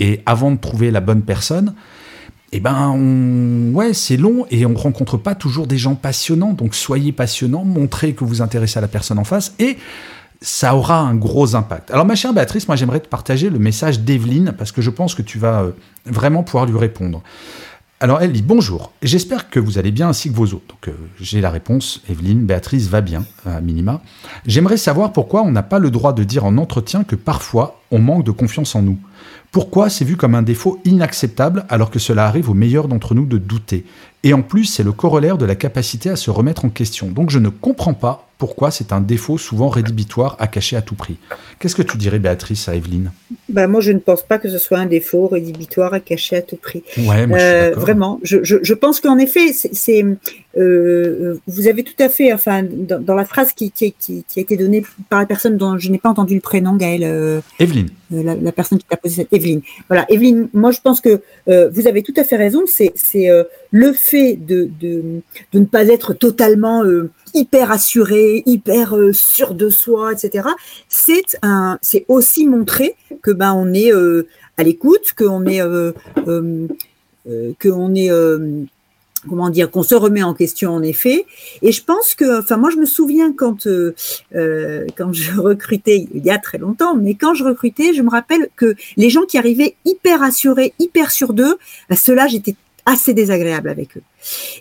Et 0.00 0.20
avant 0.26 0.50
de 0.50 0.56
trouver 0.56 0.90
la 0.90 1.00
bonne 1.00 1.22
personne, 1.22 1.74
eh 2.50 2.58
ben, 2.58 3.70
ouais, 3.72 3.94
c'est 3.94 4.16
long 4.16 4.46
et 4.50 4.66
on 4.66 4.74
rencontre 4.74 5.16
pas 5.16 5.36
toujours 5.36 5.68
des 5.68 5.78
gens 5.78 5.94
passionnants. 5.94 6.52
Donc, 6.52 6.74
soyez 6.74 7.12
passionnants, 7.12 7.64
montrez 7.64 8.14
que 8.14 8.24
vous 8.24 8.42
intéressez 8.42 8.78
à 8.78 8.82
la 8.82 8.88
personne 8.88 9.18
en 9.18 9.24
face 9.24 9.54
et 9.60 9.78
ça 10.42 10.74
aura 10.74 10.98
un 10.98 11.14
gros 11.14 11.54
impact. 11.54 11.92
Alors 11.92 12.04
ma 12.04 12.16
chère 12.16 12.34
Béatrice, 12.34 12.66
moi 12.66 12.76
j'aimerais 12.76 12.98
te 12.98 13.06
partager 13.08 13.48
le 13.48 13.60
message 13.60 14.00
d'Evelyne 14.00 14.52
parce 14.58 14.72
que 14.72 14.82
je 14.82 14.90
pense 14.90 15.14
que 15.14 15.22
tu 15.22 15.38
vas 15.38 15.62
euh, 15.62 15.70
vraiment 16.04 16.42
pouvoir 16.42 16.66
lui 16.66 16.76
répondre. 16.76 17.22
Alors 18.02 18.20
elle 18.20 18.32
dit 18.32 18.42
bonjour, 18.42 18.90
j'espère 19.00 19.48
que 19.48 19.60
vous 19.60 19.78
allez 19.78 19.92
bien 19.92 20.08
ainsi 20.08 20.28
que 20.28 20.34
vos 20.34 20.46
autres. 20.46 20.66
Donc 20.66 20.88
euh, 20.88 20.92
j'ai 21.20 21.40
la 21.40 21.50
réponse, 21.50 22.02
Evelyne, 22.10 22.44
Béatrice 22.44 22.88
va 22.88 23.00
bien, 23.00 23.24
à 23.46 23.60
minima. 23.60 24.02
J'aimerais 24.44 24.76
savoir 24.76 25.12
pourquoi 25.12 25.42
on 25.44 25.52
n'a 25.52 25.62
pas 25.62 25.78
le 25.78 25.88
droit 25.88 26.12
de 26.12 26.24
dire 26.24 26.44
en 26.44 26.56
entretien 26.56 27.04
que 27.04 27.14
parfois 27.14 27.80
on 27.92 28.00
manque 28.00 28.24
de 28.24 28.32
confiance 28.32 28.74
en 28.74 28.82
nous. 28.82 28.98
Pourquoi 29.52 29.88
c'est 29.88 30.04
vu 30.04 30.16
comme 30.16 30.34
un 30.34 30.42
défaut 30.42 30.80
inacceptable 30.84 31.64
alors 31.68 31.92
que 31.92 32.00
cela 32.00 32.26
arrive 32.26 32.50
aux 32.50 32.54
meilleurs 32.54 32.88
d'entre 32.88 33.14
nous 33.14 33.24
de 33.24 33.38
douter? 33.38 33.84
Et 34.24 34.34
en 34.34 34.42
plus, 34.42 34.66
c'est 34.66 34.84
le 34.84 34.92
corollaire 34.92 35.36
de 35.36 35.44
la 35.44 35.56
capacité 35.56 36.08
à 36.08 36.16
se 36.16 36.30
remettre 36.30 36.64
en 36.64 36.68
question. 36.68 37.08
Donc 37.08 37.30
je 37.30 37.40
ne 37.40 37.48
comprends 37.48 37.94
pas 37.94 38.28
pourquoi 38.38 38.70
c'est 38.70 38.92
un 38.92 39.00
défaut 39.00 39.38
souvent 39.38 39.68
rédhibitoire 39.68 40.36
à 40.38 40.46
cacher 40.46 40.76
à 40.76 40.82
tout 40.82 40.94
prix. 40.94 41.16
Qu'est-ce 41.58 41.76
que 41.76 41.82
tu 41.82 41.96
dirais, 41.96 42.18
Béatrice, 42.18 42.68
à 42.68 42.74
Evelyne? 42.74 43.12
Bah, 43.48 43.68
Moi, 43.68 43.80
je 43.80 43.92
ne 43.92 43.98
pense 43.98 44.22
pas 44.22 44.38
que 44.38 44.48
ce 44.48 44.58
soit 44.58 44.78
un 44.78 44.86
défaut 44.86 45.28
rédhibitoire 45.28 45.94
à 45.94 46.00
cacher 46.00 46.36
à 46.36 46.42
tout 46.42 46.56
prix. 46.56 46.82
Ouais, 46.98 47.26
moi, 47.26 47.38
je 47.38 47.44
suis 47.44 47.54
euh, 47.54 47.74
vraiment, 47.76 48.20
je, 48.22 48.42
je, 48.42 48.56
je 48.62 48.74
pense 48.74 49.00
qu'en 49.00 49.18
effet, 49.18 49.52
c'est, 49.52 50.04
euh, 50.56 51.38
vous 51.46 51.66
avez 51.66 51.82
tout 51.82 51.94
à 51.98 52.08
fait, 52.08 52.32
enfin, 52.32 52.62
dans, 52.62 53.00
dans 53.00 53.14
la 53.14 53.24
phrase 53.24 53.52
qui, 53.52 53.70
qui, 53.70 53.92
qui, 53.92 54.24
qui, 54.28 54.38
a 54.38 54.42
été 54.42 54.56
donnée 54.56 54.84
par 55.08 55.20
la 55.20 55.26
personne 55.26 55.56
dont 55.56 55.78
je 55.78 55.90
n'ai 55.90 55.98
pas 55.98 56.10
entendu 56.10 56.34
le 56.34 56.40
prénom, 56.40 56.76
Gaëlle. 56.76 57.04
Euh, 57.04 57.40
Evelyne. 57.58 57.88
Euh, 58.12 58.22
la, 58.22 58.34
la, 58.34 58.52
personne 58.52 58.78
qui 58.78 58.84
t'a 58.84 58.96
posé 58.96 59.16
cette. 59.22 59.32
Evelyne. 59.32 59.62
Voilà, 59.88 60.04
Evelyne, 60.10 60.48
moi, 60.52 60.70
je 60.70 60.80
pense 60.80 61.00
que 61.00 61.22
vous 61.46 61.86
avez 61.86 62.02
tout 62.02 62.14
à 62.16 62.24
fait 62.24 62.36
raison. 62.36 62.62
C'est, 62.66 62.92
le 63.70 63.92
fait 63.92 64.36
de, 64.36 64.68
de, 64.80 65.22
de, 65.52 65.58
ne 65.58 65.64
pas 65.64 65.86
être 65.86 66.12
totalement 66.12 66.82
hyper 67.34 67.70
assuré, 67.70 68.42
hyper 68.44 68.94
sûr 69.12 69.54
de 69.54 69.70
soi, 69.70 70.12
etc. 70.12 70.48
C'est 70.88 71.38
un, 71.42 71.78
c'est 71.80 72.04
aussi 72.08 72.46
montrer 72.46 72.94
que 73.22 73.30
ben 73.30 73.54
on 73.54 73.72
est 73.72 73.90
à 74.58 74.62
l'écoute, 74.62 75.14
qu'on 75.16 75.46
est, 75.46 75.62
qu'on 77.58 77.94
est 77.94 78.10
comment 79.28 79.50
dire, 79.50 79.70
qu'on 79.70 79.82
se 79.82 79.94
remet 79.94 80.22
en 80.22 80.34
question 80.34 80.72
en 80.72 80.82
effet. 80.82 81.26
Et 81.62 81.72
je 81.72 81.82
pense 81.82 82.14
que, 82.14 82.40
enfin, 82.40 82.56
moi, 82.56 82.70
je 82.70 82.76
me 82.76 82.86
souviens 82.86 83.32
quand 83.32 83.66
euh, 83.66 83.94
quand 84.96 85.12
je 85.12 85.38
recrutais 85.40 86.06
il 86.12 86.24
y 86.24 86.30
a 86.30 86.38
très 86.38 86.58
longtemps, 86.58 86.94
mais 86.94 87.14
quand 87.14 87.34
je 87.34 87.44
recrutais, 87.44 87.94
je 87.94 88.02
me 88.02 88.10
rappelle 88.10 88.48
que 88.56 88.74
les 88.96 89.10
gens 89.10 89.22
qui 89.22 89.38
arrivaient 89.38 89.76
hyper 89.84 90.22
assurés, 90.22 90.74
hyper 90.78 91.10
sûrs 91.10 91.32
d'eux, 91.32 91.56
ben, 91.88 91.96
ceux-là, 91.96 92.26
j'étais 92.26 92.56
assez 92.84 93.14
désagréable 93.14 93.68
avec 93.68 93.96
eux. 93.96 94.02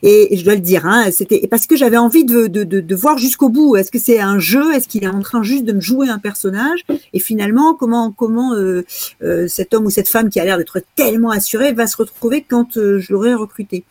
Et, 0.04 0.36
je 0.38 0.44
dois 0.44 0.56
le 0.56 0.62
dire, 0.62 0.86
hein, 0.86 1.10
c'était 1.12 1.48
parce 1.50 1.68
que 1.68 1.76
j'avais 1.76 1.98
envie 1.98 2.24
de, 2.24 2.48
de, 2.48 2.64
de, 2.64 2.80
de 2.80 2.96
voir 2.96 3.18
jusqu'au 3.18 3.50
bout. 3.50 3.76
Est-ce 3.76 3.92
que 3.92 4.00
c'est 4.00 4.20
un 4.20 4.40
jeu? 4.40 4.74
Est-ce 4.74 4.88
qu'il 4.88 5.04
est 5.04 5.08
en 5.08 5.22
train 5.22 5.44
juste 5.44 5.66
de 5.66 5.74
me 5.74 5.82
jouer 5.82 6.10
un 6.10 6.20
personnage? 6.20 6.82
Et 7.14 7.20
finalement, 7.20 7.74
comment 7.74 8.12
comment 8.12 8.54
euh, 8.54 8.86
euh, 9.24 9.48
cet 9.48 9.74
homme 9.74 9.86
ou 9.86 9.90
cette 9.90 10.10
femme 10.10 10.30
qui 10.30 10.40
a 10.40 10.46
l'air 10.46 10.58
d'être 10.58 10.82
tellement 10.96 11.32
assuré 11.32 11.74
va 11.74 11.88
se 11.88 11.98
retrouver 11.98 12.46
quand 12.48 12.78
euh, 12.78 13.00
je 13.00 13.12
l'aurai 13.14 13.34
recruté? 13.34 13.84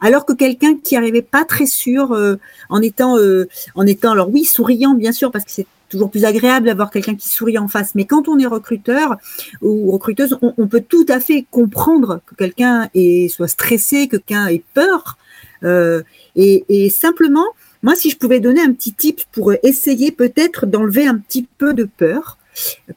Alors 0.00 0.26
que 0.26 0.32
quelqu'un 0.32 0.76
qui 0.76 0.96
arrivait 0.96 1.22
pas 1.22 1.44
très 1.44 1.66
sûr, 1.66 2.12
euh, 2.12 2.36
en 2.68 2.80
étant 2.82 3.18
euh, 3.18 3.48
en 3.74 3.86
étant 3.86 4.12
alors 4.12 4.30
oui 4.30 4.44
souriant 4.44 4.94
bien 4.94 5.12
sûr 5.12 5.30
parce 5.30 5.44
que 5.44 5.50
c'est 5.50 5.66
toujours 5.92 6.10
plus 6.10 6.24
agréable 6.24 6.66
d'avoir 6.66 6.90
quelqu'un 6.90 7.14
qui 7.14 7.28
sourit 7.28 7.58
en 7.58 7.68
face. 7.68 7.94
Mais 7.94 8.04
quand 8.04 8.28
on 8.28 8.38
est 8.38 8.46
recruteur 8.46 9.16
ou 9.60 9.90
recruteuse, 9.92 10.36
on, 10.42 10.54
on 10.56 10.66
peut 10.66 10.80
tout 10.86 11.06
à 11.08 11.20
fait 11.20 11.44
comprendre 11.50 12.20
que 12.26 12.34
quelqu'un 12.34 12.88
soit 13.28 13.48
stressé, 13.48 14.08
que 14.08 14.16
quelqu'un 14.16 14.48
ait 14.48 14.64
peur. 14.74 15.16
Euh, 15.62 16.02
et, 16.34 16.64
et, 16.68 16.90
simplement, 16.90 17.46
moi, 17.82 17.94
si 17.94 18.10
je 18.10 18.16
pouvais 18.16 18.40
donner 18.40 18.60
un 18.60 18.72
petit 18.72 18.92
tip 18.92 19.20
pour 19.30 19.52
essayer 19.62 20.10
peut-être 20.10 20.66
d'enlever 20.66 21.06
un 21.06 21.18
petit 21.18 21.46
peu 21.58 21.72
de 21.72 21.84
peur, 21.84 22.38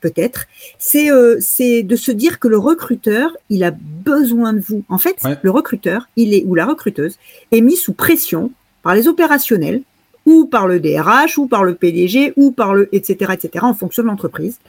peut-être, 0.02 0.46
c'est 0.80 1.12
euh, 1.12 1.36
de 1.38 1.96
se 1.96 2.12
dire 2.12 2.40
que 2.40 2.48
le 2.48 2.58
recruteur, 2.58 3.36
il 3.50 3.64
a 3.64 3.72
besoin 3.72 4.54
de 4.54 4.60
vous. 4.60 4.84
En 4.90 4.98
fait, 4.98 5.18
ouais. 5.24 5.38
le 5.42 5.52
recruteur, 5.52 6.10
il 6.16 6.34
est 6.34 6.44
ou 6.46 6.56
la 6.56 6.66
recruteuse 6.66 7.18
est 7.52 7.62
mis 7.62 7.76
sous 7.76 7.94
pression 7.94 8.52
par 8.82 8.96
les 8.96 9.08
opérationnels, 9.08 9.82
ou 10.26 10.46
par 10.46 10.68
le 10.68 10.80
DRH, 10.80 11.38
ou 11.38 11.48
par 11.48 11.64
le 11.64 11.76
PDG, 11.76 12.34
ou 12.36 12.52
par 12.52 12.74
le 12.74 12.90
etc. 12.96 13.34
etc. 13.34 13.64
en 13.66 13.74
fonction 13.74 14.04
de 14.04 14.08
l'entreprise, 14.08 14.60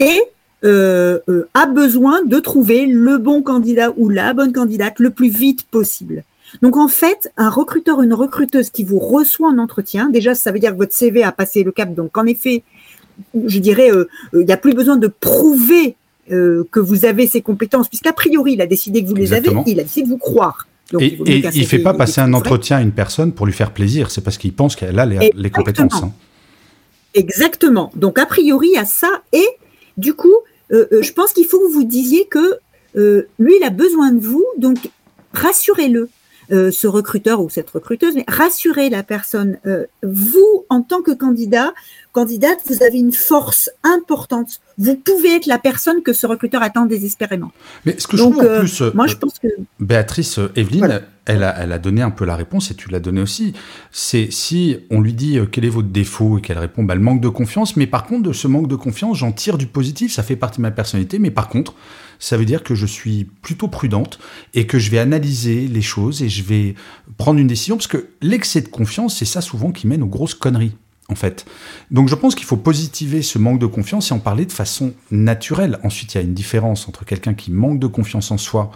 et 0.00 0.20
euh, 0.64 1.18
euh, 1.28 1.46
a 1.52 1.66
besoin 1.66 2.24
de 2.24 2.40
trouver 2.40 2.86
le 2.86 3.18
bon 3.18 3.42
candidat 3.42 3.92
ou 3.98 4.08
la 4.08 4.32
bonne 4.32 4.52
candidate 4.52 4.98
le 4.98 5.10
plus 5.10 5.28
vite 5.28 5.64
possible. 5.64 6.24
Donc 6.62 6.76
en 6.76 6.88
fait, 6.88 7.30
un 7.36 7.50
recruteur, 7.50 8.00
une 8.00 8.14
recruteuse 8.14 8.70
qui 8.70 8.82
vous 8.82 8.98
reçoit 8.98 9.48
en 9.48 9.58
entretien, 9.58 10.08
déjà 10.08 10.34
ça 10.34 10.52
veut 10.52 10.58
dire 10.58 10.72
que 10.72 10.78
votre 10.78 10.94
CV 10.94 11.22
a 11.22 11.32
passé 11.32 11.64
le 11.64 11.72
cap. 11.72 11.92
Donc 11.94 12.16
en 12.16 12.24
effet, 12.24 12.62
je 13.44 13.58
dirais, 13.58 13.92
euh, 13.92 14.08
il 14.32 14.46
n'y 14.46 14.52
a 14.52 14.56
plus 14.56 14.72
besoin 14.72 14.96
de 14.96 15.08
prouver 15.08 15.96
que 16.26 16.80
vous 16.80 17.04
avez 17.04 17.26
ces 17.26 17.42
compétences, 17.42 17.86
puisqu'a 17.86 18.14
priori 18.14 18.54
il 18.54 18.62
a 18.62 18.66
décidé 18.66 19.02
que 19.02 19.08
vous 19.08 19.14
les 19.14 19.34
avez, 19.34 19.50
il 19.66 19.78
a 19.78 19.82
décidé 19.82 20.06
de 20.06 20.08
vous 20.08 20.16
croire. 20.16 20.66
Donc, 20.92 21.02
et 21.02 21.16
il 21.18 21.60
ne 21.60 21.66
fait 21.66 21.78
pas 21.78 21.94
passer 21.94 22.20
un 22.20 22.32
entretien 22.34 22.76
à 22.76 22.82
une 22.82 22.92
personne 22.92 23.32
pour 23.32 23.46
lui 23.46 23.52
faire 23.52 23.72
plaisir, 23.72 24.10
c'est 24.10 24.20
parce 24.20 24.36
qu'il 24.36 24.52
pense 24.52 24.76
qu'elle 24.76 24.98
a 24.98 25.06
les, 25.06 25.32
les 25.34 25.50
compétences. 25.50 26.02
Hein. 26.02 26.12
Exactement. 27.14 27.90
Donc, 27.94 28.18
a 28.18 28.26
priori, 28.26 28.76
à 28.76 28.84
ça. 28.84 29.22
Et 29.32 29.46
du 29.96 30.14
coup, 30.14 30.34
euh, 30.72 30.86
je 31.00 31.12
pense 31.12 31.32
qu'il 31.32 31.46
faut 31.46 31.60
que 31.60 31.72
vous 31.72 31.84
disiez 31.84 32.26
que 32.26 32.58
euh, 32.96 33.28
lui, 33.38 33.54
il 33.60 33.64
a 33.64 33.70
besoin 33.70 34.12
de 34.12 34.20
vous. 34.20 34.44
Donc, 34.58 34.78
rassurez-le, 35.32 36.08
euh, 36.52 36.70
ce 36.70 36.86
recruteur 36.86 37.40
ou 37.40 37.48
cette 37.48 37.70
recruteuse, 37.70 38.14
mais 38.14 38.24
rassurez 38.28 38.90
la 38.90 39.02
personne. 39.02 39.58
Euh, 39.66 39.86
vous, 40.02 40.64
en 40.68 40.82
tant 40.82 41.02
que 41.02 41.12
candidat, 41.12 41.72
candidate, 42.12 42.58
vous 42.66 42.82
avez 42.82 42.98
une 42.98 43.12
force 43.12 43.70
importante. 43.82 44.60
Vous 44.78 44.96
pouvez 44.96 45.36
être 45.36 45.46
la 45.46 45.58
personne 45.58 46.02
que 46.02 46.12
ce 46.12 46.26
recruteur 46.26 46.62
attend 46.62 46.86
désespérément. 46.86 47.52
Mais 47.86 47.96
ce 47.98 48.06
que 48.06 48.16
Donc, 48.16 48.34
je 48.34 48.38
trouve 48.38 48.52
en 48.52 48.58
plus, 48.60 48.82
euh, 48.82 48.90
moi, 48.94 49.06
je 49.06 49.16
pense 49.16 49.38
que 49.38 49.48
Béatrice, 49.80 50.38
Evelyne, 50.54 50.80
voilà. 50.80 51.00
elle, 51.24 51.42
a, 51.42 51.54
elle 51.62 51.72
a 51.72 51.78
donné 51.78 52.02
un 52.02 52.10
peu 52.10 52.24
la 52.24 52.36
réponse 52.36 52.70
et 52.70 52.74
tu 52.74 52.90
l'as 52.90 53.00
donné 53.00 53.20
aussi. 53.20 53.54
C'est 53.90 54.30
si 54.30 54.78
on 54.90 55.00
lui 55.00 55.14
dit 55.14 55.38
quel 55.50 55.64
est 55.64 55.70
votre 55.70 55.88
défaut 55.88 56.38
et 56.38 56.40
qu'elle 56.40 56.58
répond 56.58 56.84
bah, 56.84 56.94
le 56.94 57.00
manque 57.00 57.20
de 57.20 57.28
confiance, 57.28 57.76
mais 57.76 57.86
par 57.86 58.04
contre 58.04 58.22
de 58.24 58.32
ce 58.32 58.48
manque 58.48 58.68
de 58.68 58.76
confiance, 58.76 59.18
j'en 59.18 59.32
tire 59.32 59.58
du 59.58 59.66
positif, 59.66 60.12
ça 60.12 60.22
fait 60.22 60.36
partie 60.36 60.58
de 60.58 60.62
ma 60.62 60.70
personnalité, 60.70 61.18
mais 61.18 61.30
par 61.30 61.48
contre, 61.48 61.74
ça 62.24 62.38
veut 62.38 62.46
dire 62.46 62.62
que 62.62 62.74
je 62.74 62.86
suis 62.86 63.24
plutôt 63.42 63.68
prudente 63.68 64.18
et 64.54 64.66
que 64.66 64.78
je 64.78 64.90
vais 64.90 64.98
analyser 64.98 65.68
les 65.68 65.82
choses 65.82 66.22
et 66.22 66.30
je 66.30 66.42
vais 66.42 66.74
prendre 67.18 67.38
une 67.38 67.46
décision 67.46 67.76
parce 67.76 67.86
que 67.86 68.08
l'excès 68.22 68.62
de 68.62 68.68
confiance, 68.68 69.18
c'est 69.18 69.26
ça 69.26 69.42
souvent 69.42 69.72
qui 69.72 69.86
mène 69.86 70.02
aux 70.02 70.08
grosses 70.08 70.32
conneries 70.32 70.74
en 71.10 71.16
fait. 71.16 71.44
Donc 71.90 72.08
je 72.08 72.14
pense 72.14 72.34
qu'il 72.34 72.46
faut 72.46 72.56
positiver 72.56 73.20
ce 73.20 73.38
manque 73.38 73.58
de 73.58 73.66
confiance 73.66 74.10
et 74.10 74.14
en 74.14 74.20
parler 74.20 74.46
de 74.46 74.52
façon 74.52 74.94
naturelle. 75.10 75.78
Ensuite, 75.82 76.14
il 76.14 76.16
y 76.16 76.20
a 76.20 76.24
une 76.24 76.32
différence 76.32 76.88
entre 76.88 77.04
quelqu'un 77.04 77.34
qui 77.34 77.52
manque 77.52 77.78
de 77.78 77.86
confiance 77.86 78.30
en 78.30 78.38
soi 78.38 78.70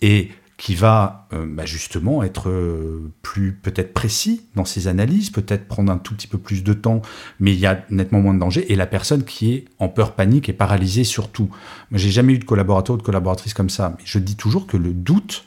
et 0.00 0.30
qui 0.64 0.74
va 0.74 1.28
euh, 1.34 1.44
bah 1.46 1.66
justement 1.66 2.22
être 2.22 2.48
euh, 2.48 3.12
plus 3.20 3.52
peut-être 3.52 3.92
précis 3.92 4.46
dans 4.54 4.64
ses 4.64 4.88
analyses, 4.88 5.28
peut-être 5.28 5.68
prendre 5.68 5.92
un 5.92 5.98
tout 5.98 6.14
petit 6.14 6.26
peu 6.26 6.38
plus 6.38 6.64
de 6.64 6.72
temps, 6.72 7.02
mais 7.38 7.52
il 7.52 7.58
y 7.58 7.66
a 7.66 7.84
nettement 7.90 8.22
moins 8.22 8.32
de 8.32 8.38
danger, 8.38 8.72
et 8.72 8.74
la 8.74 8.86
personne 8.86 9.24
qui 9.24 9.52
est 9.52 9.66
en 9.78 9.90
peur, 9.90 10.14
panique 10.14 10.48
et 10.48 10.54
paralysée 10.54 11.04
surtout. 11.04 11.50
Moi, 11.90 11.98
j'ai 11.98 12.10
jamais 12.10 12.32
eu 12.32 12.38
de 12.38 12.46
collaborateur 12.46 12.94
ou 12.94 12.96
de 12.96 13.02
collaboratrice 13.02 13.52
comme 13.52 13.68
ça, 13.68 13.94
mais 13.98 14.04
je 14.06 14.18
dis 14.18 14.36
toujours 14.36 14.66
que 14.66 14.78
le 14.78 14.94
doute, 14.94 15.44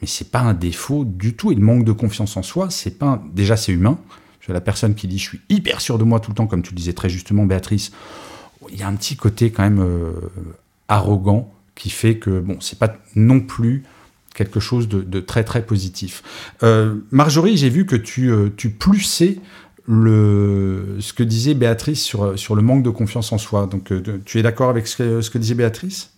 mais 0.00 0.06
c'est 0.06 0.30
pas 0.30 0.38
un 0.38 0.54
défaut 0.54 1.04
du 1.04 1.34
tout, 1.34 1.50
et 1.50 1.56
le 1.56 1.60
manque 1.60 1.84
de 1.84 1.90
confiance 1.90 2.36
en 2.36 2.44
soi, 2.44 2.70
c'est 2.70 2.96
pas 2.96 3.20
déjà 3.32 3.56
c'est 3.56 3.72
humain, 3.72 3.98
la 4.46 4.60
personne 4.60 4.94
qui 4.94 5.08
dit 5.08 5.18
je 5.18 5.30
suis 5.30 5.40
hyper 5.48 5.80
sûr 5.80 5.98
de 5.98 6.04
moi 6.04 6.20
tout 6.20 6.30
le 6.30 6.36
temps, 6.36 6.46
comme 6.46 6.62
tu 6.62 6.70
le 6.70 6.76
disais 6.76 6.92
très 6.92 7.08
justement, 7.08 7.44
Béatrice, 7.44 7.90
il 8.70 8.78
y 8.78 8.84
a 8.84 8.86
un 8.86 8.94
petit 8.94 9.16
côté 9.16 9.50
quand 9.50 9.64
même 9.64 9.80
euh, 9.80 10.12
arrogant 10.86 11.52
qui 11.74 11.90
fait 11.90 12.18
que 12.18 12.38
bon, 12.38 12.58
c'est 12.60 12.78
pas 12.78 12.94
non 13.16 13.40
plus 13.40 13.82
quelque 14.34 14.60
chose 14.60 14.88
de, 14.88 15.20
très 15.20 15.44
très 15.44 15.62
positif. 15.62 16.22
Euh, 16.62 16.96
Marjorie, 17.10 17.56
j'ai 17.56 17.70
vu 17.70 17.86
que 17.86 17.96
tu, 17.96 18.30
euh, 18.30 18.50
tu 18.56 18.70
plussais 18.70 19.38
le, 19.86 20.96
ce 21.00 21.12
que 21.12 21.22
disait 21.22 21.54
Béatrice 21.54 22.02
sur, 22.02 22.38
sur 22.38 22.54
le 22.54 22.62
manque 22.62 22.82
de 22.82 22.90
confiance 22.90 23.32
en 23.32 23.38
soi. 23.38 23.66
Donc 23.66 23.92
euh, 23.92 24.20
tu 24.24 24.38
es 24.38 24.42
d'accord 24.42 24.68
avec 24.68 24.86
ce 24.86 24.96
que, 25.30 25.38
disait 25.38 25.54
Béatrice? 25.54 26.12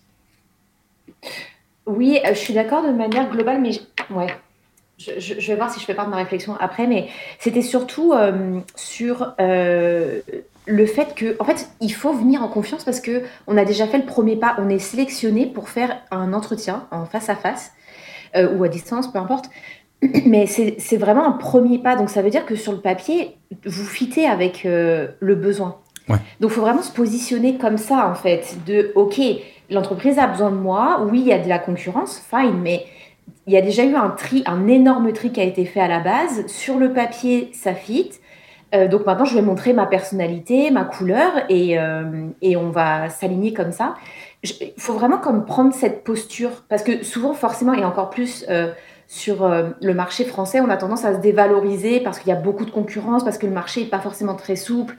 Oui, 1.85 2.19
je 2.27 2.37
suis 2.37 2.53
d'accord 2.53 2.83
de 2.83 2.91
manière 2.91 3.29
globale, 3.29 3.61
mais 3.61 3.79
ouais. 4.13 4.35
Je, 4.97 5.47
vais 5.47 5.55
voir 5.55 5.71
si 5.71 5.79
je 5.79 5.85
fais 5.85 5.93
part 5.93 6.07
de 6.07 6.11
ma 6.11 6.17
réflexion 6.17 6.57
après, 6.59 6.87
mais 6.87 7.07
c'était 7.39 7.61
surtout 7.61 8.13
sur 8.75 9.35
le 9.37 10.85
fait 10.87 11.13
que, 11.15 11.35
en 11.39 11.45
fait, 11.45 11.69
il 11.79 11.93
faut 11.93 12.13
venir 12.13 12.41
en 12.41 12.47
confiance 12.47 12.83
parce 12.83 12.99
que 12.99 13.21
on 13.45 13.57
a 13.57 13.63
déjà 13.63 13.85
fait 13.85 13.99
le 13.99 14.05
premier 14.05 14.35
pas, 14.37 14.55
on 14.57 14.69
est 14.69 14.79
sélectionné 14.79 15.45
pour 15.45 15.69
faire 15.69 16.01
un 16.09 16.33
entretien 16.33 16.87
en 16.89 17.05
face 17.05 17.29
à 17.29 17.35
face 17.35 17.73
euh, 18.37 18.55
ou 18.55 18.63
à 18.63 18.69
distance, 18.69 19.11
peu 19.11 19.19
importe. 19.19 19.49
Mais 20.25 20.45
c'est 20.45 20.97
vraiment 20.97 21.27
un 21.27 21.31
premier 21.31 21.79
pas, 21.79 21.95
donc 21.95 22.09
ça 22.09 22.21
veut 22.21 22.29
dire 22.29 22.45
que 22.45 22.55
sur 22.55 22.71
le 22.71 22.79
papier, 22.79 23.37
vous 23.65 23.85
fitez 23.85 24.25
avec 24.25 24.65
euh, 24.65 25.07
le 25.19 25.35
besoin. 25.35 25.77
Ouais. 26.07 26.17
Donc 26.39 26.51
il 26.51 26.53
faut 26.53 26.61
vraiment 26.61 26.81
se 26.81 26.91
positionner 26.91 27.57
comme 27.57 27.77
ça, 27.77 28.07
en 28.09 28.15
fait, 28.15 28.57
de 28.65 28.91
OK, 28.95 29.19
l'entreprise 29.69 30.19
a 30.19 30.27
besoin 30.27 30.51
de 30.51 30.55
moi, 30.55 31.05
oui, 31.09 31.19
il 31.21 31.27
y 31.27 31.33
a 31.33 31.39
de 31.39 31.49
la 31.49 31.59
concurrence, 31.59 32.23
fine, 32.29 32.59
mais 32.61 32.85
il 33.45 33.53
y 33.53 33.57
a 33.57 33.61
déjà 33.61 33.83
eu 33.83 33.95
un 33.95 34.09
tri, 34.09 34.43
un 34.45 34.67
énorme 34.67 35.11
tri 35.13 35.31
qui 35.31 35.39
a 35.39 35.43
été 35.43 35.65
fait 35.65 35.79
à 35.79 35.87
la 35.87 35.99
base. 35.99 36.45
Sur 36.47 36.77
le 36.77 36.93
papier, 36.93 37.49
ça 37.53 37.73
fit. 37.73 38.11
Euh, 38.75 38.87
donc 38.87 39.05
maintenant, 39.05 39.25
je 39.25 39.35
vais 39.35 39.41
montrer 39.41 39.73
ma 39.73 39.85
personnalité, 39.85 40.71
ma 40.71 40.83
couleur, 40.83 41.31
et, 41.49 41.79
euh, 41.79 42.27
et 42.41 42.57
on 42.57 42.69
va 42.69 43.09
s'aligner 43.09 43.53
comme 43.53 43.71
ça. 43.71 43.95
Il 44.43 44.73
faut 44.77 44.93
vraiment 44.93 45.17
comme 45.17 45.45
prendre 45.45 45.73
cette 45.73 46.03
posture, 46.03 46.63
parce 46.69 46.83
que 46.83 47.03
souvent, 47.03 47.33
forcément, 47.33 47.73
et 47.73 47.83
encore 47.83 48.09
plus 48.09 48.45
euh, 48.49 48.71
sur 49.07 49.49
le 49.81 49.93
marché 49.93 50.25
français, 50.25 50.59
on 50.61 50.69
a 50.69 50.77
tendance 50.77 51.05
à 51.05 51.15
se 51.15 51.19
dévaloriser 51.19 52.01
parce 52.01 52.19
qu'il 52.19 52.29
y 52.29 52.33
a 52.33 52.39
beaucoup 52.39 52.65
de 52.65 52.71
concurrence, 52.71 53.23
parce 53.23 53.37
que 53.37 53.47
le 53.47 53.53
marché 53.53 53.81
n'est 53.81 53.89
pas 53.89 53.99
forcément 53.99 54.35
très 54.35 54.55
souple. 54.55 54.95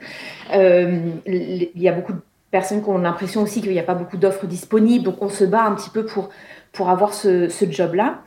il 0.51 1.69
y 1.75 1.87
a 1.87 1.91
beaucoup 1.93 2.13
de 2.13 2.21
personnes 2.51 2.81
qui 2.83 2.89
ont 2.89 2.97
l'impression 2.97 3.43
aussi 3.43 3.61
qu'il 3.61 3.71
n'y 3.71 3.79
a 3.79 3.83
pas 3.83 3.95
beaucoup 3.95 4.17
d'offres 4.17 4.47
disponibles, 4.47 5.03
donc 5.03 5.21
on 5.21 5.29
se 5.29 5.43
bat 5.43 5.63
un 5.63 5.75
petit 5.75 5.89
peu 5.89 6.05
pour, 6.05 6.29
pour 6.71 6.89
avoir 6.89 7.13
ce, 7.13 7.49
job-là. 7.69 8.21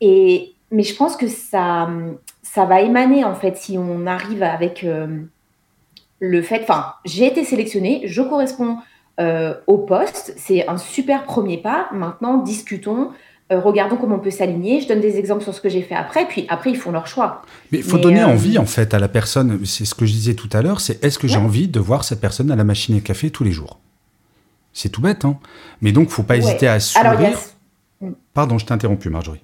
Et, 0.00 0.54
mais 0.70 0.82
je 0.82 0.94
pense 0.96 1.16
que 1.16 1.28
ça, 1.28 1.88
ça 2.42 2.64
va 2.64 2.80
émaner 2.80 3.24
en 3.24 3.34
fait 3.34 3.56
si 3.56 3.78
on 3.78 4.06
arrive 4.06 4.42
avec 4.42 4.84
euh, 4.84 5.06
le 6.18 6.42
fait, 6.42 6.62
enfin, 6.62 6.94
j'ai 7.04 7.26
été 7.26 7.44
sélectionnée, 7.44 8.02
je 8.04 8.22
corresponds 8.22 8.78
euh, 9.20 9.54
au 9.66 9.78
poste, 9.78 10.34
c'est 10.36 10.68
un 10.68 10.76
super 10.76 11.24
premier 11.24 11.58
pas. 11.58 11.88
Maintenant, 11.92 12.38
discutons. 12.38 13.10
Euh, 13.52 13.60
regardons 13.60 13.96
comment 13.96 14.16
on 14.16 14.20
peut 14.20 14.30
s'aligner. 14.30 14.80
Je 14.80 14.88
donne 14.88 15.00
des 15.00 15.18
exemples 15.18 15.42
sur 15.42 15.54
ce 15.54 15.60
que 15.60 15.68
j'ai 15.68 15.82
fait 15.82 15.94
après, 15.94 16.26
puis 16.26 16.46
après 16.48 16.70
ils 16.70 16.76
font 16.76 16.90
leur 16.90 17.06
choix. 17.06 17.42
Mais 17.70 17.78
il 17.78 17.84
faut 17.84 17.98
donner 17.98 18.24
envie 18.24 18.56
en 18.56 18.64
fait 18.64 18.94
à 18.94 18.98
la 18.98 19.08
personne. 19.08 19.64
C'est 19.66 19.84
ce 19.84 19.94
que 19.94 20.06
je 20.06 20.12
disais 20.12 20.34
tout 20.34 20.48
à 20.52 20.62
l'heure. 20.62 20.80
C'est 20.80 21.04
est-ce 21.04 21.18
que 21.18 21.28
j'ai 21.28 21.36
envie 21.36 21.68
de 21.68 21.78
voir 21.78 22.04
cette 22.04 22.20
personne 22.20 22.50
à 22.50 22.56
la 22.56 22.64
machine 22.64 22.96
à 22.96 23.00
café 23.00 23.30
tous 23.30 23.44
les 23.44 23.52
jours? 23.52 23.78
C'est 24.72 24.88
tout 24.88 25.02
bête, 25.02 25.24
hein. 25.24 25.38
Mais 25.82 25.92
donc, 25.92 26.08
faut 26.08 26.24
pas 26.24 26.36
hésiter 26.36 26.66
à 26.66 26.80
sourire. 26.80 27.38
Pardon, 28.32 28.58
je 28.58 28.66
t'ai 28.66 28.72
interrompu, 28.72 29.08
Marjorie. 29.08 29.42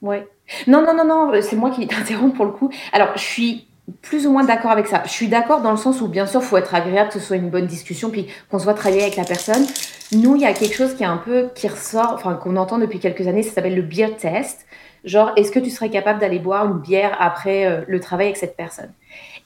Ouais. 0.00 0.28
Non, 0.66 0.84
non, 0.84 0.94
non, 0.94 1.04
non, 1.04 1.32
c'est 1.42 1.56
moi 1.56 1.70
qui 1.70 1.86
t'interromps 1.88 2.36
pour 2.36 2.44
le 2.44 2.52
coup. 2.52 2.70
Alors, 2.92 3.08
je 3.16 3.22
suis 3.22 3.67
plus 4.02 4.26
ou 4.26 4.32
moins 4.32 4.44
d'accord 4.44 4.70
avec 4.70 4.86
ça. 4.86 5.02
Je 5.04 5.10
suis 5.10 5.28
d'accord 5.28 5.60
dans 5.62 5.70
le 5.70 5.76
sens 5.76 6.00
où, 6.00 6.08
bien 6.08 6.26
sûr, 6.26 6.42
faut 6.42 6.56
être 6.56 6.74
agréable, 6.74 7.08
que 7.08 7.18
ce 7.18 7.24
soit 7.24 7.36
une 7.36 7.50
bonne 7.50 7.66
discussion, 7.66 8.10
puis 8.10 8.28
qu'on 8.50 8.58
soit 8.58 8.74
travailler 8.74 9.02
avec 9.02 9.16
la 9.16 9.24
personne. 9.24 9.64
Nous, 10.12 10.36
il 10.36 10.42
y 10.42 10.46
a 10.46 10.52
quelque 10.52 10.74
chose 10.74 10.94
qui 10.94 11.02
est 11.02 11.06
un 11.06 11.18
peu, 11.18 11.48
qui 11.54 11.68
ressort, 11.68 12.12
enfin, 12.14 12.34
qu'on 12.34 12.56
entend 12.56 12.78
depuis 12.78 12.98
quelques 12.98 13.26
années, 13.26 13.42
ça 13.42 13.52
s'appelle 13.52 13.74
le 13.74 13.82
beer 13.82 14.16
test. 14.16 14.66
Genre, 15.04 15.32
est-ce 15.36 15.52
que 15.52 15.60
tu 15.60 15.70
serais 15.70 15.90
capable 15.90 16.18
d'aller 16.20 16.38
boire 16.38 16.66
une 16.66 16.78
bière 16.78 17.16
après 17.20 17.66
euh, 17.66 17.82
le 17.86 18.00
travail 18.00 18.26
avec 18.26 18.36
cette 18.36 18.56
personne? 18.56 18.92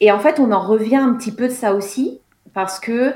Et 0.01 0.11
en 0.11 0.19
fait, 0.19 0.41
on 0.41 0.51
en 0.51 0.61
revient 0.61 0.97
un 0.97 1.15
petit 1.15 1.33
peu 1.33 1.49
de 1.49 1.53
ça 1.53 1.75
aussi, 1.75 2.21
parce 2.55 2.81
que, 2.81 3.13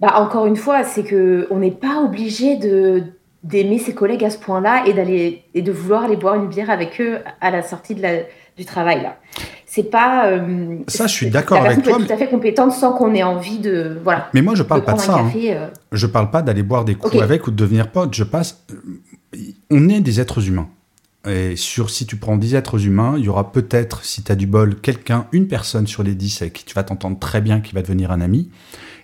bah, 0.00 0.14
encore 0.16 0.46
une 0.46 0.56
fois, 0.56 0.82
c'est 0.82 1.04
que 1.04 1.46
on 1.50 1.58
n'est 1.58 1.70
pas 1.70 2.00
obligé 2.02 2.56
de 2.56 3.04
d'aimer 3.44 3.78
ses 3.78 3.94
collègues 3.94 4.24
à 4.24 4.30
ce 4.30 4.38
point-là 4.38 4.84
et 4.86 4.94
d'aller 4.94 5.44
et 5.52 5.60
de 5.60 5.70
vouloir 5.70 6.04
aller 6.04 6.16
boire 6.16 6.34
une 6.34 6.48
bière 6.48 6.70
avec 6.70 6.98
eux 6.98 7.18
à 7.42 7.50
la 7.50 7.62
sortie 7.62 7.94
de 7.94 8.00
la, 8.00 8.22
du 8.56 8.64
travail 8.64 9.02
là. 9.02 9.18
C'est 9.74 9.90
pas 9.90 10.28
euh, 10.28 10.76
ça, 10.86 11.08
je 11.08 11.12
suis 11.12 11.30
d'accord 11.30 11.64
avec 11.64 11.82
toi. 11.82 11.98
Être 11.98 12.06
tout 12.06 12.12
à 12.12 12.16
fait 12.16 12.28
compétente 12.28 12.70
sans 12.70 12.92
qu'on 12.92 13.12
ait 13.12 13.24
envie 13.24 13.58
de 13.58 13.98
voilà. 14.04 14.28
Mais 14.32 14.40
moi, 14.40 14.54
je 14.54 14.62
parle 14.62 14.84
pas 14.84 14.92
de 14.92 15.00
ça. 15.00 15.16
Hein. 15.16 15.32
Euh. 15.34 15.66
Je 15.90 16.06
parle 16.06 16.30
pas 16.30 16.42
d'aller 16.42 16.62
boire 16.62 16.84
des 16.84 16.94
coups 16.94 17.20
avec 17.20 17.48
ou 17.48 17.50
de 17.50 17.56
devenir 17.56 17.90
pote. 17.90 18.14
Je 18.14 18.22
passe. 18.22 18.64
On 19.72 19.88
est 19.88 20.00
des 20.00 20.20
êtres 20.20 20.46
humains. 20.46 20.68
Et 21.28 21.56
sur, 21.56 21.90
si 21.90 22.06
tu 22.06 22.14
prends 22.14 22.36
10 22.36 22.54
êtres 22.54 22.86
humains, 22.86 23.14
il 23.18 23.24
y 23.24 23.28
aura 23.28 23.50
peut-être, 23.50 24.04
si 24.04 24.22
tu 24.22 24.30
as 24.30 24.36
du 24.36 24.46
bol, 24.46 24.76
quelqu'un, 24.76 25.26
une 25.32 25.48
personne 25.48 25.88
sur 25.88 26.04
les 26.04 26.14
10 26.14 26.42
avec 26.42 26.52
qui 26.52 26.64
tu 26.64 26.74
vas 26.74 26.84
t'entendre 26.84 27.18
très 27.18 27.40
bien, 27.40 27.60
qui 27.60 27.74
va 27.74 27.82
devenir 27.82 28.12
un 28.12 28.20
ami. 28.20 28.50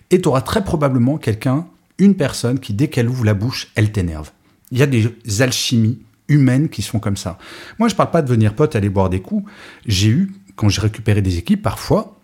Et 0.09 0.21
tu 0.21 0.29
auras 0.29 0.41
très 0.41 0.63
probablement 0.63 1.17
quelqu'un 1.17 1.65
une 1.97 2.15
personne 2.15 2.59
qui, 2.59 2.73
dès 2.73 2.87
qu'elle 2.87 3.09
ouvre 3.09 3.25
la 3.25 3.33
bouche, 3.33 3.71
elle 3.75 3.91
t'énerve. 3.91 4.31
Il 4.71 4.77
y 4.77 4.83
a 4.83 4.87
des 4.87 5.41
alchimies 5.41 5.99
humaines 6.31 6.69
qui 6.69 6.81
sont 6.81 6.99
comme 6.99 7.17
ça. 7.17 7.37
Moi, 7.77 7.89
je 7.89 7.95
parle 7.95 8.09
pas 8.09 8.21
de 8.21 8.29
venir 8.29 8.55
pote, 8.55 8.75
aller 8.75 8.89
boire 8.89 9.09
des 9.09 9.19
coups. 9.19 9.49
J'ai 9.85 10.07
eu, 10.07 10.31
quand 10.55 10.69
j'ai 10.69 10.81
récupéré 10.81 11.21
des 11.21 11.37
équipes, 11.37 11.61
parfois, 11.61 12.19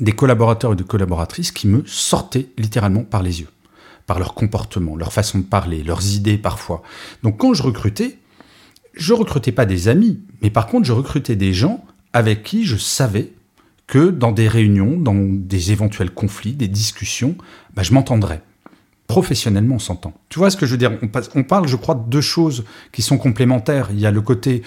des 0.00 0.12
collaborateurs 0.12 0.72
et 0.72 0.76
des 0.76 0.84
collaboratrices 0.84 1.52
qui 1.52 1.68
me 1.68 1.84
sortaient 1.86 2.48
littéralement 2.58 3.02
par 3.02 3.22
les 3.22 3.40
yeux, 3.40 3.48
par 4.06 4.18
leur 4.18 4.34
comportement, 4.34 4.96
leur 4.96 5.12
façon 5.12 5.38
de 5.38 5.44
parler, 5.44 5.82
leurs 5.82 6.14
idées 6.14 6.38
parfois. 6.38 6.82
Donc 7.22 7.38
quand 7.38 7.54
je 7.54 7.62
recrutais, 7.62 8.18
je 8.94 9.12
recrutais 9.12 9.52
pas 9.52 9.66
des 9.66 9.88
amis, 9.88 10.20
mais 10.42 10.50
par 10.50 10.66
contre 10.66 10.86
je 10.86 10.92
recrutais 10.92 11.36
des 11.36 11.52
gens 11.52 11.84
avec 12.12 12.42
qui 12.42 12.64
je 12.64 12.76
savais 12.76 13.32
que 13.86 14.10
dans 14.10 14.32
des 14.32 14.48
réunions, 14.48 14.96
dans 14.96 15.14
des 15.14 15.72
éventuels 15.72 16.10
conflits, 16.10 16.54
des 16.54 16.68
discussions, 16.68 17.36
bah, 17.74 17.82
je 17.82 17.92
m'entendrais 17.92 18.42
professionnellement, 19.06 19.76
on 19.76 19.78
s'entend. 19.78 20.14
Tu 20.28 20.38
vois 20.38 20.50
ce 20.50 20.56
que 20.56 20.66
je 20.66 20.72
veux 20.72 20.78
dire? 20.78 20.92
On, 21.34 21.42
parle, 21.44 21.68
je 21.68 21.76
crois, 21.76 21.94
de 21.94 22.08
deux 22.08 22.20
choses 22.20 22.64
qui 22.92 23.02
sont 23.02 23.18
complémentaires. 23.18 23.88
Il 23.92 24.00
y 24.00 24.06
a 24.06 24.10
le 24.10 24.22
côté 24.22 24.62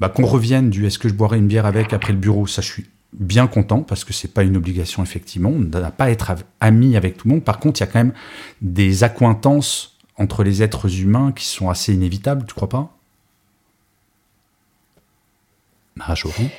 bah, 0.00 0.08
qu'on 0.08 0.26
revienne 0.26 0.70
du 0.70 0.86
est-ce 0.86 0.98
que 0.98 1.08
je 1.08 1.14
boirai 1.14 1.38
une 1.38 1.46
bière 1.46 1.66
avec 1.66 1.92
après 1.92 2.12
le 2.12 2.18
bureau, 2.18 2.46
ça 2.46 2.62
je 2.62 2.70
suis 2.70 2.86
bien 3.12 3.46
content 3.46 3.82
parce 3.82 4.04
que 4.04 4.12
c'est 4.12 4.32
pas 4.32 4.42
une 4.42 4.56
obligation 4.56 5.02
effectivement. 5.02 5.50
On 5.50 5.60
n'a 5.60 5.90
pas 5.90 6.04
à 6.04 6.10
être 6.10 6.32
ami 6.60 6.96
avec 6.96 7.16
tout 7.16 7.28
le 7.28 7.34
monde. 7.34 7.44
Par 7.44 7.58
contre, 7.58 7.80
il 7.80 7.84
y 7.84 7.88
a 7.88 7.90
quand 7.90 7.98
même 7.98 8.12
des 8.60 9.04
accointances 9.04 9.96
entre 10.16 10.42
les 10.42 10.62
êtres 10.62 11.00
humains 11.00 11.32
qui 11.32 11.46
sont 11.46 11.70
assez 11.70 11.94
inévitables, 11.94 12.44
tu 12.46 12.54
crois 12.54 12.68
pas? 12.68 12.94
Marjorie 15.94 16.50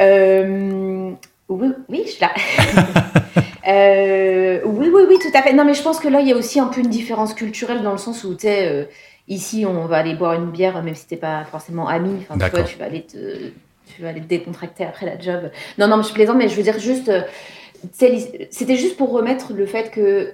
euh, 0.00 1.12
oui, 1.48 1.68
oui, 1.88 2.04
je 2.06 2.20
là. 2.20 2.32
Euh, 3.68 4.60
oui, 4.64 4.88
oui, 4.94 5.02
oui, 5.08 5.18
tout 5.20 5.36
à 5.36 5.42
fait. 5.42 5.52
Non, 5.52 5.64
mais 5.64 5.74
je 5.74 5.82
pense 5.82 5.98
que 5.98 6.06
là, 6.06 6.20
il 6.20 6.28
y 6.28 6.32
a 6.32 6.36
aussi 6.36 6.60
un 6.60 6.68
peu 6.68 6.80
une 6.80 6.88
différence 6.88 7.34
culturelle 7.34 7.82
dans 7.82 7.90
le 7.90 7.98
sens 7.98 8.22
où, 8.22 8.32
tu 8.34 8.42
sais, 8.42 8.68
euh, 8.68 8.84
ici, 9.28 9.64
on 9.66 9.86
va 9.86 9.98
aller 9.98 10.14
boire 10.14 10.34
une 10.34 10.50
bière, 10.50 10.82
même 10.82 10.94
si 10.94 11.06
t'es 11.06 11.16
pas 11.16 11.44
forcément 11.44 11.88
ami. 11.88 12.18
Enfin, 12.20 12.38
tu 12.38 12.50
vois, 12.50 12.62
tu 12.62 12.78
vas 12.78 12.84
aller 12.84 13.02
te, 13.02 13.50
tu 13.86 14.02
vas 14.02 14.08
aller 14.08 14.20
te 14.20 14.26
décontracter 14.26 14.84
après 14.84 15.06
la 15.06 15.18
job. 15.18 15.50
Non, 15.78 15.88
non, 15.88 15.96
mais 15.98 16.02
je 16.02 16.12
plaisante, 16.12 16.36
mais 16.36 16.48
je 16.48 16.56
veux 16.56 16.62
dire 16.62 16.78
juste, 16.78 17.08
euh, 17.08 17.22
c'était 17.90 18.76
juste 18.76 18.96
pour 18.96 19.10
remettre 19.12 19.52
le 19.52 19.66
fait 19.66 19.90
que 19.90 20.32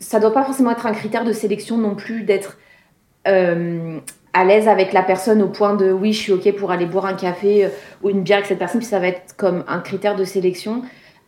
ça 0.00 0.18
doit 0.18 0.32
pas 0.32 0.42
forcément 0.42 0.72
être 0.72 0.86
un 0.86 0.92
critère 0.92 1.24
de 1.24 1.32
sélection 1.32 1.78
non 1.78 1.94
plus 1.94 2.24
d'être 2.24 2.58
à 3.24 4.44
l'aise 4.44 4.66
avec 4.66 4.92
la 4.92 5.02
personne 5.02 5.40
au 5.40 5.48
point 5.48 5.76
de 5.76 5.92
oui, 5.92 6.12
je 6.12 6.18
suis 6.18 6.32
OK 6.32 6.50
pour 6.56 6.72
aller 6.72 6.86
boire 6.86 7.06
un 7.06 7.14
café 7.14 7.68
ou 8.02 8.10
une 8.10 8.22
bière 8.22 8.38
avec 8.38 8.48
cette 8.48 8.58
personne, 8.58 8.80
puis 8.80 8.88
ça 8.88 8.98
va 8.98 9.06
être 9.06 9.36
comme 9.36 9.62
un 9.68 9.78
critère 9.78 10.16
de 10.16 10.24
sélection. 10.24 10.82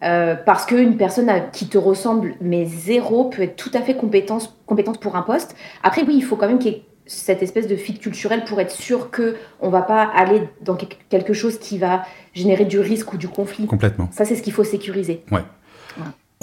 Euh, 0.04 0.34
parce 0.34 0.66
qu'une 0.66 0.96
personne 0.96 1.30
qui 1.52 1.66
te 1.66 1.78
ressemble, 1.78 2.34
mais 2.40 2.66
zéro, 2.66 3.24
peut 3.24 3.42
être 3.42 3.56
tout 3.56 3.70
à 3.74 3.80
fait 3.80 3.94
compétente, 3.94 4.54
compétente 4.66 5.00
pour 5.00 5.16
un 5.16 5.22
poste. 5.22 5.56
Après, 5.82 6.02
oui, 6.02 6.14
il 6.16 6.22
faut 6.22 6.36
quand 6.36 6.46
même 6.46 6.58
qu'il 6.58 6.72
y 6.72 6.74
ait 6.76 6.82
cette 7.06 7.42
espèce 7.42 7.66
de 7.66 7.76
fit 7.76 7.98
culturel 7.98 8.44
pour 8.44 8.60
être 8.60 8.70
sûr 8.70 9.10
que 9.10 9.36
on 9.60 9.68
va 9.68 9.82
pas 9.82 10.02
aller 10.02 10.48
dans 10.62 10.76
quelque 10.76 11.32
chose 11.32 11.58
qui 11.58 11.78
va 11.78 12.04
générer 12.32 12.64
du 12.64 12.78
risque 12.80 13.12
ou 13.12 13.16
du 13.16 13.28
conflit. 13.28 13.66
Complètement. 13.66 14.08
Ça, 14.10 14.24
c'est 14.24 14.36
ce 14.36 14.42
qu'il 14.42 14.52
faut 14.52 14.64
sécuriser. 14.64 15.22
Ouais. 15.30 15.42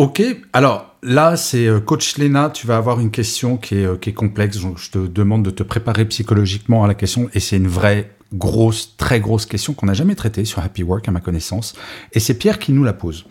Ok, 0.02 0.24
alors 0.52 0.96
là, 1.04 1.38
c'est 1.38 1.68
euh, 1.68 1.80
coach 1.80 2.18
Lena, 2.18 2.50
tu 2.50 2.66
vas 2.66 2.78
avoir 2.78 3.00
une 3.00 3.12
question 3.12 3.56
qui 3.56 3.76
est, 3.76 3.86
euh, 3.86 3.98
complexe. 4.16 4.58
Je 4.58 4.90
te 4.90 4.98
demande 4.98 5.46
de 5.46 5.52
te 5.52 5.62
préparer 5.62 6.06
psychologiquement 6.06 6.84
à 6.84 6.88
la 6.88 6.96
question 6.96 7.30
et 7.36 7.40
c'est 7.40 7.58
une 7.58 7.68
vraie 7.68 8.10
grosse, 8.34 8.98
très 8.98 9.20
grosse 9.20 9.46
question 9.46 9.74
qu'on 9.74 9.86
n'a 9.86 9.94
jamais 9.94 10.16
traitée 10.16 10.44
sur 10.44 10.64
Happy 10.64 10.82
Work 10.82 11.08
à 11.08 11.12
ma 11.12 11.20
connaissance. 11.20 11.76
Et 12.14 12.20
c'est 12.20 12.34
Pierre 12.34 12.58
qui 12.58 12.72
nous 12.72 12.84
la 12.84 12.94
pose. 12.94 13.28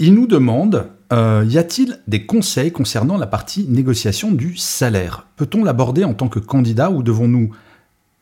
Il 0.00 0.14
nous 0.14 0.26
demande, 0.26 0.88
euh, 1.12 1.46
y 1.48 1.58
a-t-il 1.58 2.00
des 2.08 2.26
conseils 2.26 2.72
concernant 2.72 3.16
la 3.16 3.28
partie 3.28 3.64
négociation 3.68 4.32
du 4.32 4.56
salaire? 4.56 5.28
Peut-on 5.36 5.62
l'aborder 5.62 6.02
en 6.02 6.14
tant 6.14 6.26
que 6.26 6.40
candidat 6.40 6.90
ou 6.90 7.04
devons-nous 7.04 7.52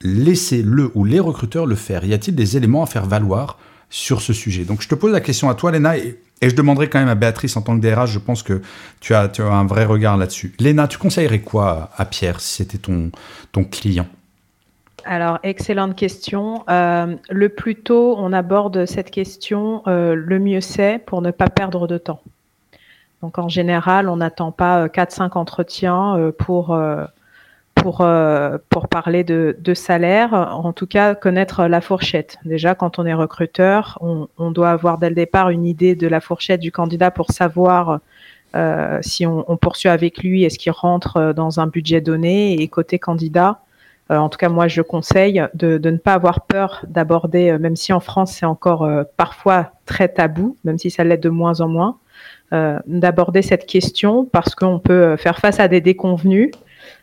laisser 0.03 0.63
le 0.63 0.91
ou 0.95 1.07
les 1.07 1.21
recruteurs 1.21 1.65
le 1.65 1.77
faire? 1.77 2.05
Y 2.05 2.13
a-t-il 2.13 2.35
des 2.35 2.59
éléments 2.59 2.83
à 2.83 2.87
faire 2.87 3.07
valoir 3.07 3.57
sur 3.93 4.23
ce 4.23 4.33
sujet 4.33 4.65
Donc 4.65 4.81
je 4.81 4.89
te 4.89 4.95
pose 4.95 5.13
la 5.13 5.21
question 5.21 5.51
à 5.51 5.55
toi, 5.55 5.71
Léna, 5.71 5.99
et, 5.99 6.19
je 6.41 6.57
demanderai 6.57 6.89
quand 6.89 6.99
même 6.99 7.11
à 7.11 7.15
Béatrice 7.15 7.57
en 7.57 7.63
tant 7.63 7.79
que 7.79 7.87
DRH, 7.87 8.11
je 8.11 8.19
pense 8.19 8.43
que 8.43 8.63
tu 8.99 9.15
as, 9.15 9.31
un 9.39 9.67
vrai 9.67 9.85
regard 9.85 10.17
là-dessus. 10.17 10.55
Léna, 10.59 10.89
tu 10.89 10.99
conseillerais 10.99 11.41
quoi 11.41 11.91
à 11.97 12.05
Pierre 12.05 12.41
si 12.41 12.55
c'était 12.55 12.79
ton, 12.79 13.13
ton 13.53 13.63
client? 13.63 14.07
Alors, 15.05 15.39
excellente 15.45 15.95
question. 15.95 16.65
Euh, 16.69 17.15
le 17.31 17.49
plus 17.49 17.77
tôt 17.77 18.17
on 18.19 18.33
aborde 18.33 18.87
cette 18.87 19.11
question, 19.11 19.83
euh, 19.87 20.15
le 20.17 20.39
mieux 20.41 20.61
c'est 20.61 20.99
pour 21.05 21.23
ne 21.23 21.31
pas 21.31 21.49
perdre 21.49 21.87
de 21.87 21.99
temps. 21.99 22.23
Donc, 23.21 23.39
en 23.39 23.49
général, 23.49 24.09
on 24.09 24.17
n'attend 24.17 24.51
pas 24.51 24.89
4-5 24.89 25.23
euh, 25.23 25.29
entretiens 25.35 26.33
pour, 26.39 26.77
pour, 27.75 28.07
pour 28.69 28.89
parler 28.89 29.25
de, 29.25 29.57
de, 29.59 29.75
salaire. 29.75 30.35
En 30.35 30.73
tout 30.73 30.87
cas, 30.87 31.15
connaître 31.15 31.65
la 31.67 31.81
fourchette. 31.81 32.39
Déjà, 32.45 32.75
quand 32.75 32.99
on 32.99 33.07
est 33.07 33.15
recruteur, 33.15 33.99
on, 34.01 34.29
on 34.39 34.51
doit 34.51 34.71
avoir 34.71 34.99
dès 34.99 35.09
le 35.09 35.15
départ 35.15 35.51
une 35.51 35.65
idée 35.65 35.97
de 35.97 36.07
la 36.07 36.21
fourchette 36.21 36.61
du 36.61 36.71
candidat 36.71 37.11
pour 37.11 37.31
savoir 37.33 38.01
si 39.01 39.27
on, 39.27 39.51
on, 39.51 39.57
poursuit 39.57 39.89
avec 39.89 40.23
lui, 40.23 40.45
est-ce 40.45 40.59
qu'il 40.59 40.73
rentre 40.73 41.33
dans 41.33 41.59
un 41.59 41.67
budget 41.67 42.01
donné. 42.01 42.61
Et 42.61 42.69
côté 42.69 42.99
candidat, 42.99 43.63
euh, 44.13 44.19
en 44.19 44.29
tout 44.29 44.39
cas, 44.39 44.49
moi, 44.49 44.69
je 44.69 44.83
conseille 44.83 45.43
de, 45.55 45.79
ne 45.79 45.97
pas 45.97 46.15
avoir 46.15 46.43
peur 46.43 46.85
d'aborder, 46.89 47.51
euh, 47.51 47.59
même 47.59 47.77
si 47.77 47.93
en 47.93 48.01
France, 48.01 48.33
c'est 48.33 48.47
encore 48.47 48.83
euh, 48.85 49.05
parfois 49.17 49.73
très 49.87 50.09
tabou, 50.09 50.57
même 50.65 50.79
si 50.79 50.91
ça 50.91 51.05
l'est 51.05 51.17
de 51.17 51.31
moins 51.31 51.61
en 51.61 51.69
moins, 51.69 51.99
d'aborder 52.87 53.41
cette 53.41 53.65
question 53.65 54.27
parce 54.27 54.55
qu'on 54.55 54.79
peut 54.79 55.17
faire 55.17 55.39
face 55.39 55.59
à 55.59 55.69
des 55.69 55.81
déconvenus. 55.81 56.51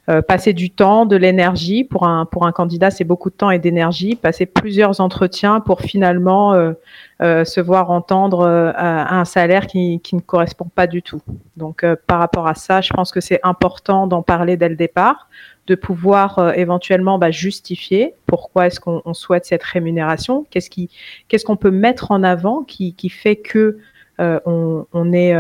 Euh, 0.09 0.23
passer 0.23 0.53
du 0.53 0.71
temps, 0.71 1.05
de 1.05 1.15
l'énergie. 1.15 1.83
Pour 1.83 2.07
un, 2.07 2.25
pour 2.25 2.47
un 2.47 2.51
candidat, 2.51 2.89
c'est 2.89 3.03
beaucoup 3.03 3.29
de 3.29 3.35
temps 3.35 3.51
et 3.51 3.59
d'énergie. 3.59 4.15
Passer 4.15 4.47
plusieurs 4.47 5.01
entretiens 5.01 5.59
pour 5.59 5.81
finalement 5.81 6.53
euh, 6.53 6.73
euh, 7.21 7.45
se 7.45 7.61
voir 7.61 7.91
entendre 7.91 8.47
un 8.47 9.25
salaire 9.25 9.67
qui, 9.67 9.99
qui, 9.99 10.15
ne 10.15 10.21
correspond 10.21 10.65
pas 10.73 10.87
du 10.87 11.03
tout. 11.03 11.21
Donc, 11.57 11.85
par 12.07 12.19
rapport 12.19 12.47
à 12.47 12.55
ça, 12.55 12.81
je 12.81 12.91
pense 12.91 13.11
que 13.11 13.21
c'est 13.21 13.39
important 13.43 14.07
d'en 14.07 14.23
parler 14.23 14.57
dès 14.57 14.69
le 14.69 14.75
départ, 14.75 15.29
de 15.67 15.75
pouvoir 15.75 16.53
éventuellement 16.57 17.19
bah, 17.19 17.29
justifier 17.29 18.15
pourquoi 18.25 18.67
est-ce 18.67 18.79
qu'on 18.79 19.13
souhaite 19.13 19.45
cette 19.45 19.63
rémunération, 19.63 20.45
qu'est-ce 20.49 21.45
qu'on 21.45 21.55
peut 21.57 21.71
mettre 21.71 22.11
en 22.11 22.23
avant 22.23 22.63
qui, 22.63 22.93
qui 22.93 23.09
fait 23.09 23.35
que 23.35 23.77
on, 24.17 24.85
on, 24.91 25.13
est 25.13 25.35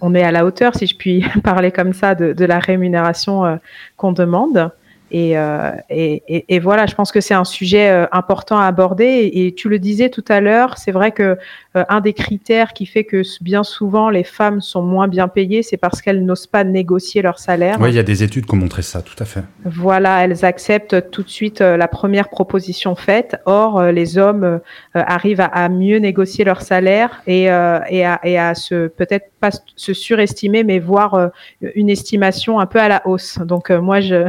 on, 0.00 0.14
est 0.14 0.22
à 0.22 0.32
la 0.32 0.44
hauteur, 0.44 0.74
si 0.74 0.86
je 0.86 0.96
puis 0.96 1.24
parler 1.44 1.70
comme 1.70 1.92
ça, 1.92 2.14
de, 2.14 2.44
la 2.44 2.58
rémunération 2.58 3.44
euh, 3.44 3.56
qu'on 3.96 4.12
demande. 4.12 4.70
Euh, 5.12 5.72
et, 5.88 6.44
et, 6.48 6.58
voilà, 6.60 6.86
je 6.86 6.94
pense 6.94 7.10
que 7.10 7.20
c'est 7.20 7.34
un 7.34 7.44
sujet 7.44 7.90
euh, 7.90 8.06
important 8.12 8.58
à 8.58 8.66
aborder. 8.66 9.30
Et, 9.32 9.54
tu 9.54 9.68
le 9.68 9.78
disais 9.78 10.08
tout 10.08 10.24
à 10.28 10.40
l'heure, 10.40 10.78
c'est 10.78 10.92
vrai 10.92 11.10
que 11.10 11.36
euh, 11.76 11.84
un 11.88 12.00
des 12.00 12.12
critères 12.12 12.72
qui 12.72 12.86
fait 12.86 13.04
que 13.04 13.22
bien 13.42 13.64
souvent 13.64 14.08
les 14.10 14.24
femmes 14.24 14.60
sont 14.60 14.82
moins 14.82 15.08
bien 15.08 15.28
payées, 15.28 15.62
c'est 15.62 15.76
parce 15.76 16.00
qu'elles 16.00 16.24
n'osent 16.24 16.46
pas 16.46 16.64
négocier 16.64 17.22
leur 17.22 17.38
salaire. 17.38 17.78
Oui, 17.80 17.90
il 17.90 17.96
y 17.96 17.98
a 17.98 18.04
des 18.04 18.22
études 18.22 18.46
qui 18.46 18.54
ont 18.54 18.58
montré 18.58 18.82
ça, 18.82 19.02
tout 19.02 19.16
à 19.18 19.24
fait. 19.24 19.42
Voilà, 19.64 20.24
elles 20.24 20.44
acceptent 20.44 21.10
tout 21.10 21.22
de 21.22 21.28
suite 21.28 21.60
la 21.60 21.88
première 21.88 22.28
proposition 22.28 22.94
faite. 22.94 23.36
Or, 23.46 23.82
les 23.84 24.18
hommes 24.18 24.60
arrivent 24.94 25.40
à, 25.40 25.68
mieux 25.68 25.98
négocier 25.98 26.44
leur 26.44 26.62
salaire 26.62 27.22
et, 27.26 27.44
et 27.44 27.50
à, 27.50 28.20
et 28.24 28.38
à 28.38 28.54
se 28.54 28.88
peut-être 28.88 29.30
pas 29.40 29.50
se 29.76 29.94
surestimer, 29.94 30.64
mais 30.64 30.78
voir 30.78 31.30
une 31.74 31.90
estimation 31.90 32.60
un 32.60 32.66
peu 32.66 32.78
à 32.78 32.88
la 32.88 33.06
hausse. 33.06 33.38
Donc 33.38 33.70
moi, 33.70 34.00
je 34.00 34.28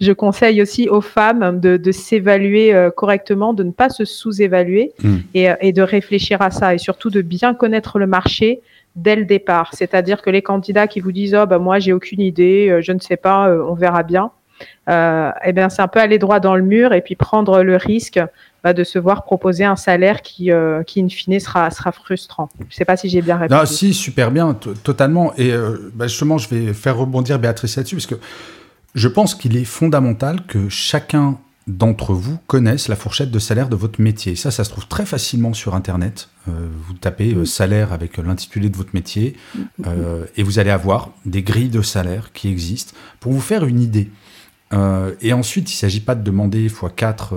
je 0.00 0.12
conseille 0.12 0.62
aussi 0.62 0.88
aux 0.88 1.00
femmes 1.00 1.60
de, 1.60 1.92
s'évaluer 1.92 2.74
euh, 2.74 2.90
correctement, 2.90 3.54
de 3.54 3.62
ne 3.62 3.70
pas 3.70 3.88
se 3.88 4.04
sous-évaluer 4.04 4.92
hmm. 5.02 5.16
euh, 5.36 5.54
et, 5.60 5.72
de 5.72 5.82
réfléchir 5.82 6.42
à 6.42 6.50
ça 6.50 6.74
et 6.74 6.78
surtout 6.78 7.10
de 7.10 7.22
bien 7.22 7.54
connaître 7.54 7.98
le 7.98 8.06
marché 8.06 8.60
dès 8.94 9.16
le 9.16 9.24
départ. 9.24 9.70
C'est-à-dire 9.74 10.22
que 10.22 10.30
les 10.30 10.42
candidats 10.42 10.86
qui 10.86 11.00
vous 11.00 11.12
disent 11.12 11.34
oh 11.34 11.46
bah 11.46 11.58
moi 11.58 11.78
j'ai 11.78 11.92
aucune 11.92 12.20
idée, 12.20 12.68
euh, 12.70 12.80
je 12.80 12.92
ne 12.92 13.00
sais 13.00 13.16
pas, 13.16 13.50
on 13.50 13.74
verra 13.74 14.02
bien. 14.02 14.30
eh 14.88 15.52
bien 15.52 15.68
c'est 15.68 15.82
un 15.82 15.88
peu 15.88 16.00
aller 16.00 16.18
droit 16.18 16.40
dans 16.40 16.56
le 16.56 16.62
mur 16.62 16.92
et 16.94 17.02
puis 17.02 17.14
prendre 17.14 17.62
le 17.62 17.76
risque 17.76 18.20
bah, 18.64 18.72
de 18.72 18.84
se 18.84 18.98
voir 18.98 19.24
proposer 19.24 19.64
un 19.64 19.76
salaire 19.76 20.22
qui, 20.22 20.50
qui 20.86 21.02
in 21.02 21.08
fine 21.08 21.38
sera, 21.38 21.70
sera 21.70 21.92
frustrant. 21.92 22.48
Je 22.58 22.64
ne 22.64 22.70
sais 22.70 22.84
pas 22.86 22.96
si 22.96 23.08
j'ai 23.08 23.20
bien 23.20 23.36
répondu. 23.36 23.60
Non, 23.60 23.66
si, 23.66 23.92
super 23.92 24.30
bien, 24.30 24.54
totalement. 24.82 25.34
Et 25.36 25.52
bah, 25.92 26.06
justement, 26.06 26.38
je 26.38 26.48
vais 26.48 26.72
faire 26.72 26.96
rebondir 26.96 27.38
Béatrice 27.38 27.76
là-dessus, 27.76 27.96
parce 27.96 28.06
que 28.06 28.16
je 28.96 29.08
pense 29.08 29.34
qu'il 29.34 29.56
est 29.56 29.64
fondamental 29.64 30.44
que 30.46 30.68
chacun 30.70 31.38
d'entre 31.66 32.14
vous 32.14 32.38
connaisse 32.46 32.88
la 32.88 32.96
fourchette 32.96 33.30
de 33.30 33.38
salaire 33.38 33.68
de 33.68 33.76
votre 33.76 34.00
métier. 34.00 34.36
Ça, 34.36 34.50
ça 34.50 34.64
se 34.64 34.70
trouve 34.70 34.86
très 34.86 35.04
facilement 35.04 35.52
sur 35.52 35.74
Internet. 35.74 36.30
Euh, 36.48 36.68
vous 36.86 36.94
tapez 36.94 37.34
euh, 37.34 37.44
salaire 37.44 37.92
avec 37.92 38.16
l'intitulé 38.16 38.70
de 38.70 38.76
votre 38.76 38.94
métier 38.94 39.36
euh, 39.84 40.24
et 40.36 40.42
vous 40.42 40.58
allez 40.58 40.70
avoir 40.70 41.10
des 41.26 41.42
grilles 41.42 41.68
de 41.68 41.82
salaire 41.82 42.32
qui 42.32 42.48
existent 42.48 42.94
pour 43.20 43.32
vous 43.32 43.40
faire 43.40 43.64
une 43.64 43.80
idée. 43.80 44.10
et 45.20 45.32
ensuite, 45.32 45.70
il 45.70 45.74
ne 45.74 45.78
s'agit 45.78 46.00
pas 46.00 46.14
de 46.14 46.22
demander 46.22 46.68
x4 46.68 47.30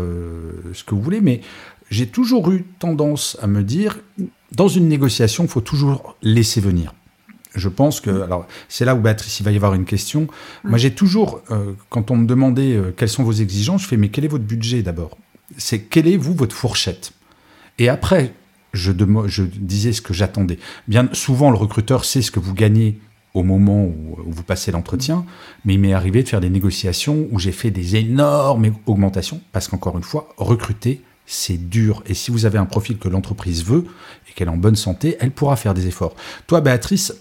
ce 0.73 0.83
que 0.83 0.95
vous 0.95 1.01
voulez, 1.01 1.21
mais 1.21 1.41
j'ai 1.89 2.07
toujours 2.07 2.51
eu 2.51 2.65
tendance 2.79 3.37
à 3.41 3.47
me 3.47 3.63
dire, 3.63 3.99
dans 4.51 4.67
une 4.67 4.87
négociation, 4.87 5.43
il 5.43 5.49
faut 5.49 5.61
toujours 5.61 6.15
laisser 6.21 6.61
venir 6.61 6.93
je 7.55 7.69
pense 7.69 7.99
que, 8.01 8.21
alors 8.21 8.47
c'est 8.67 8.85
là 8.85 8.95
où 8.95 8.99
Béatrice, 8.99 9.39
il 9.39 9.43
va 9.43 9.51
y 9.51 9.55
avoir 9.55 9.73
une 9.73 9.85
question. 9.85 10.27
Moi, 10.63 10.77
j'ai 10.77 10.91
toujours, 10.91 11.41
euh, 11.51 11.73
quand 11.89 12.11
on 12.11 12.17
me 12.17 12.27
demandait 12.27 12.75
euh, 12.75 12.93
quelles 12.95 13.09
sont 13.09 13.23
vos 13.23 13.31
exigences, 13.31 13.83
je 13.83 13.87
fais, 13.87 13.97
mais 13.97 14.09
quel 14.09 14.25
est 14.25 14.29
votre 14.29 14.43
budget 14.43 14.83
d'abord? 14.83 15.17
C'est 15.57 15.79
quelle 15.79 16.07
est, 16.07 16.17
vous, 16.17 16.33
votre 16.33 16.55
fourchette? 16.55 17.11
Et 17.79 17.89
après, 17.89 18.33
je, 18.73 18.91
je 19.25 19.43
disais 19.43 19.93
ce 19.93 20.01
que 20.01 20.13
j'attendais. 20.13 20.59
Bien 20.87 21.09
souvent, 21.13 21.49
le 21.49 21.57
recruteur 21.57 22.05
sait 22.05 22.21
ce 22.21 22.31
que 22.31 22.39
vous 22.39 22.53
gagnez 22.53 22.99
au 23.33 23.43
moment 23.43 23.85
où, 23.85 24.17
vous 24.25 24.43
passez 24.43 24.71
l'entretien, 24.71 25.25
mais 25.65 25.75
il 25.75 25.79
m'est 25.79 25.93
arrivé 25.93 26.23
de 26.23 26.27
faire 26.27 26.41
des 26.41 26.49
négociations 26.49 27.27
où 27.31 27.39
j'ai 27.39 27.51
fait 27.51 27.71
des 27.71 27.95
énormes 27.95 28.73
augmentations, 28.85 29.41
parce 29.51 29.67
qu'encore 29.67 29.97
une 29.97 30.03
fois, 30.03 30.29
recruter, 30.37 31.01
c'est 31.25 31.69
dur. 31.69 32.03
Et 32.07 32.15
si 32.15 32.31
vous 32.31 32.45
avez 32.45 32.57
un 32.57 32.65
profil 32.65 32.97
que 32.97 33.07
l'entreprise 33.07 33.63
veut 33.63 33.85
et 34.27 34.33
qu'elle 34.33 34.47
est 34.47 34.51
en 34.51 34.57
bonne 34.57 34.75
santé, 34.75 35.15
elle 35.19 35.31
pourra 35.31 35.55
faire 35.55 35.73
des 35.75 35.87
efforts. 35.87 36.15
Toi, 36.47 36.61
Béatrice, 36.61 37.13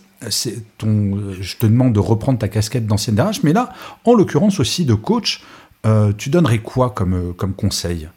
ton, 0.79 1.33
je 1.41 1.57
te 1.57 1.66
demande 1.66 1.93
de 1.93 2.01
reprendre 2.01 2.39
ta 2.39 2.49
casquette 2.49 2.87
d'ancienne 2.87 3.16
DRH, 3.16 3.43
mais 3.43 3.53
là, 3.53 3.73
en 4.05 4.14
l'occurrence 4.14 4.61
aussi 4.61 4.85
de 4.85 4.95
coach, 4.95 5.43
euh, 5.87 6.12
tu 6.16 6.31
donnerais 6.31 6.59
quoi 6.59 6.91
comme, 6.91 7.14
euh, 7.14 7.33
comme 7.33 7.55
conseil? 7.55 8.09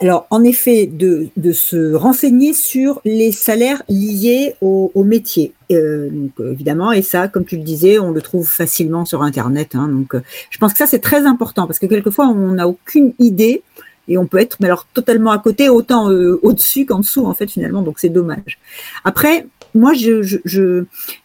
Alors, 0.00 0.26
en 0.30 0.42
effet, 0.42 0.86
de, 0.86 1.30
se 1.52 1.94
renseigner 1.94 2.52
sur 2.52 3.00
les 3.04 3.32
salaires 3.32 3.82
liés 3.88 4.54
au, 4.60 4.90
métier. 5.04 5.54
Euh, 5.70 6.10
évidemment, 6.38 6.92
et 6.92 7.00
ça, 7.00 7.28
comme 7.28 7.44
tu 7.44 7.56
le 7.56 7.62
disais, 7.62 7.98
on 7.98 8.10
le 8.10 8.20
trouve 8.20 8.46
facilement 8.46 9.04
sur 9.04 9.22
Internet. 9.22 9.74
Hein. 9.74 9.88
donc, 9.88 10.14
je 10.50 10.58
pense 10.58 10.72
que 10.72 10.78
ça, 10.78 10.86
c'est 10.86 10.98
très 10.98 11.24
important 11.26 11.66
parce 11.66 11.78
que 11.78 11.86
quelquefois, 11.86 12.26
on 12.26 12.52
n'a 12.52 12.68
aucune 12.68 13.14
idée 13.18 13.62
et 14.08 14.18
on 14.18 14.26
peut 14.26 14.38
être, 14.38 14.56
mais 14.60 14.66
alors 14.66 14.86
totalement 14.92 15.30
à 15.30 15.38
côté, 15.38 15.68
autant 15.68 16.08
au-dessus 16.08 16.86
qu'en 16.86 17.00
dessous, 17.00 17.26
en 17.26 17.34
fait, 17.34 17.50
finalement. 17.50 17.82
Donc, 17.82 17.98
c'est 17.98 18.08
dommage. 18.08 18.58
Après, 19.04 19.46
moi, 19.74 19.92
je, 19.92 20.22
je, 20.22 20.38
je, 20.44 20.84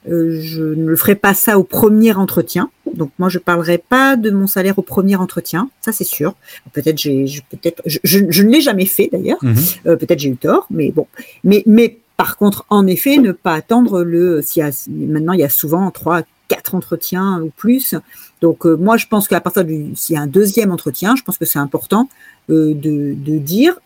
euh, 0.10 0.42
je, 0.42 0.64
ne 0.64 0.96
ferai 0.96 1.16
pas 1.16 1.34
ça 1.34 1.60
au 1.60 1.64
premier 1.64 2.14
entretien. 2.14 2.72
Donc, 2.96 3.12
moi, 3.20 3.30
je 3.30 3.38
parlerai 3.38 3.78
pas 3.78 4.16
de 4.16 4.32
mon 4.32 4.48
salaire 4.48 4.80
au 4.80 4.82
premier 4.82 5.16
entretien. 5.16 5.70
Ça, 5.82 5.92
c'est 5.92 6.04
sûr. 6.04 6.34
Peut-être 6.74 6.98
j'ai, 6.98 7.26
peut-être, 7.52 7.82
je, 7.86 8.00
je, 8.04 8.44
ne 8.44 8.50
l'ai 8.50 8.62
jamais 8.62 8.88
fait 8.88 9.10
d'ailleurs. 9.12 9.38
Mhm. 9.44 9.56
Euh, 9.86 9.96
peut-être 9.96 10.20
j'ai 10.20 10.30
eu 10.30 10.36
tort, 10.38 10.66
mais 10.72 10.92
bon. 10.92 11.06
Mais, 11.44 11.62
mais 11.68 12.00
par 12.18 12.38
contre, 12.38 12.66
en 12.70 12.88
effet, 12.88 13.18
ne 13.18 13.32
pas 13.32 13.54
attendre 13.54 14.04
le. 14.04 14.42
S'il 14.42 14.64
y 14.64 14.66
a, 14.66 14.72
maintenant, 14.90 15.34
il 15.34 15.40
y 15.40 15.44
a 15.44 15.50
souvent 15.50 15.92
trois, 15.92 16.24
quatre 16.48 16.74
entretiens 16.74 17.42
ou 17.42 17.52
plus. 17.56 17.94
Donc, 18.42 18.66
euh, 18.66 18.76
moi, 18.76 18.98
je 18.98 19.08
pense 19.08 19.28
qu'à 19.28 19.42
partir 19.42 19.66
du, 19.66 19.92
s'il 19.96 20.16
y 20.16 20.18
a 20.18 20.22
un 20.22 20.28
deuxième 20.28 20.72
entretien, 20.72 21.16
je 21.16 21.24
pense 21.24 21.38
que 21.38 21.46
c'est 21.46 21.60
important 21.60 22.10
de, 22.48 22.74
de 22.74 23.38
dire. 23.38 23.80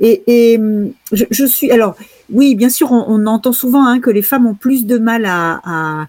et, 0.00 0.22
et 0.26 0.60
je, 1.12 1.24
je 1.30 1.44
suis 1.44 1.70
alors 1.70 1.94
oui, 2.32 2.54
bien 2.54 2.70
sûr, 2.70 2.90
on, 2.90 3.26
entend 3.26 3.52
souvent 3.52 3.86
hein, 3.86 4.00
que 4.00 4.08
les 4.08 4.22
femmes 4.22 4.46
ont 4.46 4.54
plus 4.54 4.86
de 4.86 4.98
mal 4.98 5.26
à, 5.26 6.08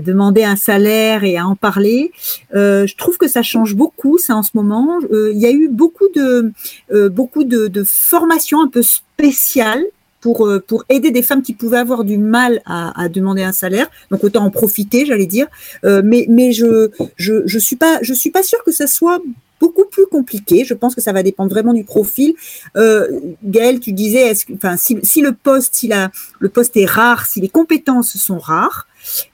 demander 0.00 0.44
un 0.44 0.56
salaire 0.56 1.24
et 1.24 1.36
à 1.36 1.46
en 1.46 1.56
parler. 1.56 2.12
Euh, 2.54 2.86
je 2.86 2.96
trouve 2.96 3.18
que 3.18 3.26
ça 3.26 3.42
change 3.42 3.74
beaucoup, 3.74 4.18
ça 4.18 4.36
en 4.36 4.42
ce 4.42 4.52
moment. 4.54 5.00
Euh, 5.10 5.32
il 5.34 5.40
y 5.40 5.46
a 5.46 5.50
eu 5.50 5.68
beaucoup 5.68 6.08
de 6.14 6.52
euh, 6.92 7.08
beaucoup 7.08 7.44
de, 7.44 7.84
formations 7.84 8.62
un 8.62 8.68
peu 8.68 8.82
spéciales 8.82 9.84
pour, 10.24 10.50
pour 10.66 10.84
aider 10.88 11.10
des 11.10 11.22
femmes 11.22 11.42
qui 11.42 11.54
pouvaient 11.54 11.82
avoir 11.86 12.02
du 12.02 12.18
mal 12.18 12.62
à, 12.64 13.08
demander 13.08 13.42
un 13.42 13.52
salaire. 13.52 13.88
Donc 14.10 14.24
autant 14.24 14.44
en 14.44 14.50
profiter, 14.50 15.04
j'allais 15.06 15.26
dire. 15.26 15.46
mais 15.82 16.26
mais 16.28 16.52
je, 16.52 16.90
je 17.16 17.34
je 17.52 17.58
suis 17.58 17.76
pas 17.76 17.98
je 18.00 18.14
suis 18.14 18.30
pas 18.30 18.42
sûre 18.42 18.62
que 18.64 18.72
ça 18.72 18.86
soit 18.86 19.20
beaucoup 19.60 19.84
plus 19.88 20.06
compliqué. 20.06 20.64
Je 20.64 20.74
pense 20.74 20.94
que 20.94 21.00
ça 21.00 21.12
va 21.12 21.22
dépendre 21.22 21.50
vraiment 21.50 21.72
du 21.72 21.84
profil. 21.84 22.34
Euh, 22.76 23.08
Gaëlle, 23.42 23.80
tu 23.80 23.92
disais, 23.92 24.28
est-ce 24.28 24.46
que, 24.46 24.52
enfin, 24.54 24.76
si, 24.76 25.20
le 25.20 25.32
poste, 25.32 25.74
si 25.74 25.88
la, 25.88 26.10
le 26.38 26.48
poste 26.48 26.76
est 26.76 26.86
rare, 26.86 27.26
si 27.26 27.40
les 27.40 27.48
compétences 27.48 28.16
sont 28.16 28.38
rares, 28.38 28.86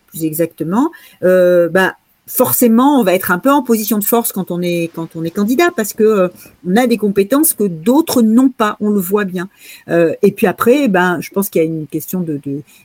plus 0.07 0.25
exactement, 0.25 0.91
euh, 1.23 1.69
bah, 1.69 1.97
forcément, 2.31 3.01
on 3.01 3.03
va 3.03 3.15
être 3.15 3.33
un 3.33 3.41
peu 3.41 3.51
en 3.51 3.63
position 3.63 3.99
de 3.99 4.05
force 4.05 4.31
quand 4.31 4.53
on 4.53 4.63
est 4.63 4.91
quand 4.95 5.17
on 5.17 5.25
est 5.25 5.31
candidat 5.31 5.71
parce 5.75 5.93
que 5.93 6.05
euh, 6.05 6.29
on 6.67 6.77
a 6.77 6.87
des 6.87 6.97
compétences 6.97 7.55
que 7.55 7.65
d'autres 7.65 8.23
n'ont 8.23 8.51
pas. 8.51 8.77
On 8.81 8.91
le 8.91 9.01
voit 9.01 9.25
bien. 9.25 9.49
Euh, 9.89 10.15
et 10.23 10.31
puis 10.31 10.47
après, 10.47 10.87
ben, 10.87 11.21
je 11.21 11.31
pense 11.31 11.51
qu'il 11.51 11.61
y 11.61 11.65
a 11.65 11.67
une 11.67 11.89
question 11.89 12.21
de 12.21 12.41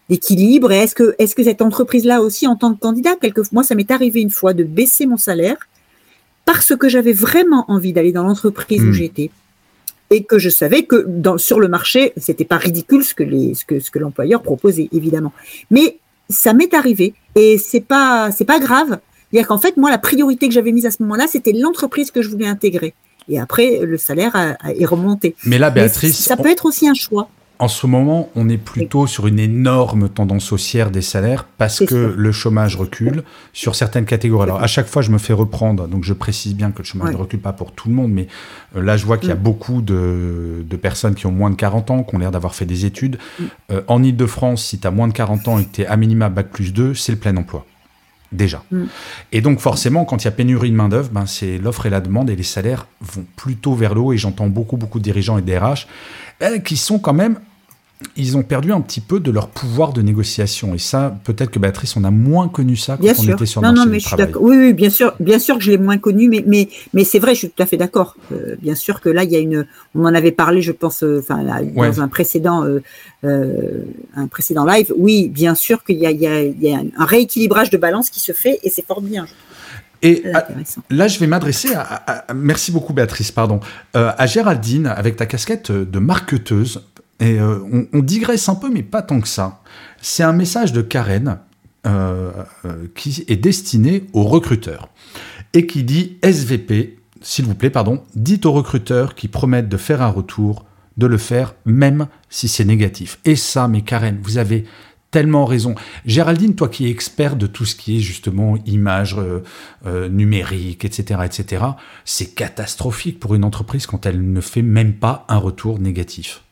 d'équilibre. 0.09 0.71
Et 0.71 0.79
est-ce 0.79 0.95
que 0.95 1.15
est-ce 1.19 1.35
que 1.35 1.43
cette 1.43 1.61
entreprise 1.61 2.05
là 2.05 2.21
aussi, 2.21 2.47
en 2.47 2.55
tant 2.55 2.73
que 2.73 2.79
candidat, 2.79 3.15
quelquefois, 3.21 3.49
moi, 3.53 3.63
ça 3.63 3.75
m'est 3.75 3.91
arrivé 3.91 4.19
une 4.21 4.31
fois 4.31 4.53
de 4.53 4.63
baisser 4.63 5.05
mon 5.05 5.17
salaire 5.17 5.57
parce 6.45 6.75
que 6.75 6.89
j'avais 6.89 7.13
vraiment 7.13 7.65
envie 7.67 7.93
d'aller 7.93 8.11
dans 8.11 8.23
l'entreprise 8.23 8.81
où 8.81 8.87
hmm. 8.87 8.93
j'étais 8.93 9.29
et 10.09 10.23
que 10.23 10.39
je 10.39 10.49
savais 10.49 10.83
que 10.83 11.05
dans, 11.07 11.37
sur 11.37 11.59
le 11.59 11.67
marché, 11.67 12.13
c'était 12.17 12.45
pas 12.45 12.57
ridicule 12.57 13.03
ce 13.03 13.13
que 13.13 13.23
les, 13.23 13.53
ce 13.53 13.65
que, 13.65 13.79
ce 13.79 13.89
que 13.89 13.99
l'employeur 13.99 14.41
proposait, 14.41 14.87
évidemment. 14.91 15.33
Mais 15.71 15.97
ça 16.29 16.53
m'est 16.53 16.73
arrivé 16.73 17.13
et 17.35 17.57
c'est 17.57 17.81
pas, 17.81 18.31
c'est 18.31 18.45
pas 18.45 18.59
grave. 18.59 18.99
C'est-à-dire 19.35 19.49
qu'en 19.49 19.57
fait, 19.57 19.75
moi, 19.75 19.89
la 19.89 19.97
priorité 19.97 20.47
que 20.47 20.53
j'avais 20.53 20.71
mise 20.71 20.85
à 20.85 20.91
ce 20.91 21.03
moment-là, 21.03 21.25
c'était 21.27 21.51
l'entreprise 21.51 22.09
que 22.09 22.21
je 22.21 22.29
voulais 22.29 22.47
intégrer. 22.47 22.93
Et 23.27 23.37
après, 23.37 23.81
le 23.83 23.97
salaire 23.97 24.55
est 24.63 24.85
remonté. 24.85 25.35
Mais 25.43 25.57
là, 25.57 25.71
Béatrice. 25.71 26.17
ça 26.17 26.37
peut 26.37 26.49
être 26.49 26.65
aussi 26.65 26.87
un 26.87 26.93
choix 26.93 27.27
en 27.57 27.69
ce 27.69 27.87
moment, 27.87 28.29
on 28.35 28.49
est 28.49 28.57
plutôt 28.57 29.07
sur 29.07 29.27
une 29.27 29.39
énorme 29.39 30.09
tendance 30.09 30.51
haussière 30.51 30.91
des 30.91 31.01
salaires 31.01 31.45
parce 31.57 31.85
que 31.85 32.13
le 32.17 32.31
chômage 32.33 32.75
recule 32.75 33.23
sur 33.53 33.75
certaines 33.75 34.03
catégories. 34.03 34.43
Alors, 34.43 34.61
à 34.61 34.67
chaque 34.67 34.87
fois, 34.87 35.01
je 35.01 35.09
me 35.09 35.17
fais 35.17 35.31
reprendre, 35.31 35.87
donc 35.87 36.03
je 36.03 36.11
précise 36.11 36.53
bien 36.53 36.71
que 36.71 36.79
le 36.79 36.83
chômage 36.83 37.13
ne 37.13 37.17
recule 37.17 37.39
pas 37.39 37.53
pour 37.53 37.71
tout 37.71 37.87
le 37.87 37.95
monde, 37.95 38.11
mais 38.11 38.27
euh, 38.75 38.81
là, 38.81 38.97
je 38.97 39.05
vois 39.05 39.17
qu'il 39.17 39.29
y 39.29 39.31
a 39.31 39.35
mm. 39.35 39.39
beaucoup 39.39 39.81
de, 39.81 40.65
personnes 40.81 41.15
qui 41.15 41.27
ont 41.27 41.31
moins 41.31 41.49
de 41.49 41.55
40 41.55 41.91
ans, 41.91 42.03
qui 42.03 42.13
ont 42.13 42.19
l'air 42.19 42.31
d'avoir 42.31 42.55
fait 42.55 42.65
des 42.65 42.83
études. 42.83 43.17
Mm. 43.39 43.43
Euh, 43.71 43.81
en 43.87 44.03
Ile-de-France, 44.03 44.65
si 44.65 44.77
tu 44.77 44.85
as 44.85 44.91
moins 44.91 45.07
de 45.07 45.13
40 45.13 45.47
ans 45.47 45.57
et 45.57 45.63
que 45.63 45.71
tu 45.71 45.81
es 45.83 45.85
à 45.85 45.95
minima 45.95 46.27
bac 46.27 46.49
plus 46.49 46.73
2, 46.73 46.93
c'est 46.93 47.13
le 47.13 47.17
plein 47.17 47.37
emploi. 47.37 47.65
Déjà. 48.35 48.63
Mm. 48.71 48.83
Et 49.31 49.41
donc 49.41 49.59
forcément, 49.59 50.05
quand 50.05 50.23
il 50.23 50.25
y 50.25 50.27
a 50.27 50.31
pénurie 50.31 50.71
de 50.71 50.75
main-d'œuvre, 50.75 51.09
ben, 51.11 51.25
c'est 51.25 51.57
l'offre 51.57 51.85
et 51.85 51.89
la 51.89 52.01
demande 52.01 52.29
et 52.29 52.35
les 52.35 52.43
salaires 52.43 52.87
vont 53.01 53.25
plutôt 53.35 53.73
vers 53.73 53.93
le 53.93 54.01
haut. 54.01 54.13
Et 54.13 54.17
j'entends 54.17 54.47
beaucoup, 54.47 54.77
beaucoup 54.77 54.99
de 54.99 55.03
dirigeants 55.03 55.37
et 55.37 55.41
de 55.41 55.51
DRH 55.51 55.87
eh, 56.41 56.61
qui 56.61 56.77
sont 56.77 56.99
quand 56.99 57.13
même 57.13 57.39
ils 58.17 58.35
ont 58.37 58.43
perdu 58.43 58.73
un 58.73 58.81
petit 58.81 58.99
peu 59.01 59.19
de 59.21 59.31
leur 59.31 59.47
pouvoir 59.47 59.93
de 59.93 60.01
négociation. 60.01 60.75
Et 60.75 60.77
ça, 60.77 61.17
peut-être 61.23 61.49
que 61.49 61.59
Béatrice, 61.59 61.95
on 61.95 62.03
a 62.03 62.11
moins 62.11 62.49
connu 62.49 62.75
ça 62.75 62.97
quand 62.97 63.03
Bien 63.03 63.13
on 63.17 63.21
sûr. 63.21 63.33
était 63.35 63.45
sur 63.45 63.61
non, 63.61 63.69
le 63.69 63.75
marché 63.75 63.85
non, 63.85 63.91
mais 63.91 63.97
du 63.97 64.03
je 64.03 64.07
suis 64.07 64.15
travail. 64.15 64.25
d'accord. 64.33 64.41
Oui, 64.43 64.57
oui, 64.57 64.73
bien 64.73 64.89
sûr, 64.89 65.13
bien 65.19 65.39
sûr 65.39 65.57
que 65.57 65.63
je 65.63 65.71
l'ai 65.71 65.77
moins 65.77 65.97
connu, 65.97 66.27
mais, 66.27 66.43
mais, 66.45 66.67
mais 66.93 67.03
c'est 67.05 67.19
vrai, 67.19 67.33
je 67.35 67.39
suis 67.39 67.49
tout 67.49 67.63
à 67.63 67.65
fait 67.65 67.77
d'accord. 67.77 68.17
Euh, 68.33 68.55
bien 68.61 68.75
sûr 68.75 68.99
que 68.99 69.07
là, 69.09 69.23
il 69.23 69.31
y 69.31 69.35
a 69.37 69.39
une, 69.39 69.65
on 69.95 70.01
en 70.03 70.13
avait 70.13 70.33
parlé, 70.33 70.61
je 70.61 70.73
pense, 70.73 71.03
euh, 71.03 71.19
enfin, 71.19 71.41
là, 71.41 71.61
Ouais. 71.75 71.89
dans 71.89 72.01
un 72.01 72.07
précédent, 72.09 72.65
euh, 72.65 73.85
un 74.15 74.27
précédent 74.27 74.65
live. 74.65 74.93
Oui, 74.97 75.29
bien 75.29 75.55
sûr 75.55 75.83
qu'il 75.83 75.97
y 75.97 76.05
a, 76.05 76.11
il 76.11 76.19
y 76.21 76.27
a, 76.27 76.41
il 76.43 76.61
y 76.61 76.73
a 76.73 76.79
un 76.97 77.05
rééquilibrage 77.05 77.69
de 77.69 77.77
balance 77.77 78.09
qui 78.09 78.19
se 78.19 78.33
fait 78.33 78.59
et 78.63 78.69
c'est 78.69 78.85
fort 78.85 79.01
bien. 79.01 79.25
Et 80.01 80.23
à-. 80.33 80.45
Là, 80.89 81.07
je 81.07 81.17
vais 81.19 81.27
m'adresser 81.27 81.73
à, 81.73 81.81
à- 81.81 82.31
à- 82.31 82.33
Merci 82.33 82.71
beaucoup, 82.71 82.93
Béatrice, 82.93 83.31
pardon. 83.31 83.59
Euh, 83.95 84.11
à 84.17 84.25
Géraldine, 84.27 84.87
avec 84.87 85.15
ta 85.15 85.25
casquette 85.25 85.71
de 85.71 85.99
marketeuse. 85.99 86.83
Et 87.19 87.39
euh, 87.39 87.87
on, 87.93 87.99
digresse 87.99 88.49
un 88.49 88.55
peu, 88.55 88.69
mais 88.69 88.83
pas 88.83 89.01
tant 89.01 89.21
que 89.21 89.27
ça. 89.27 89.61
C'est 90.01 90.23
un 90.23 90.33
message 90.33 90.73
de 90.73 90.81
Karen 90.81 91.39
euh, 91.85 92.31
euh, 92.65 92.87
qui 92.93 93.23
est 93.27 93.37
destiné 93.37 94.05
aux 94.13 94.25
recruteurs. 94.25 94.89
Et 95.53 95.65
qui 95.65 95.83
dit 95.83 96.17
SVP, 96.21 96.99
s'il 97.21 97.45
vous 97.45 97.55
plaît, 97.55 97.69
pardon, 97.69 98.03
dites 98.15 98.45
aux 98.45 98.51
recruteurs 98.51 99.15
qui 99.15 99.29
promettent 99.29 99.69
de 99.69 99.77
faire 99.77 100.01
un 100.01 100.09
retour, 100.09 100.65
de 100.97 101.07
le 101.07 101.17
faire 101.17 101.55
même 101.65 102.07
si 102.29 102.49
c'est 102.49 102.65
négatif. 102.65 103.19
Et 103.23 103.37
ça, 103.37 103.69
mais 103.69 103.81
Karen, 103.81 104.19
vous 104.21 104.37
avez 104.37 104.65
tellement 105.09 105.45
raison. 105.45 105.75
Géraldine, 106.05 106.55
toi 106.55 106.67
qui 106.67 106.87
es 106.87 106.89
expert 106.89 107.37
de 107.37 107.47
tout 107.47 107.63
ce 107.63 107.75
qui 107.75 107.95
est 107.95 108.01
justement 108.01 108.57
image 108.65 109.15
numérique, 109.85 110.83
etc., 110.83 111.21
etc., 111.23 111.63
c'est 112.03 112.35
catastrophique 112.35 113.21
pour 113.21 113.33
une 113.33 113.45
entreprise 113.45 113.85
quand 113.85 114.05
elle 114.05 114.33
ne 114.33 114.41
fait 114.41 114.61
même 114.61 114.95
pas 114.95 115.25
un 115.29 115.37
retour 115.37 115.79
négatif. 115.79 116.44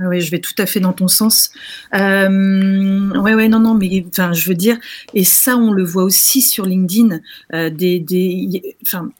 Ah 0.00 0.08
Oui, 0.08 0.20
je 0.20 0.30
vais 0.30 0.40
tout 0.40 0.54
à 0.58 0.66
fait 0.66 0.80
dans 0.80 0.92
ton 0.92 1.06
sens. 1.06 1.50
Euh, 1.94 3.10
ouais, 3.20 3.34
ouais, 3.34 3.48
non, 3.48 3.60
non, 3.60 3.74
mais 3.74 4.04
enfin, 4.08 4.32
je 4.32 4.48
veux 4.48 4.56
dire, 4.56 4.76
et 5.14 5.22
ça, 5.24 5.56
on 5.56 5.72
le 5.72 5.84
voit 5.84 6.02
aussi 6.02 6.42
sur 6.42 6.66
LinkedIn. 6.66 7.20
euh, 7.52 7.70
des, 7.70 8.00
des, 8.00 8.76
enfin, 8.82 9.10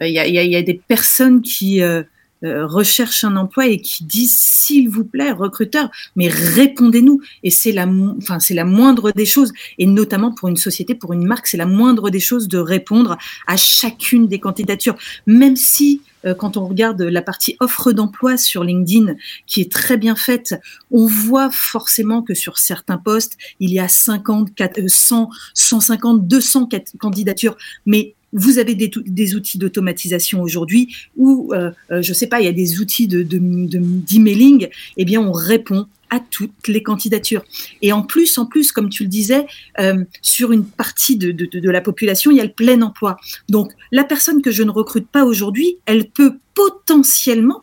il 0.00 0.08
y 0.08 0.30
y 0.30 0.50
y 0.50 0.56
a 0.56 0.62
des 0.62 0.80
personnes 0.86 1.42
qui 1.42 1.82
euh, 1.82 2.02
euh, 2.42 2.66
recherchent 2.66 3.24
un 3.24 3.36
emploi 3.36 3.66
et 3.66 3.80
qui 3.80 4.04
disent, 4.04 4.34
s'il 4.34 4.88
vous 4.88 5.04
plaît, 5.04 5.32
recruteur, 5.32 5.90
mais 6.16 6.28
répondez-nous. 6.28 7.20
Et 7.42 7.50
c'est 7.50 7.72
la, 7.72 7.86
enfin, 8.18 8.38
c'est 8.38 8.54
la 8.54 8.64
moindre 8.64 9.10
des 9.10 9.26
choses. 9.26 9.52
Et 9.78 9.86
notamment 9.86 10.32
pour 10.32 10.48
une 10.48 10.56
société, 10.56 10.94
pour 10.94 11.12
une 11.12 11.26
marque, 11.26 11.48
c'est 11.48 11.58
la 11.58 11.66
moindre 11.66 12.08
des 12.08 12.20
choses 12.20 12.48
de 12.48 12.58
répondre 12.58 13.18
à 13.46 13.56
chacune 13.56 14.26
des 14.26 14.38
candidatures, 14.38 14.96
même 15.26 15.56
si 15.56 16.00
quand 16.38 16.56
on 16.56 16.66
regarde 16.66 17.00
la 17.02 17.22
partie 17.22 17.56
offre 17.60 17.92
d'emploi 17.92 18.36
sur 18.36 18.64
LinkedIn, 18.64 19.14
qui 19.46 19.60
est 19.60 19.70
très 19.72 19.96
bien 19.96 20.16
faite, 20.16 20.54
on 20.90 21.06
voit 21.06 21.50
forcément 21.50 22.22
que 22.22 22.34
sur 22.34 22.58
certains 22.58 22.98
postes, 22.98 23.36
il 23.58 23.70
y 23.70 23.78
a 23.78 23.88
50, 23.88 24.54
4, 24.54 24.78
euh, 24.80 24.84
100, 24.88 25.30
150, 25.54 26.26
200 26.26 26.66
cat- 26.66 26.78
candidatures, 26.98 27.56
mais 27.86 28.14
vous 28.32 28.58
avez 28.58 28.76
des, 28.76 29.34
outils 29.34 29.58
d'automatisation 29.58 30.40
aujourd'hui 30.40 30.94
où, 31.16 31.52
euh, 31.52 31.72
euh, 31.90 32.00
je 32.00 32.12
sais 32.12 32.28
pas, 32.28 32.40
il 32.40 32.44
y 32.44 32.48
a 32.48 32.52
des 32.52 32.80
outils 32.80 33.08
de, 33.08 33.22
de, 33.22 33.38
de- 33.38 33.78
d'emailing, 33.80 34.68
eh 34.96 35.04
bien, 35.04 35.20
on 35.20 35.32
répond 35.32 35.86
à 36.10 36.20
toutes 36.20 36.68
les 36.68 36.82
candidatures. 36.82 37.42
Et 37.82 37.92
en 37.92 38.02
plus, 38.02 38.36
en 38.38 38.46
plus, 38.46 38.72
comme 38.72 38.88
tu 38.88 39.04
le 39.04 39.08
disais, 39.08 39.46
euh, 39.78 40.04
sur 40.22 40.52
une 40.52 40.64
partie 40.66 41.16
de, 41.16 41.32
de, 41.32 41.70
la 41.70 41.80
population, 41.80 42.30
il 42.30 42.36
y 42.36 42.40
a 42.40 42.44
le 42.44 42.52
plein 42.52 42.82
emploi. 42.82 43.16
Donc, 43.48 43.72
la 43.92 44.04
personne 44.04 44.42
que 44.42 44.50
je 44.50 44.62
ne 44.62 44.70
recrute 44.70 45.08
pas 45.08 45.24
aujourd'hui, 45.24 45.78
elle 45.86 46.10
peut 46.10 46.34
potentiellement, 46.54 47.62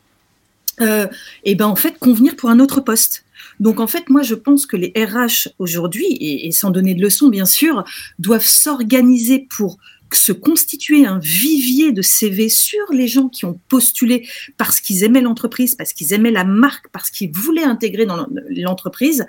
euh, 0.82 1.08
eh 1.44 1.56
ben, 1.56 1.66
en 1.66 1.76
fait, 1.76 2.00
convenir 2.00 2.36
pour 2.36 2.50
un 2.50 2.60
autre 2.60 2.82
poste. 2.82 3.26
Donc, 3.60 3.80
en 3.80 3.88
fait, 3.88 4.10
moi, 4.10 4.22
je 4.22 4.36
pense 4.36 4.66
que 4.66 4.78
les 4.78 4.94
RH 4.96 5.50
aujourd'hui, 5.60 6.06
et, 6.06 6.48
et 6.48 6.52
sans 6.52 6.70
donner 6.70 6.94
de 6.94 7.02
leçons, 7.02 7.30
bien 7.30 7.46
sûr, 7.46 7.84
doivent 8.20 8.46
s'organiser 8.46 9.48
pour 9.50 9.78
se 10.14 10.32
constituer 10.32 11.06
un 11.06 11.20
vivier 11.20 11.92
de 11.92 12.02
CV 12.02 12.50
sur 12.50 12.92
les 12.92 13.08
gens 13.08 13.28
qui 13.30 13.46
ont 13.46 13.60
postulé 13.70 14.28
parce 14.58 14.80
qu'ils 14.80 15.04
aimaient 15.04 15.22
l'entreprise, 15.22 15.76
parce 15.76 15.94
qu'ils 15.94 16.14
aimaient 16.14 16.32
la 16.32 16.44
marque, 16.44 16.88
parce 16.92 17.10
qu'ils 17.10 17.32
voulaient 17.32 17.64
intégrer 17.64 18.06
dans 18.06 18.28
l'entreprise, 18.50 19.26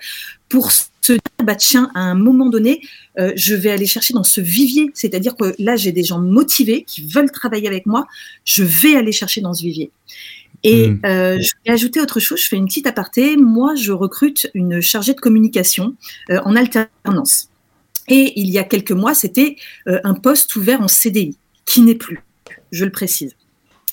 pour 0.48 0.72
se 0.72 0.84
dire, 1.08 1.20
bah 1.42 1.54
tiens, 1.54 1.90
à 1.94 2.00
un 2.00 2.14
moment 2.14 2.48
donné, 2.48 2.80
euh, 3.18 3.32
je 3.36 3.54
vais 3.54 3.70
aller 3.70 3.86
chercher 3.86 4.14
dans 4.14 4.24
ce 4.24 4.40
vivier. 4.40 4.90
C'est-à-dire 4.94 5.36
que 5.36 5.54
là, 5.58 5.76
j'ai 5.76 5.92
des 5.92 6.04
gens 6.04 6.20
motivés 6.20 6.84
qui 6.86 7.02
veulent 7.02 7.30
travailler 7.30 7.66
avec 7.68 7.86
moi. 7.86 8.06
Je 8.44 8.62
vais 8.62 8.94
aller 8.96 9.12
chercher 9.12 9.40
dans 9.40 9.54
ce 9.54 9.62
vivier. 9.62 9.90
Et 10.64 10.88
Mm. 10.88 11.00
euh, 11.04 11.40
je 11.40 11.52
vais 11.64 11.72
ajouter 11.72 12.00
autre 12.00 12.20
chose. 12.20 12.40
Je 12.40 12.48
fais 12.48 12.56
une 12.56 12.66
petite 12.66 12.86
aparté. 12.86 13.36
Moi, 13.36 13.74
je 13.74 13.92
recrute 13.92 14.50
une 14.54 14.80
chargée 14.80 15.14
de 15.14 15.20
communication 15.20 15.94
euh, 16.30 16.40
en 16.44 16.56
alternance. 16.56 17.48
Et 18.08 18.40
il 18.40 18.50
y 18.50 18.58
a 18.58 18.64
quelques 18.64 18.92
mois, 18.92 19.14
c'était 19.14 19.56
euh, 19.86 20.00
un 20.04 20.14
poste 20.14 20.54
ouvert 20.56 20.80
en 20.80 20.88
CDI, 20.88 21.36
qui 21.64 21.82
n'est 21.82 21.94
plus, 21.94 22.22
je 22.72 22.84
le 22.84 22.90
précise. 22.90 23.34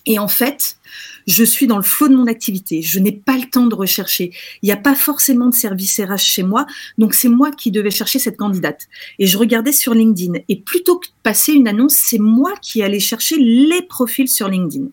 Et 0.05 0.19
en 0.19 0.27
fait, 0.27 0.77
je 1.25 1.43
suis 1.43 1.65
dans 1.65 1.77
le 1.77 1.83
flot 1.83 2.07
de 2.07 2.15
mon 2.15 2.27
activité. 2.27 2.81
Je 2.81 2.99
n'ai 2.99 3.11
pas 3.11 3.37
le 3.37 3.49
temps 3.49 3.65
de 3.65 3.73
rechercher. 3.73 4.31
Il 4.61 4.67
n'y 4.67 4.71
a 4.71 4.77
pas 4.77 4.93
forcément 4.93 5.47
de 5.47 5.55
service 5.55 5.99
RH 5.99 6.19
chez 6.19 6.43
moi. 6.43 6.67
Donc, 6.97 7.15
c'est 7.15 7.29
moi 7.29 7.51
qui 7.51 7.71
devais 7.71 7.89
chercher 7.89 8.19
cette 8.19 8.37
candidate. 8.37 8.87
Et 9.17 9.25
je 9.25 9.37
regardais 9.37 9.71
sur 9.71 9.95
LinkedIn. 9.95 10.39
Et 10.47 10.57
plutôt 10.57 10.99
que 10.99 11.07
de 11.07 11.13
passer 11.23 11.53
une 11.53 11.67
annonce, 11.67 11.95
c'est 11.95 12.19
moi 12.19 12.53
qui 12.61 12.83
allais 12.83 12.99
chercher 12.99 13.37
les 13.37 13.81
profils 13.81 14.27
sur 14.27 14.47
LinkedIn. 14.47 14.85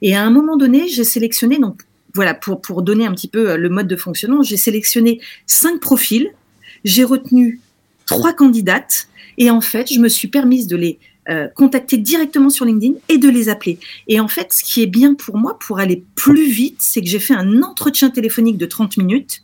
Et 0.00 0.16
à 0.16 0.22
un 0.22 0.30
moment 0.30 0.56
donné, 0.56 0.88
j'ai 0.88 1.04
sélectionné, 1.04 1.58
donc 1.58 1.82
voilà, 2.14 2.32
pour, 2.32 2.62
pour 2.62 2.82
donner 2.82 3.04
un 3.06 3.12
petit 3.12 3.28
peu 3.28 3.50
euh, 3.50 3.56
le 3.56 3.68
mode 3.68 3.86
de 3.86 3.96
fonctionnement, 3.96 4.42
j'ai 4.42 4.56
sélectionné 4.56 5.20
cinq 5.46 5.80
profils. 5.80 6.30
J'ai 6.84 7.04
retenu 7.04 7.60
trois 8.10 8.32
candidates. 8.32 9.08
Et 9.38 9.50
en 9.50 9.60
fait, 9.60 9.92
je 9.92 10.00
me 10.00 10.08
suis 10.08 10.28
permise 10.28 10.66
de 10.66 10.76
les 10.76 10.98
euh, 11.28 11.48
contacter 11.48 11.96
directement 11.96 12.50
sur 12.50 12.64
LinkedIn 12.64 12.94
et 13.08 13.18
de 13.18 13.28
les 13.28 13.48
appeler. 13.48 13.78
Et 14.08 14.20
en 14.20 14.28
fait, 14.28 14.52
ce 14.52 14.64
qui 14.64 14.82
est 14.82 14.86
bien 14.86 15.14
pour 15.14 15.36
moi, 15.36 15.58
pour 15.60 15.78
aller 15.78 16.02
plus 16.16 16.50
vite, 16.50 16.78
c'est 16.80 17.00
que 17.00 17.06
j'ai 17.06 17.20
fait 17.20 17.34
un 17.34 17.62
entretien 17.62 18.10
téléphonique 18.10 18.58
de 18.58 18.66
30 18.66 18.96
minutes 18.96 19.42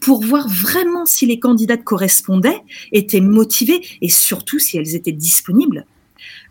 pour 0.00 0.24
voir 0.24 0.48
vraiment 0.48 1.06
si 1.06 1.26
les 1.26 1.38
candidates 1.38 1.84
correspondaient, 1.84 2.60
étaient 2.90 3.20
motivées 3.20 3.80
et 4.02 4.08
surtout 4.08 4.58
si 4.58 4.76
elles 4.76 4.96
étaient 4.96 5.12
disponibles. 5.12 5.86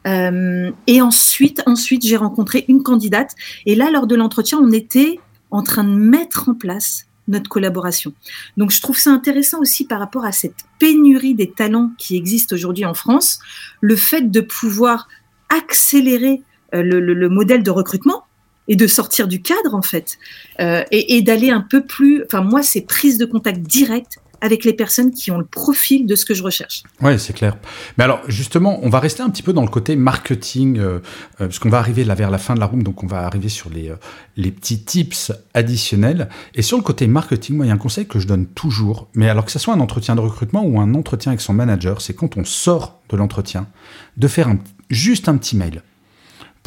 Euh, 0.07 0.72
et 0.88 1.01
ensuite, 1.01 1.62
ensuite, 1.66 2.05
j'ai 2.05 2.16
rencontré 2.16 2.64
une 2.70 2.82
candidate 2.82 3.36
et 3.66 3.76
là, 3.76 3.91
lors 3.91 4.07
de 4.07 4.16
l'entretien, 4.16 4.60
on 4.62 4.72
était 4.72 5.20
en 5.51 5.62
train 5.62 5.84
de 5.84 5.93
mettre 5.93 6.47
en 6.47 6.53
place 6.53 7.09
notre 7.30 7.50
collaboration. 7.50 8.14
Donc, 8.58 8.72
je 8.72 8.82
trouve 8.82 8.98
ça 8.98 9.12
intéressant 9.12 9.60
aussi 9.60 9.86
par 9.86 10.00
rapport 10.00 10.26
à 10.26 10.32
cette 10.32 10.66
pénurie 10.80 11.36
des 11.36 11.52
talents 11.52 11.92
qui 11.98 12.18
existe 12.18 12.52
aujourd'hui 12.52 12.86
en 12.86 12.94
France, 12.94 13.40
le 13.82 13.96
fait 13.96 14.30
de 14.30 14.42
pouvoir 14.42 15.08
accélérer 15.50 16.42
euh, 16.74 16.84
le, 16.84 17.00
le, 17.00 17.14
le, 17.14 17.30
modèle 17.30 17.64
de 17.64 17.72
recrutement 17.72 18.26
et 18.68 18.76
de 18.76 18.86
sortir 18.86 19.28
du 19.28 19.42
cadre 19.42 19.74
en 19.74 19.82
fait, 19.82 20.18
euh, 20.60 20.84
et, 20.92 21.18
et 21.18 21.22
d'aller 21.22 21.50
un 21.50 21.62
peu 21.62 21.86
plus. 21.86 22.24
Enfin, 22.26 22.42
moi, 22.42 22.62
c'est 22.62 22.82
prise 22.82 23.18
de 23.18 23.26
contact 23.26 23.62
direct 23.62 24.20
avec 24.42 24.64
les 24.64 24.74
personnes 24.74 25.12
qui 25.12 25.32
ont 25.32 25.38
le 25.38 25.46
profil 25.46 26.06
de 26.06 26.16
ce 26.16 26.26
que 26.26 26.34
je 26.34 26.44
recherche. 26.44 26.84
Oui, 27.02 27.20
c'est 27.20 27.34
clair. 27.34 27.58
Mais 27.98 28.04
alors, 28.04 28.22
justement, 28.28 28.80
on 28.84 28.90
va 28.90 29.00
rester 29.00 29.24
un 29.24 29.30
petit 29.30 29.44
peu 29.44 29.54
dans 29.54 29.62
le 29.62 29.70
côté 29.70 29.96
marketing, 29.96 30.78
euh, 30.78 30.82
euh, 30.82 31.00
parce 31.40 31.60
qu'on 31.60 31.70
va 31.70 31.80
arriver 31.80 32.04
vers 32.04 32.32
la 32.32 32.38
fin 32.38 32.56
de 32.56 32.60
la 32.60 32.66
room, 32.66 32.84
donc 32.84 33.04
on 33.04 33.08
va 33.08 33.26
arriver 33.26 33.50
sur 33.50 33.70
les, 33.70 33.90
euh, 33.90 33.96
les 34.38 34.52
petits 34.52 34.84
tips 34.84 35.32
additionnels. 35.54 36.30
Et 36.56 36.62
sur 36.62 36.78
le 36.78 36.84
côté 36.84 37.08
marketing, 37.08 37.58
moi, 37.58 37.66
il 37.66 37.70
y 37.70 37.72
a 37.72 37.76
un 37.76 37.78
conseil 37.78 38.08
que 38.08 38.20
je 38.20 38.28
donne 38.28 38.46
toujours, 38.48 39.08
mais 39.14 39.30
alors 39.30 39.46
que 39.46 39.52
ce 39.52 39.60
soit 39.60 39.74
un 39.74 39.80
entretien 39.80 40.16
de 40.16 40.22
recrutement 40.22 40.64
ou 40.64 40.80
un 40.80 40.94
entretien 40.94 41.32
avec 41.32 41.42
son 41.42 41.54
manager, 41.54 42.02
c'est 42.02 42.14
quand 42.14 42.38
on 42.38 42.46
sort 42.46 43.00
de 43.10 43.18
l'entretien, 43.18 43.68
de 44.18 44.28
faire 44.28 44.54
juste 44.90 45.30
un 45.30 45.38
petit 45.38 45.56
mail 45.56 45.84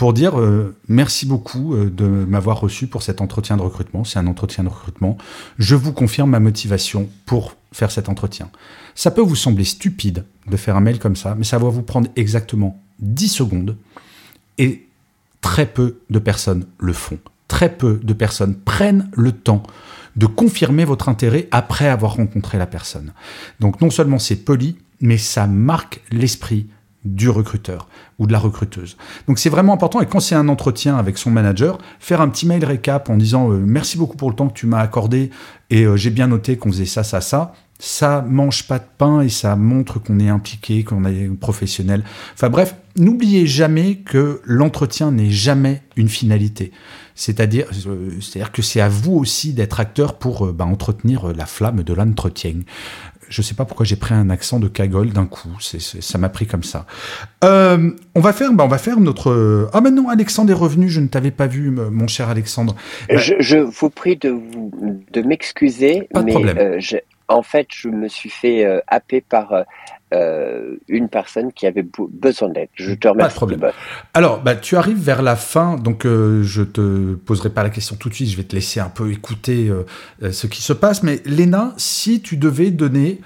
pour 0.03 0.13
dire 0.13 0.41
euh, 0.41 0.75
merci 0.89 1.27
beaucoup 1.27 1.77
euh, 1.77 1.89
de 1.89 2.05
m'avoir 2.05 2.59
reçu 2.59 2.89
pour 2.89 3.05
cet 3.05 3.21
entretien 3.21 3.57
de 3.57 3.63
recrutement. 3.63 4.03
C'est 4.03 4.19
un 4.19 4.27
entretien 4.27 4.65
de 4.65 4.69
recrutement. 4.69 5.17
Je 5.61 5.77
vous 5.77 5.93
confirme 5.93 6.31
ma 6.31 6.41
motivation 6.41 7.09
pour 7.25 7.55
faire 7.71 7.93
cet 7.93 8.09
entretien. 8.09 8.51
Ça 8.97 9.13
peut 9.13 9.21
vous 9.21 9.37
sembler 9.37 9.63
stupide 9.63 10.25
de 10.49 10.57
faire 10.57 10.75
un 10.75 10.81
mail 10.81 10.99
comme 10.99 11.15
ça, 11.15 11.37
mais 11.37 11.45
ça 11.45 11.57
va 11.59 11.69
vous 11.69 11.83
prendre 11.83 12.09
exactement 12.17 12.83
10 12.99 13.29
secondes 13.29 13.77
et 14.59 14.89
très 15.41 15.67
peu 15.67 16.01
de 16.11 16.19
personnes 16.19 16.67
le 16.81 16.95
font. 16.95 17.21
Très 17.47 17.73
peu 17.73 18.01
de 18.03 18.13
personnes 18.13 18.57
prennent 18.57 19.09
le 19.13 19.31
temps 19.31 19.63
de 20.17 20.27
confirmer 20.27 20.85
votre 20.85 21.11
intérêt 21.11 21.47
après 21.53 21.87
avoir 21.87 22.17
rencontré 22.17 22.59
la 22.59 22.67
personne. 22.67 23.13
Donc 23.61 23.81
non 23.81 23.91
seulement 23.91 24.19
c'est 24.19 24.35
poli, 24.35 24.79
mais 25.01 25.17
ça 25.17 25.47
marque 25.47 26.01
l'esprit 26.11 26.67
du 27.05 27.29
recruteur 27.29 27.89
ou 28.19 28.27
de 28.27 28.33
la 28.33 28.39
recruteuse. 28.39 28.97
Donc 29.27 29.39
c'est 29.39 29.49
vraiment 29.49 29.73
important 29.73 30.01
et 30.01 30.07
quand 30.07 30.21
c'est 30.21 30.35
un 30.35 30.49
entretien 30.49 30.97
avec 30.97 31.19
son 31.19 31.31
manager, 31.31 31.79
faire 31.99 32.21
un 32.21 32.29
petit 32.29 32.47
mail 32.47 32.65
récap 32.65 33.11
en 33.11 33.17
disant 33.17 33.51
euh, 33.51 33.57
merci 33.57 33.99
beaucoup 33.99 34.17
pour 34.17 34.31
le 34.31 34.37
temps 34.37 34.49
que 34.49 34.55
tu 34.55 34.67
m'as 34.67 34.81
accordé 34.81 35.31
et 35.71 35.85
euh, 35.85 35.97
j'ai 35.97 36.11
bien 36.11 36.29
noté 36.29 36.57
qu'on 36.57 36.71
faisait 36.71 36.87
ça, 36.87 37.03
ça, 37.03 37.21
ça. 37.21 37.55
ça 37.79 38.25
mange 38.27 38.69
pas 38.69 38.79
de 38.79 38.85
pain 38.99 39.21
et 39.21 39.29
ça 39.29 39.57
montre 39.57 39.99
qu'on 39.99 40.21
est 40.21 40.29
impliqué, 40.29 40.85
qu'on 40.85 41.05
est 41.05 41.29
professionnel. 41.37 42.05
Enfin 42.35 42.51
bref, 42.51 42.77
n'oubliez 42.97 43.47
jamais 43.49 43.97
que 43.97 44.41
l'entretien 44.45 45.11
n'est 45.11 45.31
jamais 45.31 45.83
une 45.97 46.09
finalité. 46.09 46.71
C'est-à-dire, 47.15 47.67
euh, 47.87 48.11
c'est-à-dire 48.21 48.53
que 48.53 48.63
c'est 48.63 48.81
à 48.81 48.89
vous 48.89 49.15
aussi 49.15 49.53
d'être 49.53 49.81
acteur 49.81 50.15
pour 50.15 50.51
bah, 50.53 50.65
entretenir 50.65 51.35
la 51.35 51.47
flamme 51.47 51.83
de 51.83 51.93
l'entretien. 51.93 52.55
Je 53.33 53.41
sais 53.43 53.55
pas 53.55 53.65
pourquoi 53.65 53.87
j'ai 53.87 53.97
pris 53.97 54.13
un 54.15 54.29
accent 54.31 54.61
de 54.61 54.69
cagole 54.69 55.09
d'un 55.11 55.25
coup. 55.27 55.49
C'est, 55.61 55.81
ça 55.81 56.19
m'a 56.19 56.29
pris 56.29 56.47
comme 56.47 56.63
ça. 56.63 56.85
Euh, 57.45 57.91
on 58.15 58.21
va 58.21 58.33
faire, 58.33 58.53
bah, 58.53 58.65
on 58.65 58.69
va 58.69 58.79
faire 58.79 59.01
notre. 59.01 59.71
Ah 59.73 59.81
maintenant, 59.81 60.09
Alexandre 60.09 60.51
est 60.51 60.55
revenu. 60.55 60.89
Je 60.91 61.01
ne 61.01 61.07
t'avais 61.07 61.31
pas 61.31 61.47
vu, 61.47 61.71
mon 61.71 62.07
cher 62.07 62.29
Alexandre. 62.29 62.77
Je, 63.11 63.35
je 63.41 63.57
vous 63.57 63.89
prie 63.91 64.17
de, 64.17 64.29
vous, 64.29 64.71
de 65.13 65.23
m'excuser, 65.23 66.09
Pas 66.13 66.21
de 66.21 66.27
mais 66.27 66.33
problème. 66.33 66.59
euh, 66.59 66.77
je- 66.79 66.99
en 67.29 67.43
fait, 67.43 67.69
je 67.71 67.89
me 67.89 68.09
suis 68.09 68.29
fait 68.29 68.67
happer 68.89 69.23
par 69.23 69.65
euh, 70.13 70.77
une 70.89 71.09
personne 71.09 71.53
qui 71.53 71.67
avait 71.67 71.83
be- 71.83 72.09
besoin 72.11 72.49
d'aide. 72.51 72.69
Je 72.75 72.93
te 72.95 73.09
remercie. 73.09 73.35
problème. 73.37 73.61
Bah, 73.61 73.73
Alors, 74.15 74.43
bah, 74.43 74.55
tu 74.57 74.77
arrives 74.77 75.01
vers 75.03 75.23
la 75.23 75.37
fin, 75.37 75.77
donc 75.77 76.05
euh, 76.05 76.43
je 76.43 76.63
te 76.63 77.15
poserai 77.15 77.51
pas 77.51 77.63
la 77.63 77.71
question 77.71 77.97
tout 77.97 78.09
de 78.09 78.15
suite, 78.15 78.29
je 78.29 78.37
vais 78.37 78.45
te 78.45 78.55
laisser 78.55 78.81
un 78.81 78.89
peu 78.89 79.11
écouter 79.11 79.69
euh, 79.69 79.85
euh, 80.23 80.33
ce 80.33 80.47
qui 80.47 80.63
se 80.63 80.73
passe. 80.73 81.03
Mais 81.03 81.21
Léna, 81.25 81.75
si 81.77 82.21
tu 82.21 82.37
devais 82.37 82.71
donner, 82.71 83.21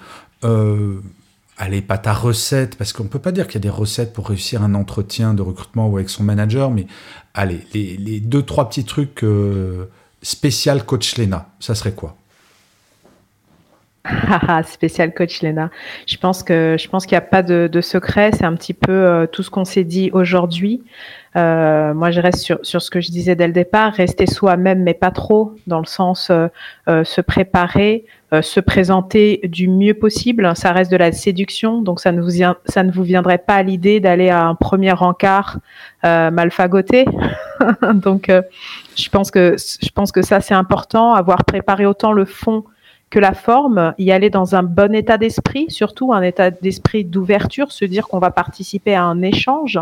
allez, 1.57 1.81
pas 1.81 1.97
ta 1.97 2.13
recette, 2.13 2.77
parce 2.77 2.93
qu'on 2.93 3.05
peut 3.07 3.19
pas 3.19 3.31
dire 3.31 3.47
qu'il 3.47 3.55
y 3.55 3.57
a 3.57 3.67
des 3.69 3.69
recettes 3.69 4.13
pour 4.13 4.27
réussir 4.29 4.61
un 4.63 4.73
entretien 4.75 5.33
de 5.33 5.41
recrutement 5.41 5.89
ou 5.89 5.97
avec 5.97 6.09
son 6.09 6.23
manager, 6.23 6.71
mais 6.71 6.87
allez, 7.33 7.61
les, 7.73 7.97
les 7.97 8.19
deux, 8.19 8.43
trois 8.43 8.69
petits 8.69 8.85
trucs 8.85 9.23
euh, 9.23 9.85
spécial 10.21 10.85
coach 10.85 11.17
Léna, 11.17 11.49
ça 11.59 11.75
serait 11.75 11.93
quoi? 11.93 12.15
spécial 14.65 15.13
coach 15.13 15.41
Léna. 15.41 15.69
Je 16.05 16.17
pense 16.17 16.43
que 16.43 16.75
je 16.79 16.87
pense 16.87 17.05
qu'il 17.05 17.15
n'y 17.15 17.23
a 17.23 17.27
pas 17.29 17.43
de, 17.43 17.69
de 17.71 17.81
secret. 17.81 18.31
C'est 18.33 18.45
un 18.45 18.55
petit 18.55 18.73
peu 18.73 18.91
euh, 18.91 19.27
tout 19.27 19.43
ce 19.43 19.49
qu'on 19.49 19.65
s'est 19.65 19.83
dit 19.83 20.09
aujourd'hui. 20.13 20.81
Euh, 21.35 21.93
moi, 21.93 22.09
je 22.09 22.19
reste 22.19 22.39
sur, 22.39 22.59
sur 22.63 22.81
ce 22.81 22.89
que 22.89 22.99
je 22.99 23.11
disais 23.11 23.35
dès 23.35 23.47
le 23.47 23.53
départ. 23.53 23.93
Rester 23.93 24.25
soi-même, 24.25 24.81
mais 24.81 24.93
pas 24.93 25.11
trop, 25.11 25.53
dans 25.67 25.79
le 25.79 25.85
sens 25.85 26.29
euh, 26.29 26.47
euh, 26.87 27.03
se 27.03 27.21
préparer, 27.21 28.05
euh, 28.33 28.41
se 28.41 28.59
présenter 28.59 29.41
du 29.43 29.67
mieux 29.67 29.93
possible. 29.93 30.51
Ça 30.55 30.71
reste 30.71 30.91
de 30.91 30.97
la 30.97 31.11
séduction, 31.11 31.81
donc 31.81 31.99
ça 31.99 32.11
ne 32.11 32.21
vous 32.21 32.43
ça 32.65 32.83
ne 32.83 32.91
vous 32.91 33.03
viendrait 33.03 33.37
pas 33.37 33.55
à 33.55 33.63
l'idée 33.63 33.99
d'aller 33.99 34.29
à 34.29 34.45
un 34.45 34.55
premier 34.55 34.93
encart 34.93 35.59
euh, 36.05 36.31
mal 36.31 36.49
fagoté. 36.49 37.05
donc, 37.93 38.31
je 38.95 39.09
pense 39.09 39.29
que 39.29 39.55
je 39.57 39.89
pense 39.89 40.11
que 40.11 40.23
ça 40.23 40.41
c'est 40.41 40.55
important. 40.55 41.13
Avoir 41.13 41.45
préparé 41.45 41.85
autant 41.85 42.13
le 42.13 42.25
fond 42.25 42.63
que 43.09 43.19
la 43.19 43.33
forme, 43.33 43.93
y 43.97 44.11
aller 44.11 44.29
dans 44.29 44.55
un 44.55 44.63
bon 44.63 44.93
état 44.93 45.17
d'esprit, 45.17 45.67
surtout 45.69 46.11
un 46.11 46.21
état 46.21 46.51
d'esprit 46.51 47.05
d'ouverture, 47.05 47.71
se 47.71 47.85
dire 47.85 48.07
qu'on 48.07 48.19
va 48.19 48.31
participer 48.31 48.95
à 48.95 49.03
un 49.03 49.21
échange. 49.21 49.79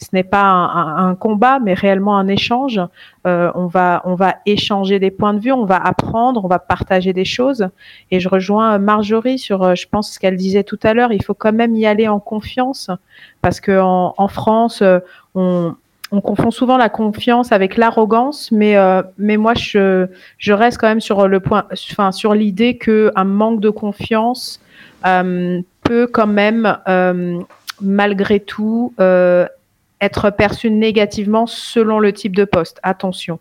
Ce 0.00 0.06
n'est 0.12 0.22
pas 0.22 0.44
un, 0.44 1.16
combat, 1.16 1.58
mais 1.58 1.74
réellement 1.74 2.16
un 2.16 2.28
échange. 2.28 2.80
Euh, 3.26 3.50
on 3.56 3.66
va 3.66 4.00
on 4.04 4.14
va 4.14 4.36
échanger 4.46 5.00
des 5.00 5.10
points 5.10 5.34
de 5.34 5.40
vue, 5.40 5.50
on 5.50 5.64
va 5.64 5.76
apprendre, 5.76 6.44
on 6.44 6.48
va 6.48 6.60
partager 6.60 7.12
des 7.12 7.24
choses. 7.24 7.68
Et 8.12 8.20
je 8.20 8.28
rejoins 8.28 8.78
Marjorie 8.78 9.40
sur, 9.40 9.64
euh, 9.64 9.74
je 9.74 9.88
pense 9.88 10.12
ce 10.12 10.20
qu'elle 10.20 10.36
disait 10.36 10.62
tout 10.62 10.78
à 10.84 10.94
l'heure. 10.94 11.12
Il 11.12 11.24
faut 11.24 11.34
quand 11.34 11.52
même 11.52 11.74
y 11.74 11.84
aller 11.84 12.06
en 12.06 12.20
confiance, 12.20 12.90
parce 13.42 13.60
que 13.60 13.80
en, 13.80 14.14
en 14.16 14.28
France, 14.28 14.82
euh, 14.82 15.00
on 15.34 15.74
on 16.10 16.20
confond 16.20 16.50
souvent 16.50 16.76
la 16.76 16.88
confiance 16.88 17.52
avec 17.52 17.76
l'arrogance, 17.76 18.50
mais 18.50 18.76
euh, 18.76 19.02
mais 19.18 19.36
moi 19.36 19.54
je 19.54 20.06
je 20.38 20.52
reste 20.52 20.78
quand 20.78 20.88
même 20.88 21.00
sur 21.00 21.28
le 21.28 21.40
point, 21.40 21.66
enfin 21.90 22.12
sur 22.12 22.34
l'idée 22.34 22.76
que 22.76 23.12
un 23.14 23.24
manque 23.24 23.60
de 23.60 23.70
confiance 23.70 24.60
euh, 25.06 25.60
peut 25.82 26.06
quand 26.10 26.26
même 26.26 26.78
euh, 26.88 27.38
malgré 27.80 28.40
tout 28.40 28.94
être 30.00 30.30
perçu 30.30 30.70
négativement 30.70 31.46
selon 31.46 31.98
le 31.98 32.12
type 32.12 32.36
de 32.36 32.44
poste. 32.44 32.78
Attention. 32.82 33.40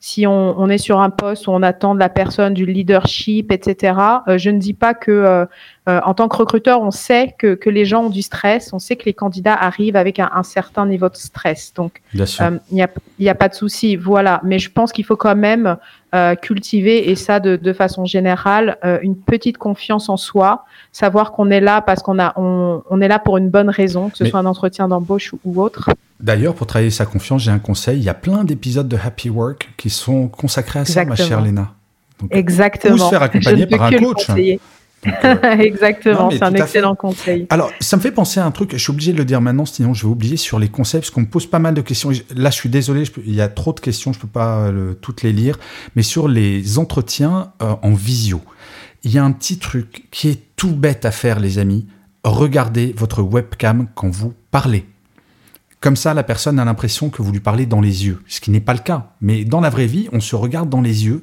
Si 0.00 0.28
on, 0.28 0.58
on 0.58 0.68
est 0.70 0.78
sur 0.78 1.00
un 1.00 1.10
poste 1.10 1.48
où 1.48 1.50
on 1.50 1.62
attend 1.62 1.94
de 1.94 2.00
la 2.00 2.08
personne 2.08 2.54
du 2.54 2.64
leadership, 2.66 3.50
etc., 3.50 3.98
euh, 4.28 4.38
je 4.38 4.50
ne 4.50 4.58
dis 4.58 4.72
pas 4.74 4.94
que, 4.94 5.10
euh, 5.10 5.44
euh, 5.88 6.00
en 6.04 6.14
tant 6.14 6.28
que 6.28 6.36
recruteur, 6.36 6.82
on 6.82 6.92
sait 6.92 7.34
que, 7.36 7.54
que 7.54 7.68
les 7.68 7.84
gens 7.84 8.04
ont 8.04 8.10
du 8.10 8.22
stress, 8.22 8.72
on 8.72 8.78
sait 8.78 8.94
que 8.94 9.06
les 9.06 9.12
candidats 9.14 9.54
arrivent 9.54 9.96
avec 9.96 10.20
un, 10.20 10.30
un 10.32 10.44
certain 10.44 10.86
niveau 10.86 11.08
de 11.08 11.16
stress. 11.16 11.72
Donc, 11.74 12.00
euh, 12.14 12.58
Il 12.70 12.76
n'y 13.18 13.28
a, 13.28 13.32
a 13.32 13.34
pas 13.34 13.48
de 13.48 13.54
souci, 13.54 13.96
voilà. 13.96 14.40
Mais 14.44 14.60
je 14.60 14.70
pense 14.70 14.92
qu'il 14.92 15.04
faut 15.04 15.16
quand 15.16 15.34
même 15.36 15.76
euh, 16.14 16.34
cultiver, 16.34 17.10
et 17.10 17.16
ça 17.16 17.38
de, 17.40 17.56
de 17.56 17.72
façon 17.72 18.04
générale, 18.04 18.78
euh, 18.84 18.98
une 19.02 19.16
petite 19.16 19.58
confiance 19.58 20.08
en 20.08 20.16
soi, 20.16 20.64
savoir 20.92 21.32
qu'on 21.32 21.50
est 21.50 21.60
là 21.60 21.80
parce 21.82 22.02
qu'on 22.02 22.18
a, 22.18 22.32
on, 22.36 22.82
on 22.88 23.00
est 23.00 23.08
là 23.08 23.18
pour 23.18 23.36
une 23.36 23.50
bonne 23.50 23.68
raison, 23.68 24.08
que 24.08 24.16
ce 24.16 24.24
Mais- 24.24 24.30
soit 24.30 24.40
un 24.40 24.46
entretien 24.46 24.88
d'embauche 24.88 25.32
ou, 25.34 25.38
ou 25.44 25.62
autre. 25.62 25.90
D'ailleurs, 26.20 26.54
pour 26.54 26.66
travailler 26.66 26.90
sa 26.90 27.06
confiance, 27.06 27.42
j'ai 27.42 27.50
un 27.50 27.58
conseil. 27.60 27.98
Il 27.98 28.04
y 28.04 28.08
a 28.08 28.14
plein 28.14 28.42
d'épisodes 28.44 28.88
de 28.88 28.96
Happy 28.96 29.30
Work 29.30 29.68
qui 29.76 29.90
sont 29.90 30.28
consacrés 30.28 30.80
à 30.80 30.84
ça, 30.84 31.04
ma 31.04 31.14
chère 31.14 31.40
Léna. 31.40 31.68
Donc, 32.20 32.34
Exactement. 32.34 32.94
Ou 32.96 32.98
se 32.98 33.08
faire 33.10 33.22
accompagner 33.22 33.66
par 33.66 33.82
un 33.82 33.92
coach. 33.92 34.26
conseiller. 34.26 34.58
Donc, 35.04 35.14
euh, 35.24 35.34
Exactement, 35.58 36.30
c'est 36.30 36.42
un 36.42 36.54
excellent 36.54 36.94
conseil. 36.94 37.46
Alors, 37.50 37.70
ça 37.80 37.96
me 37.96 38.02
fait 38.02 38.10
penser 38.10 38.40
à 38.40 38.46
un 38.46 38.50
truc, 38.50 38.72
je 38.72 38.78
suis 38.78 38.90
obligé 38.90 39.12
de 39.12 39.18
le 39.18 39.24
dire 39.24 39.40
maintenant, 39.40 39.64
sinon 39.66 39.94
je 39.94 40.06
vais 40.06 40.10
oublier 40.12 40.36
sur 40.36 40.58
les 40.58 40.68
concepts, 40.68 41.04
parce 41.04 41.10
qu'on 41.10 41.20
me 41.22 41.26
pose 41.26 41.46
pas 41.46 41.58
mal 41.58 41.74
de 41.74 41.80
questions. 41.80 42.10
Là, 42.34 42.50
je 42.50 42.54
suis 42.56 42.68
désolé, 42.68 43.04
je 43.04 43.12
peux- 43.12 43.22
il 43.26 43.34
y 43.34 43.40
a 43.40 43.48
trop 43.48 43.72
de 43.72 43.80
questions, 43.80 44.12
je 44.12 44.18
peux 44.18 44.26
pas 44.28 44.66
euh, 44.66 44.72
le- 44.72 44.94
toutes 44.94 45.22
les 45.22 45.32
lire. 45.32 45.58
Mais 45.96 46.02
sur 46.02 46.28
les 46.28 46.78
entretiens 46.78 47.52
euh, 47.62 47.74
en 47.82 47.92
visio, 47.94 48.40
il 49.04 49.12
y 49.12 49.18
a 49.18 49.24
un 49.24 49.32
petit 49.32 49.58
truc 49.58 50.06
qui 50.10 50.28
est 50.28 50.40
tout 50.56 50.72
bête 50.74 51.04
à 51.04 51.10
faire, 51.12 51.38
les 51.40 51.58
amis. 51.58 51.86
Regardez 52.24 52.92
votre 52.96 53.22
webcam 53.22 53.86
quand 53.94 54.10
vous 54.10 54.34
parlez. 54.50 54.84
Comme 55.80 55.94
ça, 55.94 56.12
la 56.12 56.24
personne 56.24 56.58
a 56.58 56.64
l'impression 56.64 57.08
que 57.08 57.22
vous 57.22 57.30
lui 57.30 57.38
parlez 57.40 57.64
dans 57.64 57.80
les 57.80 58.04
yeux, 58.04 58.20
ce 58.26 58.40
qui 58.40 58.50
n'est 58.50 58.60
pas 58.60 58.72
le 58.72 58.80
cas. 58.80 59.12
Mais 59.20 59.44
dans 59.44 59.60
la 59.60 59.70
vraie 59.70 59.86
vie, 59.86 60.08
on 60.12 60.18
se 60.18 60.34
regarde 60.34 60.68
dans 60.68 60.80
les 60.80 61.06
yeux, 61.06 61.22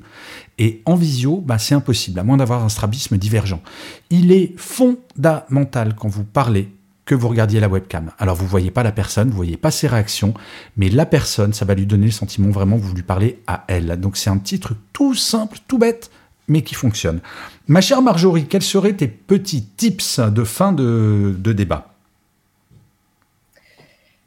et 0.58 0.82
en 0.86 0.96
visio, 0.96 1.44
bah, 1.46 1.58
c'est 1.58 1.76
impossible, 1.76 2.20
à 2.20 2.24
moins 2.24 2.38
d'avoir 2.38 2.64
un 2.64 2.70
strabisme 2.70 3.18
divergent. 3.18 3.62
Il 4.10 4.32
est 4.32 4.54
fondamental 4.58 5.94
quand 5.96 6.08
vous 6.08 6.24
parlez 6.24 6.70
que 7.04 7.16
vous 7.16 7.28
regardiez 7.28 7.60
la 7.60 7.68
webcam. 7.68 8.12
Alors 8.18 8.36
vous 8.36 8.48
voyez 8.48 8.72
pas 8.72 8.82
la 8.82 8.94
personne, 8.94 9.30
vous 9.30 9.36
voyez 9.36 9.58
pas 9.58 9.72
ses 9.72 9.88
réactions, 9.88 10.34
mais 10.78 10.90
la 10.90 11.06
personne, 11.06 11.54
ça 11.54 11.66
va 11.66 11.76
lui 11.76 11.86
donner 11.86 12.06
le 12.06 12.12
sentiment 12.12 12.50
vraiment 12.50 12.78
que 12.78 12.84
vous 12.84 12.96
lui 12.96 13.04
parlez 13.04 13.42
à 13.48 13.66
elle. 13.68 14.00
Donc 14.00 14.16
c'est 14.16 14.30
un 14.30 14.38
petit 14.38 14.60
truc 14.60 14.78
tout 14.94 15.14
simple, 15.14 15.60
tout 15.68 15.78
bête, 15.78 16.10
mais 16.48 16.62
qui 16.62 16.76
fonctionne. 16.76 17.20
Ma 17.68 17.82
chère 17.82 18.02
Marjorie, 18.02 18.48
quels 18.48 18.64
seraient 18.64 18.94
tes 18.94 19.08
petits 19.08 19.66
tips 19.66 20.20
de 20.20 20.44
fin 20.44 20.72
de 20.72 21.36
débat? 21.44 21.95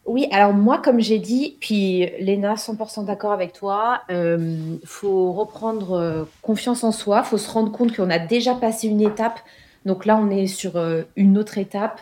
Oui, 0.08 0.26
alors 0.32 0.54
moi, 0.54 0.78
comme 0.78 1.00
j'ai 1.00 1.18
dit, 1.18 1.58
puis 1.60 2.08
Léna, 2.18 2.54
100% 2.54 3.04
d'accord 3.04 3.30
avec 3.32 3.52
toi, 3.52 4.00
il 4.08 4.78
faut 4.86 5.32
reprendre 5.32 5.92
euh, 5.92 6.24
confiance 6.40 6.82
en 6.82 6.92
soi, 6.92 7.22
faut 7.22 7.36
se 7.36 7.50
rendre 7.50 7.70
compte 7.70 7.94
qu'on 7.94 8.08
a 8.08 8.18
déjà 8.18 8.54
passé 8.54 8.88
une 8.88 9.02
étape, 9.02 9.38
donc 9.84 10.06
là 10.06 10.16
on 10.16 10.30
est 10.30 10.46
sur 10.46 10.76
euh, 10.76 11.02
une 11.16 11.36
autre 11.36 11.58
étape, 11.58 12.00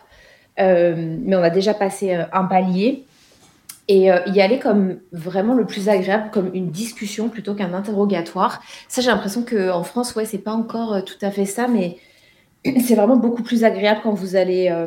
euh, 0.61 0.95
mais 1.21 1.35
on 1.35 1.43
a 1.43 1.51
déjà 1.51 1.75
passé 1.75 2.15
euh, 2.15 2.23
un 2.33 2.45
palier, 2.45 3.03
et 3.89 4.13
euh, 4.13 4.21
y 4.27 4.41
aller 4.41 4.61
comme 4.61 4.99
vraiment 5.11 5.55
le 5.55 5.65
plus 5.67 5.89
agréable, 5.89 6.31
comme 6.31 6.53
une 6.55 6.71
discussion 6.71 7.29
plutôt 7.29 7.55
qu'un 7.55 7.75
interrogatoire. 7.75 8.63
Ça, 8.89 9.01
j'ai 9.01 9.11
l'impression 9.11 9.45
qu'en 9.45 9.83
France, 9.83 10.15
ouais, 10.15 10.27
c'est 10.27 10.39
pas 10.39 10.53
encore 10.53 10.95
euh, 10.95 11.01
tout 11.01 11.19
à 11.23 11.33
fait 11.33 11.45
ça, 11.47 11.67
mais 11.67 11.97
c'est 12.65 12.95
vraiment 12.95 13.17
beaucoup 13.17 13.43
plus 13.43 13.65
agréable 13.65 13.99
quand 14.05 14.15
vous 14.15 14.37
allez, 14.37 14.69
euh, 14.71 14.87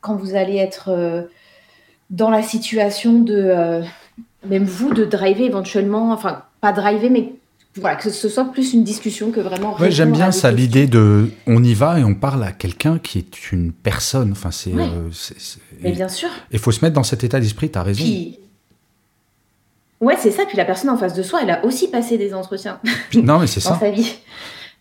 quand 0.00 0.16
vous 0.16 0.34
allez 0.34 0.56
être... 0.56 0.88
euh, 0.90 1.22
dans 2.10 2.30
la 2.30 2.42
situation 2.42 3.20
de 3.20 3.34
euh, 3.36 3.82
même 4.48 4.64
vous 4.64 4.92
de 4.94 5.04
driver 5.04 5.44
éventuellement, 5.46 6.12
enfin 6.12 6.42
pas 6.60 6.72
driver, 6.72 7.10
mais 7.10 7.32
voilà 7.76 7.96
que 7.96 8.10
ce 8.10 8.28
soit 8.28 8.46
plus 8.50 8.72
une 8.72 8.82
discussion 8.82 9.30
que 9.30 9.40
vraiment. 9.40 9.76
Ouais, 9.78 9.90
j'aime 9.90 10.12
bien 10.12 10.32
ça, 10.32 10.50
l'idée 10.50 10.86
de 10.86 11.30
on 11.46 11.62
y 11.62 11.74
va 11.74 12.00
et 12.00 12.04
on 12.04 12.14
parle 12.14 12.42
à 12.42 12.50
quelqu'un 12.52 12.98
qui 12.98 13.18
est 13.18 13.52
une 13.52 13.72
personne. 13.72 14.32
Enfin, 14.32 14.50
c'est. 14.50 14.72
Ouais. 14.72 14.88
euh, 15.84 15.90
bien 15.92 16.08
sûr. 16.08 16.28
Il 16.50 16.58
faut 16.58 16.72
se 16.72 16.84
mettre 16.84 16.94
dans 16.94 17.02
cet 17.04 17.22
état 17.24 17.38
d'esprit, 17.38 17.70
t'as 17.70 17.82
raison. 17.82 18.02
Puis 18.02 18.38
ouais, 20.00 20.16
c'est 20.18 20.30
ça. 20.30 20.44
Puis 20.46 20.56
la 20.56 20.64
personne 20.64 20.90
en 20.90 20.96
face 20.96 21.14
de 21.14 21.22
soi, 21.22 21.40
elle 21.42 21.50
a 21.50 21.64
aussi 21.64 21.88
passé 21.90 22.18
des 22.18 22.34
entretiens 22.34 22.80
Puis- 23.10 23.22
non, 23.22 23.38
mais 23.38 23.46
c'est 23.46 23.60
dans 23.64 23.74
ça. 23.74 23.78
sa 23.80 23.90
vie. 23.90 24.14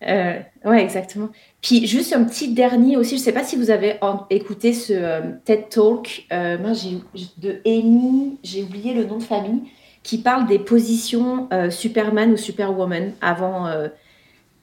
Euh, 0.07 0.39
ouais, 0.65 0.83
exactement. 0.83 1.29
Puis 1.67 1.85
juste 1.85 2.13
un 2.13 2.23
petit 2.23 2.53
dernier 2.53 2.95
aussi, 2.95 3.17
je 3.17 3.21
sais 3.21 3.33
pas 3.33 3.43
si 3.43 3.57
vous 3.57 3.71
avez 3.71 3.99
écouté 4.29 4.71
ce 4.71 4.93
euh, 4.93 5.21
TED 5.43 5.67
Talk 5.67 6.25
euh, 6.31 6.55
de 6.55 7.59
Amy, 7.65 8.37
j'ai 8.41 8.63
oublié 8.63 8.93
le 8.93 9.03
nom 9.03 9.17
de 9.17 9.23
famille, 9.23 9.63
qui 10.01 10.17
parle 10.17 10.47
des 10.47 10.59
positions 10.59 11.49
euh, 11.51 11.69
Superman 11.69 12.31
ou 12.31 12.37
Superwoman 12.37 13.11
avant 13.19 13.67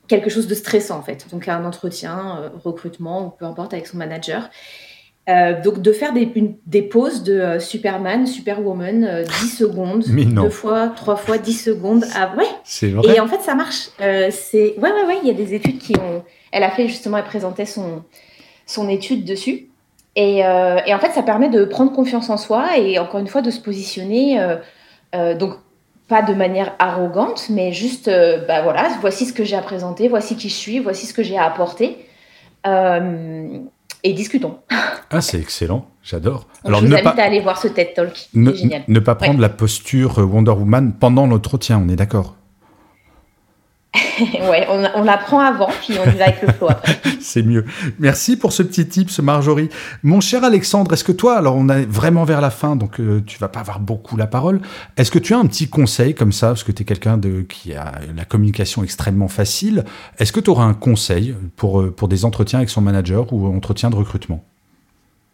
quelque 0.08 0.30
chose 0.30 0.46
de 0.46 0.54
stressant 0.54 0.96
en 0.96 1.02
fait. 1.02 1.26
Donc 1.30 1.46
un 1.46 1.66
entretien, 1.66 2.50
recrutement 2.64 3.26
ou 3.26 3.30
peu 3.38 3.44
importe 3.44 3.74
avec 3.74 3.86
son 3.86 3.98
manager. 3.98 4.48
Euh, 5.26 5.62
donc 5.62 5.80
de 5.80 5.90
faire 5.92 6.12
des, 6.12 6.30
des 6.66 6.82
poses 6.82 7.22
de 7.22 7.32
euh, 7.32 7.58
Superman, 7.58 8.26
Superwoman, 8.26 9.24
10 9.40 9.48
secondes, 9.56 10.04
deux 10.06 10.50
fois, 10.50 10.88
trois 10.88 11.16
fois, 11.16 11.38
10 11.38 11.52
secondes. 11.54 12.04
Ah 12.14 12.34
ouais. 12.36 12.44
C'est 12.62 12.90
vrai. 12.90 13.16
Et 13.16 13.20
en 13.20 13.26
fait, 13.26 13.40
ça 13.40 13.54
marche. 13.54 13.88
c'est 13.98 14.74
ouais, 14.78 14.92
ouais, 14.92 15.04
ouais. 15.06 15.18
Il 15.22 15.28
y 15.28 15.30
a 15.30 15.34
des 15.34 15.54
études 15.54 15.78
qui 15.78 15.96
ont. 15.96 16.22
Elle 16.52 16.62
a 16.62 16.70
fait 16.70 16.88
justement, 16.88 17.16
elle 17.16 17.24
présentait 17.24 17.66
son 17.66 18.04
son 18.66 18.88
étude 18.88 19.24
dessus. 19.24 19.68
Et, 20.16 20.38
et 20.38 20.94
en 20.94 20.98
fait, 21.00 21.10
ça 21.10 21.22
permet 21.22 21.48
de 21.48 21.64
prendre 21.64 21.92
confiance 21.92 22.30
en 22.30 22.36
soi 22.36 22.78
et 22.78 22.98
encore 22.98 23.18
une 23.18 23.26
fois 23.26 23.42
de 23.42 23.50
se 23.50 23.60
positionner. 23.60 24.38
donc 25.38 25.54
pas 26.06 26.20
de 26.20 26.34
manière 26.34 26.74
arrogante, 26.78 27.46
mais 27.48 27.72
juste, 27.72 28.10
bah 28.46 28.62
voilà, 28.62 28.88
voici 29.00 29.24
ce 29.24 29.32
que 29.32 29.42
j'ai 29.42 29.56
à 29.56 29.62
présenter, 29.62 30.08
voici 30.08 30.36
qui 30.36 30.50
je 30.50 30.54
suis, 30.54 30.78
voici 30.78 31.06
ce 31.06 31.14
que 31.14 31.22
j'ai 31.22 31.38
à 31.38 31.44
apporter. 31.44 31.96
Euh, 32.66 33.58
et 34.04 34.12
discutons. 34.12 34.58
Ah, 35.10 35.20
c'est 35.20 35.40
excellent, 35.40 35.88
j'adore. 36.02 36.46
Alors, 36.64 36.80
je 36.80 36.86
vous 36.86 36.94
invite 36.94 37.06
à 37.06 37.24
aller 37.24 37.40
voir 37.40 37.58
ce 37.58 37.68
TED 37.68 37.94
Talk. 37.94 38.28
Ne, 38.34 38.52
génial. 38.52 38.84
ne 38.86 39.00
pas 39.00 39.14
prendre 39.14 39.40
la 39.40 39.48
posture 39.48 40.18
Wonder 40.18 40.50
Woman 40.50 40.92
pendant 40.92 41.26
l'entretien, 41.26 41.82
on 41.84 41.88
est 41.88 41.96
d'accord? 41.96 42.36
ouais, 44.20 44.66
on, 44.68 44.84
on 44.96 45.04
la 45.04 45.16
prend 45.16 45.40
avant, 45.40 45.68
puis 45.82 45.96
on 46.04 46.10
y 46.10 46.16
va 46.16 46.24
avec 46.24 46.42
le 46.42 46.52
flow 46.52 46.68
après. 46.68 46.98
c'est 47.20 47.42
mieux. 47.42 47.64
Merci 47.98 48.36
pour 48.36 48.52
ce 48.52 48.62
petit 48.62 48.86
tips, 48.86 49.20
Marjorie. 49.20 49.68
Mon 50.02 50.20
cher 50.20 50.42
Alexandre, 50.42 50.92
est-ce 50.92 51.04
que 51.04 51.12
toi, 51.12 51.36
alors 51.36 51.56
on 51.56 51.68
est 51.68 51.86
vraiment 51.86 52.24
vers 52.24 52.40
la 52.40 52.50
fin, 52.50 52.76
donc 52.76 53.00
euh, 53.00 53.22
tu 53.24 53.38
vas 53.38 53.48
pas 53.48 53.60
avoir 53.60 53.78
beaucoup 53.78 54.16
la 54.16 54.26
parole. 54.26 54.60
Est-ce 54.96 55.10
que 55.10 55.18
tu 55.18 55.34
as 55.34 55.38
un 55.38 55.46
petit 55.46 55.68
conseil 55.68 56.14
comme 56.14 56.32
ça, 56.32 56.48
parce 56.48 56.64
que 56.64 56.72
tu 56.72 56.82
es 56.82 56.84
quelqu'un 56.84 57.16
de 57.16 57.42
qui 57.42 57.74
a 57.74 57.92
la 58.16 58.24
communication 58.24 58.82
extrêmement 58.82 59.28
facile. 59.28 59.84
Est-ce 60.18 60.32
que 60.32 60.40
tu 60.40 60.50
auras 60.50 60.64
un 60.64 60.74
conseil 60.74 61.34
pour, 61.56 61.80
euh, 61.80 61.90
pour 61.90 62.08
des 62.08 62.24
entretiens 62.24 62.58
avec 62.58 62.70
son 62.70 62.80
manager 62.80 63.32
ou 63.32 63.46
entretien 63.46 63.90
de 63.90 63.96
recrutement? 63.96 64.44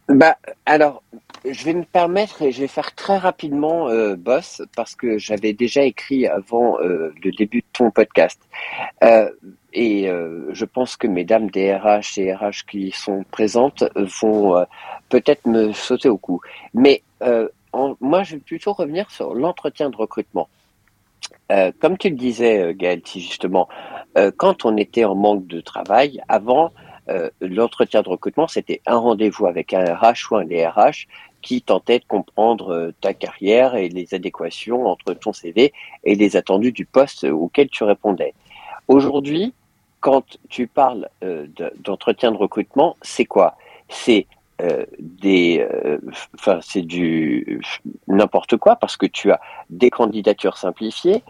Bah, 0.09 0.37
alors, 0.67 1.03
je 1.45 1.65
vais 1.65 1.75
me 1.75 1.85
permettre 1.85 2.43
et 2.43 2.53
je 2.53 2.61
vais 2.61 2.69
faire 2.69 2.95
très 2.95 3.17
rapidement, 3.17 3.89
euh, 3.89 4.15
boss, 4.17 4.63
parce 4.77 4.95
que 4.95 5.19
j'avais 5.19 5.53
déjà 5.53 5.83
écrit 5.83 6.27
avant 6.27 6.79
euh, 6.81 7.15
le 7.23 7.33
début 7.33 7.61
de 7.61 7.67
ton 7.73 7.91
podcast. 7.91 8.41
Euh, 9.03 9.31
et 9.73 10.09
je 10.51 10.65
pense 10.65 10.97
que 10.97 11.07
mesdames 11.07 11.49
des 11.49 11.73
RH 11.73 12.19
et 12.19 12.35
RH 12.35 12.67
qui 12.69 12.91
sont 12.91 13.25
présentes 13.31 13.85
vont 14.21 14.67
peut-être 15.09 15.47
me 15.47 15.73
sauter 15.73 16.09
au 16.09 16.19
cou. 16.19 16.41
Mais 16.75 17.05
moi, 18.01 18.25
je 18.25 18.35
vais 18.35 18.41
plutôt 18.41 18.73
revenir 18.73 19.09
sur 19.13 19.33
l'entretien 19.33 19.89
de 19.89 19.95
recrutement. 19.95 20.49
comme 21.79 21.97
tu 21.99 22.11
le 22.11 22.17
disais, 22.17 22.75
Gaël, 22.75 23.01
justement, 23.07 23.69
quand 24.39 24.65
on 24.65 24.77
était 24.77 25.05
en 25.05 25.15
manque 25.15 25.47
de 25.47 25.61
travail, 25.61 26.21
avant, 26.27 26.73
l'entretien 27.41 28.03
de 28.03 28.09
recrutement, 28.09 28.49
c'était 28.49 28.81
un 28.87 28.97
rendez-vous 28.97 29.47
avec 29.47 29.73
un 29.73 29.85
RH 29.95 30.33
ou 30.33 30.37
un 30.37 30.45
DRH 30.45 31.07
qui 31.43 31.63
tentait 31.63 31.99
de 31.99 32.05
comprendre 32.05 32.71
euh, 32.71 32.95
ta 33.01 33.15
carrière 33.15 33.75
et 33.75 33.89
les 33.89 34.15
adéquations 34.15 34.87
entre 34.87 35.15
ton 35.15 35.33
CV 35.33 35.73
et 36.05 36.15
les 36.15 36.37
attendus 36.37 36.73
du 36.73 36.85
poste 36.85 37.25
auquel 37.25 37.69
tu 37.69 37.85
répondais. 37.85 38.35
Aujourd'hui, 38.89 39.55
quand 40.01 40.39
tu 40.49 40.67
parles 40.67 41.09
euh, 41.23 41.47
d'entretien 41.79 42.33
de 42.33 42.37
recrutement, 42.37 42.97
c'est 43.03 43.27
quoi? 43.27 43.57
C'est 43.89 44.27
euh, 44.63 44.85
du 46.75 47.61
n'importe 48.09 48.57
quoi 48.57 48.77
parce 48.77 48.97
que 48.97 49.07
tu 49.07 49.31
as 49.33 49.41
des 49.71 49.91
candidatures 49.91 50.59
simplifiées 50.59 51.23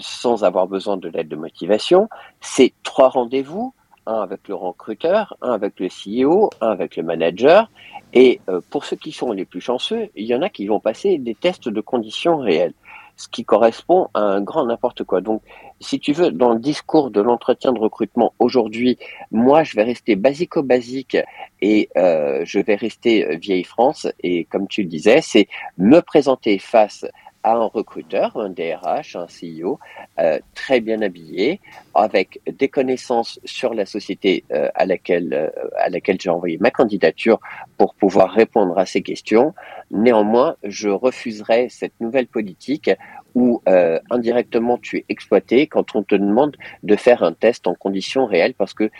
sans 0.00 0.42
avoir 0.42 0.66
besoin 0.66 0.96
de 0.96 1.08
l'aide 1.08 1.28
de 1.28 1.36
motivation. 1.36 2.08
C'est 2.40 2.72
trois 2.82 3.08
rendez-vous 3.08 3.74
un 4.06 4.20
avec 4.20 4.48
le 4.48 4.54
recruteur, 4.54 5.36
un 5.42 5.52
avec 5.52 5.80
le 5.80 5.88
CEO, 5.88 6.50
un 6.60 6.68
avec 6.68 6.96
le 6.96 7.02
manager. 7.02 7.70
Et 8.12 8.40
euh, 8.48 8.60
pour 8.70 8.84
ceux 8.84 8.96
qui 8.96 9.12
sont 9.12 9.32
les 9.32 9.44
plus 9.44 9.60
chanceux, 9.60 10.08
il 10.14 10.26
y 10.26 10.34
en 10.34 10.42
a 10.42 10.48
qui 10.48 10.66
vont 10.66 10.80
passer 10.80 11.18
des 11.18 11.34
tests 11.34 11.68
de 11.68 11.80
conditions 11.80 12.38
réelles, 12.38 12.74
ce 13.16 13.28
qui 13.28 13.44
correspond 13.44 14.08
à 14.14 14.20
un 14.20 14.40
grand 14.42 14.66
n'importe 14.66 15.04
quoi. 15.04 15.20
Donc, 15.20 15.42
si 15.80 15.98
tu 15.98 16.12
veux, 16.12 16.30
dans 16.30 16.52
le 16.52 16.60
discours 16.60 17.10
de 17.10 17.20
l'entretien 17.20 17.72
de 17.72 17.78
recrutement 17.78 18.34
aujourd'hui, 18.38 18.98
moi, 19.30 19.64
je 19.64 19.76
vais 19.76 19.82
rester 19.82 20.16
basico-basique 20.16 21.16
et 21.60 21.88
euh, 21.96 22.42
je 22.44 22.58
vais 22.58 22.74
rester 22.74 23.26
euh, 23.26 23.36
vieille 23.36 23.64
France. 23.64 24.06
Et 24.20 24.44
comme 24.44 24.68
tu 24.68 24.82
le 24.82 24.88
disais, 24.88 25.20
c'est 25.22 25.48
me 25.78 26.00
présenter 26.00 26.58
face 26.58 27.06
à 27.42 27.54
un 27.54 27.66
recruteur, 27.66 28.36
un 28.36 28.50
DRH, 28.50 29.16
un 29.16 29.26
CEO, 29.26 29.78
euh, 30.18 30.38
très 30.54 30.80
bien 30.80 31.02
habillé, 31.02 31.60
avec 31.94 32.40
des 32.46 32.68
connaissances 32.68 33.40
sur 33.44 33.74
la 33.74 33.86
société 33.86 34.44
euh, 34.52 34.68
à 34.74 34.86
laquelle, 34.86 35.32
euh, 35.32 35.68
à 35.76 35.88
laquelle 35.88 36.20
j'ai 36.20 36.30
envoyé 36.30 36.58
ma 36.58 36.70
candidature 36.70 37.40
pour 37.78 37.94
pouvoir 37.94 38.30
répondre 38.30 38.78
à 38.78 38.86
ces 38.86 39.02
questions. 39.02 39.54
Néanmoins, 39.90 40.56
je 40.62 40.88
refuserai 40.88 41.68
cette 41.68 41.98
nouvelle 42.00 42.26
politique 42.26 42.90
où 43.34 43.62
indirectement 44.10 44.76
tu 44.76 44.98
es 44.98 45.04
exploité 45.08 45.66
quand 45.66 45.96
on 45.96 46.02
te 46.02 46.14
demande 46.14 46.56
de 46.82 46.96
faire 46.96 47.22
un 47.22 47.32
test 47.32 47.66
en 47.66 47.74
conditions 47.74 48.26
réelles 48.26 48.52
parce 48.52 48.74
que 48.74 48.90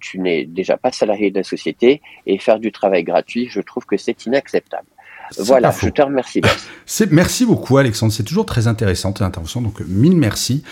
tu 0.00 0.18
n'es 0.18 0.44
déjà 0.46 0.78
pas 0.78 0.90
salarié 0.90 1.30
de 1.30 1.36
la 1.36 1.44
société 1.44 2.00
et 2.26 2.38
faire 2.38 2.60
du 2.60 2.72
travail 2.72 3.04
gratuit, 3.04 3.48
je 3.48 3.60
trouve 3.60 3.84
que 3.84 3.98
c'est 3.98 4.24
inacceptable. 4.24 4.86
Voilà, 5.38 5.74
je 5.82 5.88
te 5.88 6.02
remercie. 6.02 6.40
merci 7.10 7.44
beaucoup, 7.44 7.76
Alexandre. 7.76 8.12
C'est 8.12 8.22
toujours 8.22 8.46
très 8.46 8.66
intéressant, 8.66 9.12
l'intervention. 9.20 9.60
Donc, 9.60 9.80
mille 9.86 10.16
merci. 10.16 10.62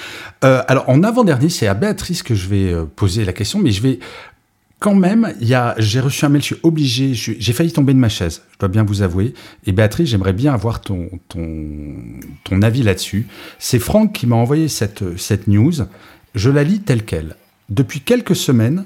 Euh, 0.44 0.62
alors, 0.68 0.88
en 0.88 1.02
avant-dernier, 1.02 1.48
c'est 1.48 1.66
à 1.66 1.74
Béatrice 1.74 2.22
que 2.22 2.34
je 2.34 2.48
vais 2.48 2.72
euh, 2.72 2.84
poser 2.84 3.24
la 3.24 3.32
question, 3.32 3.58
mais 3.58 3.70
je 3.70 3.82
vais 3.82 3.98
quand 4.78 4.94
même, 4.94 5.34
il 5.40 5.48
y 5.48 5.54
a, 5.54 5.74
j'ai 5.78 6.00
reçu 6.00 6.24
un 6.24 6.28
mail, 6.28 6.42
je 6.42 6.46
suis 6.46 6.56
obligé, 6.62 7.14
j'ai 7.14 7.52
failli 7.52 7.72
tomber 7.72 7.94
de 7.94 7.98
ma 7.98 8.10
chaise, 8.10 8.42
je 8.52 8.58
dois 8.58 8.68
bien 8.68 8.84
vous 8.84 9.02
avouer. 9.02 9.32
Et 9.64 9.72
Béatrice, 9.72 10.10
j'aimerais 10.10 10.34
bien 10.34 10.52
avoir 10.52 10.80
ton, 10.80 11.08
ton, 11.28 11.94
ton 12.44 12.62
avis 12.62 12.82
là-dessus. 12.82 13.26
C'est 13.58 13.78
Franck 13.78 14.12
qui 14.12 14.26
m'a 14.26 14.36
envoyé 14.36 14.68
cette, 14.68 15.18
cette 15.18 15.48
news. 15.48 15.72
Je 16.34 16.50
la 16.50 16.62
lis 16.62 16.80
telle 16.80 17.04
qu'elle. 17.04 17.36
Depuis 17.70 18.00
quelques 18.00 18.36
semaines, 18.36 18.84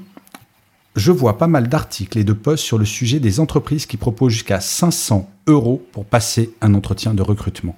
je 0.96 1.12
vois 1.12 1.38
pas 1.38 1.46
mal 1.46 1.68
d'articles 1.68 2.18
et 2.18 2.24
de 2.24 2.32
posts 2.32 2.64
sur 2.64 2.78
le 2.78 2.84
sujet 2.84 3.20
des 3.20 3.40
entreprises 3.40 3.86
qui 3.86 3.96
proposent 3.96 4.32
jusqu'à 4.32 4.60
500 4.60 5.30
euros 5.46 5.84
pour 5.92 6.04
passer 6.04 6.50
un 6.60 6.74
entretien 6.74 7.14
de 7.14 7.22
recrutement. 7.22 7.76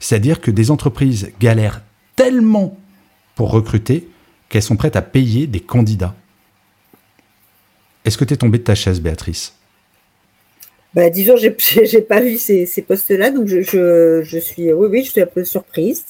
C'est-à-dire 0.00 0.40
que 0.40 0.50
des 0.50 0.70
entreprises 0.70 1.30
galèrent 1.40 1.82
tellement 2.16 2.78
pour 3.34 3.50
recruter 3.50 4.08
qu'elles 4.48 4.62
sont 4.62 4.76
prêtes 4.76 4.96
à 4.96 5.02
payer 5.02 5.46
des 5.46 5.60
candidats. 5.60 6.14
Est-ce 8.04 8.18
que 8.18 8.24
tu 8.24 8.34
es 8.34 8.36
tombée 8.36 8.58
de 8.58 8.64
ta 8.64 8.74
chaise, 8.74 9.00
Béatrice? 9.00 9.54
Bah, 10.94 11.10
disons, 11.10 11.36
j'ai, 11.38 11.56
j'ai 11.58 12.00
pas 12.00 12.20
vu 12.20 12.38
ces, 12.38 12.66
postes-là, 12.86 13.30
donc 13.30 13.46
je, 13.46 14.38
suis, 14.40 14.72
oui, 14.72 15.04
je 15.04 15.10
suis 15.10 15.20
un 15.20 15.26
peu 15.26 15.44
surprise. 15.44 16.04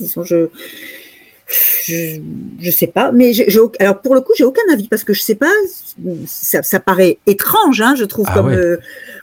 Je, 1.49 2.21
je 2.61 2.71
sais 2.71 2.87
pas, 2.87 3.13
mais 3.13 3.33
alors 3.79 4.01
pour 4.01 4.15
le 4.15 4.21
coup, 4.21 4.33
j'ai 4.37 4.45
aucun 4.45 4.63
avis 4.73 4.89
parce 4.89 5.05
que 5.05 5.13
je 5.13 5.21
sais 5.21 5.35
pas, 5.35 5.53
ça, 6.27 6.63
ça 6.63 6.81
paraît 6.81 7.19
étrange, 7.27 7.81
hein, 7.81 7.95
je 7.97 8.05
trouve, 8.05 8.27
ah 8.29 8.35
comme, 8.35 8.49
euh, 8.49 8.79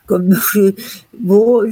comme, 0.06 0.38
bon, 1.20 1.64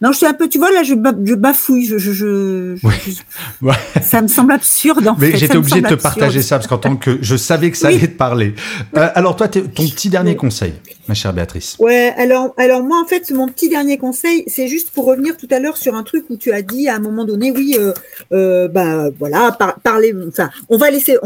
non, 0.00 0.12
je 0.12 0.16
suis 0.16 0.26
un 0.26 0.32
peu, 0.32 0.48
tu 0.48 0.58
vois, 0.58 0.70
là, 0.70 0.82
je, 0.82 0.94
bafouille, 0.94 1.84
je, 1.84 1.98
je, 1.98 2.12
je, 2.12 2.76
ça 4.02 4.22
me 4.22 4.28
semble 4.28 4.52
absurde, 4.52 5.06
en 5.06 5.16
Mais 5.18 5.36
j'étais 5.36 5.56
obligé 5.56 5.82
de 5.82 5.88
te 5.88 5.94
partager 5.94 6.40
ça, 6.40 6.56
parce 6.56 6.66
qu'en 6.66 6.78
tant 6.78 6.96
que, 6.96 7.18
je 7.20 7.36
savais 7.36 7.70
que 7.70 7.76
ça 7.76 7.88
allait 7.88 8.08
te 8.08 8.16
parler. 8.16 8.54
Euh, 8.96 9.08
alors, 9.14 9.36
toi, 9.36 9.48
ton 9.48 9.60
petit 9.62 10.08
dernier 10.08 10.36
conseil, 10.36 10.72
ma 11.06 11.12
chère 11.12 11.34
Béatrice. 11.34 11.76
Ouais, 11.78 12.14
alors, 12.16 12.54
alors, 12.56 12.82
moi, 12.82 12.98
en 13.02 13.06
fait, 13.06 13.30
mon 13.30 13.46
petit 13.46 13.68
dernier 13.68 13.98
conseil, 13.98 14.42
c'est 14.46 14.68
juste 14.68 14.90
pour 14.90 15.04
revenir 15.04 15.36
tout 15.36 15.48
à 15.50 15.58
l'heure 15.58 15.76
sur 15.76 15.94
un 15.94 16.02
truc 16.02 16.24
où 16.30 16.36
tu 16.36 16.50
as 16.50 16.62
dit 16.62 16.88
à 16.88 16.96
un 16.96 17.00
moment 17.00 17.26
donné, 17.26 17.50
oui, 17.50 17.76
euh, 17.78 17.92
euh, 18.32 18.68
bah, 18.68 19.10
voilà, 19.18 19.56
parler, 19.82 20.14
enfin, 20.26 20.48
on 20.70 20.78
va 20.78 20.90
laisser, 20.90 21.18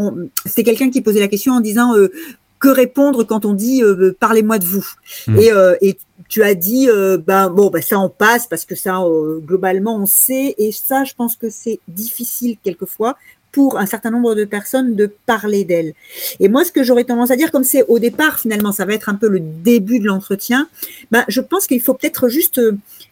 c'était 0.45 0.63
quelqu'un 0.63 0.89
qui 0.89 1.01
posait 1.01 1.21
la 1.21 1.29
question 1.29 1.53
en 1.53 1.61
disant, 1.61 1.95
euh, 1.95 2.11
que 2.59 2.69
répondre 2.69 3.23
quand 3.23 3.45
on 3.45 3.53
dit 3.53 3.83
euh, 3.83 4.15
parlez-moi 4.19 4.59
de 4.59 4.65
vous. 4.65 4.85
Hmm. 5.27 5.37
et, 5.37 5.51
euh, 5.51 5.75
et, 5.81 5.97
tu 6.27 6.43
as 6.43 6.55
dit 6.55 6.89
euh, 6.89 7.17
ben 7.17 7.49
bon 7.49 7.69
ben 7.69 7.81
ça 7.81 7.99
on 7.99 8.09
passe 8.09 8.47
parce 8.47 8.65
que 8.65 8.75
ça 8.75 9.03
globalement 9.45 9.97
on 9.97 10.05
sait 10.05 10.55
et 10.57 10.71
ça 10.71 11.03
je 11.03 11.13
pense 11.13 11.35
que 11.35 11.49
c'est 11.49 11.79
difficile 11.87 12.57
quelquefois 12.63 13.15
pour 13.55 13.77
un 13.77 13.85
certain 13.85 14.11
nombre 14.11 14.35
de 14.35 14.43
personnes 14.43 14.97
de 14.97 15.09
parler 15.25 15.63
d'elle. 15.63 15.93
Et 16.41 16.49
moi, 16.49 16.65
ce 16.65 16.73
que 16.73 16.83
j'aurais 16.83 17.05
tendance 17.05 17.31
à 17.31 17.37
dire, 17.37 17.51
comme 17.51 17.63
c'est 17.63 17.83
au 17.87 17.99
départ, 17.99 18.37
finalement, 18.37 18.73
ça 18.73 18.83
va 18.83 18.91
être 18.91 19.07
un 19.07 19.15
peu 19.15 19.29
le 19.29 19.39
début 19.39 19.99
de 19.99 20.07
l'entretien, 20.07 20.67
ben, 21.09 21.23
je 21.29 21.39
pense 21.39 21.65
qu'il 21.65 21.79
faut 21.79 21.93
peut-être 21.93 22.27
juste 22.27 22.59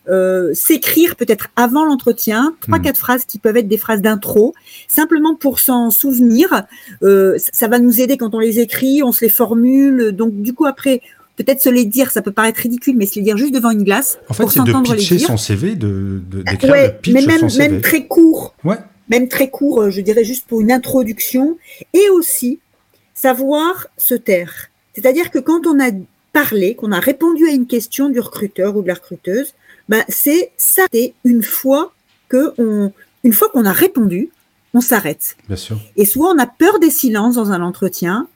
euh, 0.10 0.54
s'écrire 0.54 1.16
peut-être 1.16 1.48
avant 1.56 1.86
l'entretien, 1.86 2.54
trois, 2.60 2.80
hmm. 2.80 2.82
quatre 2.82 2.98
phrases 2.98 3.24
qui 3.24 3.40
peuvent 3.40 3.56
être 3.56 3.70
des 3.70 3.78
phrases 3.78 4.02
d'intro, 4.02 4.54
simplement 4.90 5.34
pour 5.34 5.62
s'en 5.62 5.92
souvenir. 5.92 6.66
Euh, 7.04 7.38
ça 7.54 7.70
va 7.70 7.80
nous 7.80 8.02
aider 8.02 8.18
quand 8.18 8.36
on 8.36 8.40
les 8.40 8.60
écrit, 8.60 9.02
on 9.02 9.14
se 9.14 9.24
les 9.24 9.30
formule. 9.30 10.12
Donc, 10.12 10.34
du 10.42 10.54
coup, 10.54 10.66
après, 10.66 11.02
peut-être 11.36 11.62
se 11.62 11.70
les 11.70 11.86
dire, 11.86 12.12
ça 12.12 12.22
peut 12.22 12.32
paraître 12.32 12.60
ridicule, 12.60 12.96
mais 12.98 13.06
se 13.06 13.16
les 13.16 13.22
dire 13.22 13.38
juste 13.38 13.54
devant 13.54 13.72
une 13.72 13.84
glace. 13.84 14.20
En 14.30 14.34
fait, 14.34 14.48
c'est 14.50 14.64
de 14.64 14.84
pitcher 14.84 15.20
son 15.20 15.38
CV, 15.38 15.76
de, 15.76 16.22
d'écrire 16.30 16.72
ouais, 16.72 16.88
le 16.88 16.94
pitch 16.94 17.14
mais 17.14 17.26
même, 17.26 17.40
son 17.40 17.50
CV. 17.50 17.70
même 17.70 17.82
très 17.82 18.06
court. 18.08 18.56
Ouais 18.64 18.78
même 19.10 19.28
très 19.28 19.50
court, 19.50 19.82
euh, 19.82 19.90
je 19.90 20.02
dirais 20.02 20.24
juste 20.24 20.48
pour 20.48 20.62
une 20.62 20.72
introduction, 20.72 21.58
et 21.94 22.10
aussi 22.10 22.60
savoir 23.14 23.88
se 23.98 24.16
taire. 24.16 24.70
C'est-à-dire 24.94 25.32
que 25.32 25.40
quand 25.40 25.66
on 25.68 25.80
a 25.80 25.92
parlé, 26.32 26.76
qu'on 26.76 26.92
a 26.92 27.00
répondu 27.00 27.48
à 27.48 27.52
une 27.52 27.68
question 27.68 28.10
du 28.10 28.20
recruteur 28.20 28.76
ou 28.76 28.82
de 28.82 28.88
la 28.88 28.96
recruteuse, 28.96 29.54
ben, 29.90 30.04
c'est 30.08 30.52
s'arrêter 30.58 31.14
une 31.24 31.44
fois 31.44 31.94
que 32.30 32.54
on, 32.58 32.92
une 33.24 33.34
fois 33.34 33.50
qu'on 33.50 33.66
a 33.66 33.72
répondu, 33.72 34.30
on 34.74 34.82
s'arrête. 34.82 35.36
Bien 35.48 35.56
sûr. 35.56 35.80
Et 35.96 36.06
souvent, 36.06 36.34
on 36.34 36.40
a 36.40 36.48
peur 36.48 36.80
des 36.80 36.90
silences 36.90 37.36
dans 37.36 37.52
un 37.52 37.62
entretien. 37.62 38.28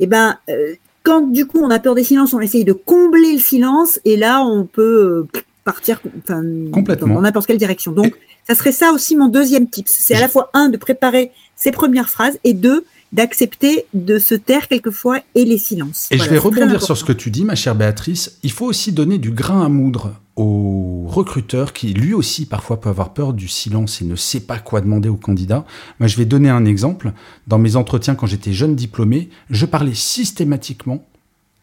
Et 0.00 0.06
ben, 0.06 0.38
euh, 0.50 0.74
quand 1.08 1.22
du 1.22 1.46
coup 1.46 1.58
on 1.62 1.70
a 1.70 1.78
peur 1.78 1.94
des 1.94 2.04
silences, 2.04 2.34
on 2.34 2.40
essaye 2.40 2.66
de 2.66 2.74
combler 2.74 3.32
le 3.32 3.38
silence 3.38 3.98
et 4.04 4.18
là 4.18 4.42
on 4.42 4.66
peut 4.66 5.26
euh, 5.34 5.40
partir 5.64 6.02
enfin, 6.22 6.42
Complètement. 6.70 7.14
dans 7.14 7.22
n'importe 7.22 7.46
quelle 7.46 7.56
direction. 7.56 7.92
Donc, 7.92 8.12
ça 8.46 8.54
serait 8.54 8.72
ça 8.72 8.92
aussi 8.92 9.16
mon 9.16 9.28
deuxième 9.28 9.68
tip. 9.68 9.86
C'est 9.88 10.14
à 10.14 10.20
la 10.20 10.28
fois 10.28 10.50
un 10.52 10.68
de 10.68 10.76
préparer 10.76 11.32
ses 11.56 11.70
premières 11.70 12.10
phrases 12.10 12.38
et 12.44 12.52
deux 12.52 12.84
d'accepter 13.12 13.86
de 13.94 14.18
se 14.18 14.34
taire 14.34 14.68
quelquefois 14.68 15.20
et 15.34 15.44
les 15.44 15.58
silences. 15.58 16.08
Et 16.10 16.16
Voilà, 16.16 16.28
je 16.28 16.34
vais 16.34 16.38
rebondir 16.38 16.82
sur 16.82 16.96
ce 16.96 17.04
que 17.04 17.12
tu 17.12 17.30
dis, 17.30 17.44
ma 17.44 17.54
chère 17.54 17.74
Béatrice. 17.74 18.38
Il 18.42 18.52
faut 18.52 18.66
aussi 18.66 18.92
donner 18.92 19.18
du 19.18 19.30
grain 19.30 19.64
à 19.64 19.68
moudre 19.68 20.14
au 20.36 21.06
recruteur 21.08 21.72
qui, 21.72 21.92
lui 21.94 22.14
aussi, 22.14 22.46
parfois 22.46 22.80
peut 22.80 22.88
avoir 22.88 23.12
peur 23.12 23.32
du 23.32 23.48
silence 23.48 24.00
et 24.02 24.04
ne 24.04 24.14
sait 24.14 24.40
pas 24.40 24.58
quoi 24.58 24.80
demander 24.80 25.08
au 25.08 25.16
candidat. 25.16 25.64
Moi, 25.98 26.06
je 26.06 26.16
vais 26.16 26.26
donner 26.26 26.48
un 26.48 26.64
exemple. 26.64 27.12
Dans 27.48 27.58
mes 27.58 27.76
entretiens, 27.76 28.14
quand 28.14 28.26
j'étais 28.26 28.52
jeune 28.52 28.76
diplômé, 28.76 29.30
je 29.50 29.66
parlais 29.66 29.94
systématiquement, 29.94 31.04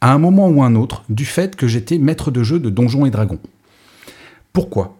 à 0.01 0.11
un 0.13 0.17
moment 0.17 0.49
ou 0.49 0.61
un 0.61 0.75
autre, 0.75 1.03
du 1.09 1.25
fait 1.25 1.55
que 1.55 1.67
j'étais 1.67 1.97
maître 1.97 2.31
de 2.31 2.43
jeu 2.43 2.59
de 2.59 2.69
Donjons 2.69 3.05
et 3.05 3.11
Dragons. 3.11 3.39
Pourquoi? 4.51 4.97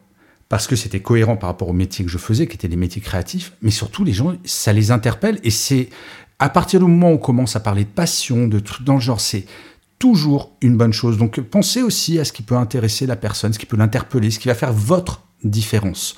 Parce 0.48 0.68
que 0.68 0.76
c'était 0.76 1.02
cohérent 1.02 1.38
par 1.38 1.50
rapport 1.50 1.70
au 1.70 1.74
métier 1.74 2.06
que 2.06 2.12
je 2.12 2.18
faisais, 2.18 2.48
qui 2.48 2.56
étaient 2.56 2.68
des 2.68 2.76
métiers 2.76 3.02
créatifs, 3.02 3.54
mais 3.62 3.72
surtout 3.72 4.04
les 4.04 4.14
gens, 4.14 4.36
ça 4.46 4.74
les 4.74 4.92
interpelle 4.92 5.40
et 5.44 5.50
c'est 5.50 5.90
à 6.40 6.50
partir 6.50 6.80
du 6.80 6.86
moment 6.86 7.12
où 7.12 7.16
on 7.16 7.18
commence 7.18 7.56
à 7.56 7.60
parler 7.60 7.84
de 7.84 7.90
passion, 7.90 8.48
de 8.48 8.60
trucs 8.60 8.86
dans 8.86 8.96
le 8.96 9.00
genre, 9.00 9.22
c'est 9.22 9.46
toujours 10.00 10.52
une 10.62 10.78
bonne 10.78 10.94
chose. 10.94 11.18
Donc 11.18 11.40
pensez 11.40 11.82
aussi 11.82 12.20
à 12.20 12.26
ce 12.26 12.34
qui 12.34 12.44
peut 12.44 12.56
intéresser 12.56 13.06
la 13.06 13.16
personne, 13.16 13.54
ce 13.54 13.60
qui 13.60 13.66
peut 13.66 13.78
l'interpeller, 13.78 14.32
ce 14.32 14.40
qui 14.40 14.48
va 14.48 14.56
faire 14.56 14.74
votre 14.74 15.22
différence. 15.44 16.16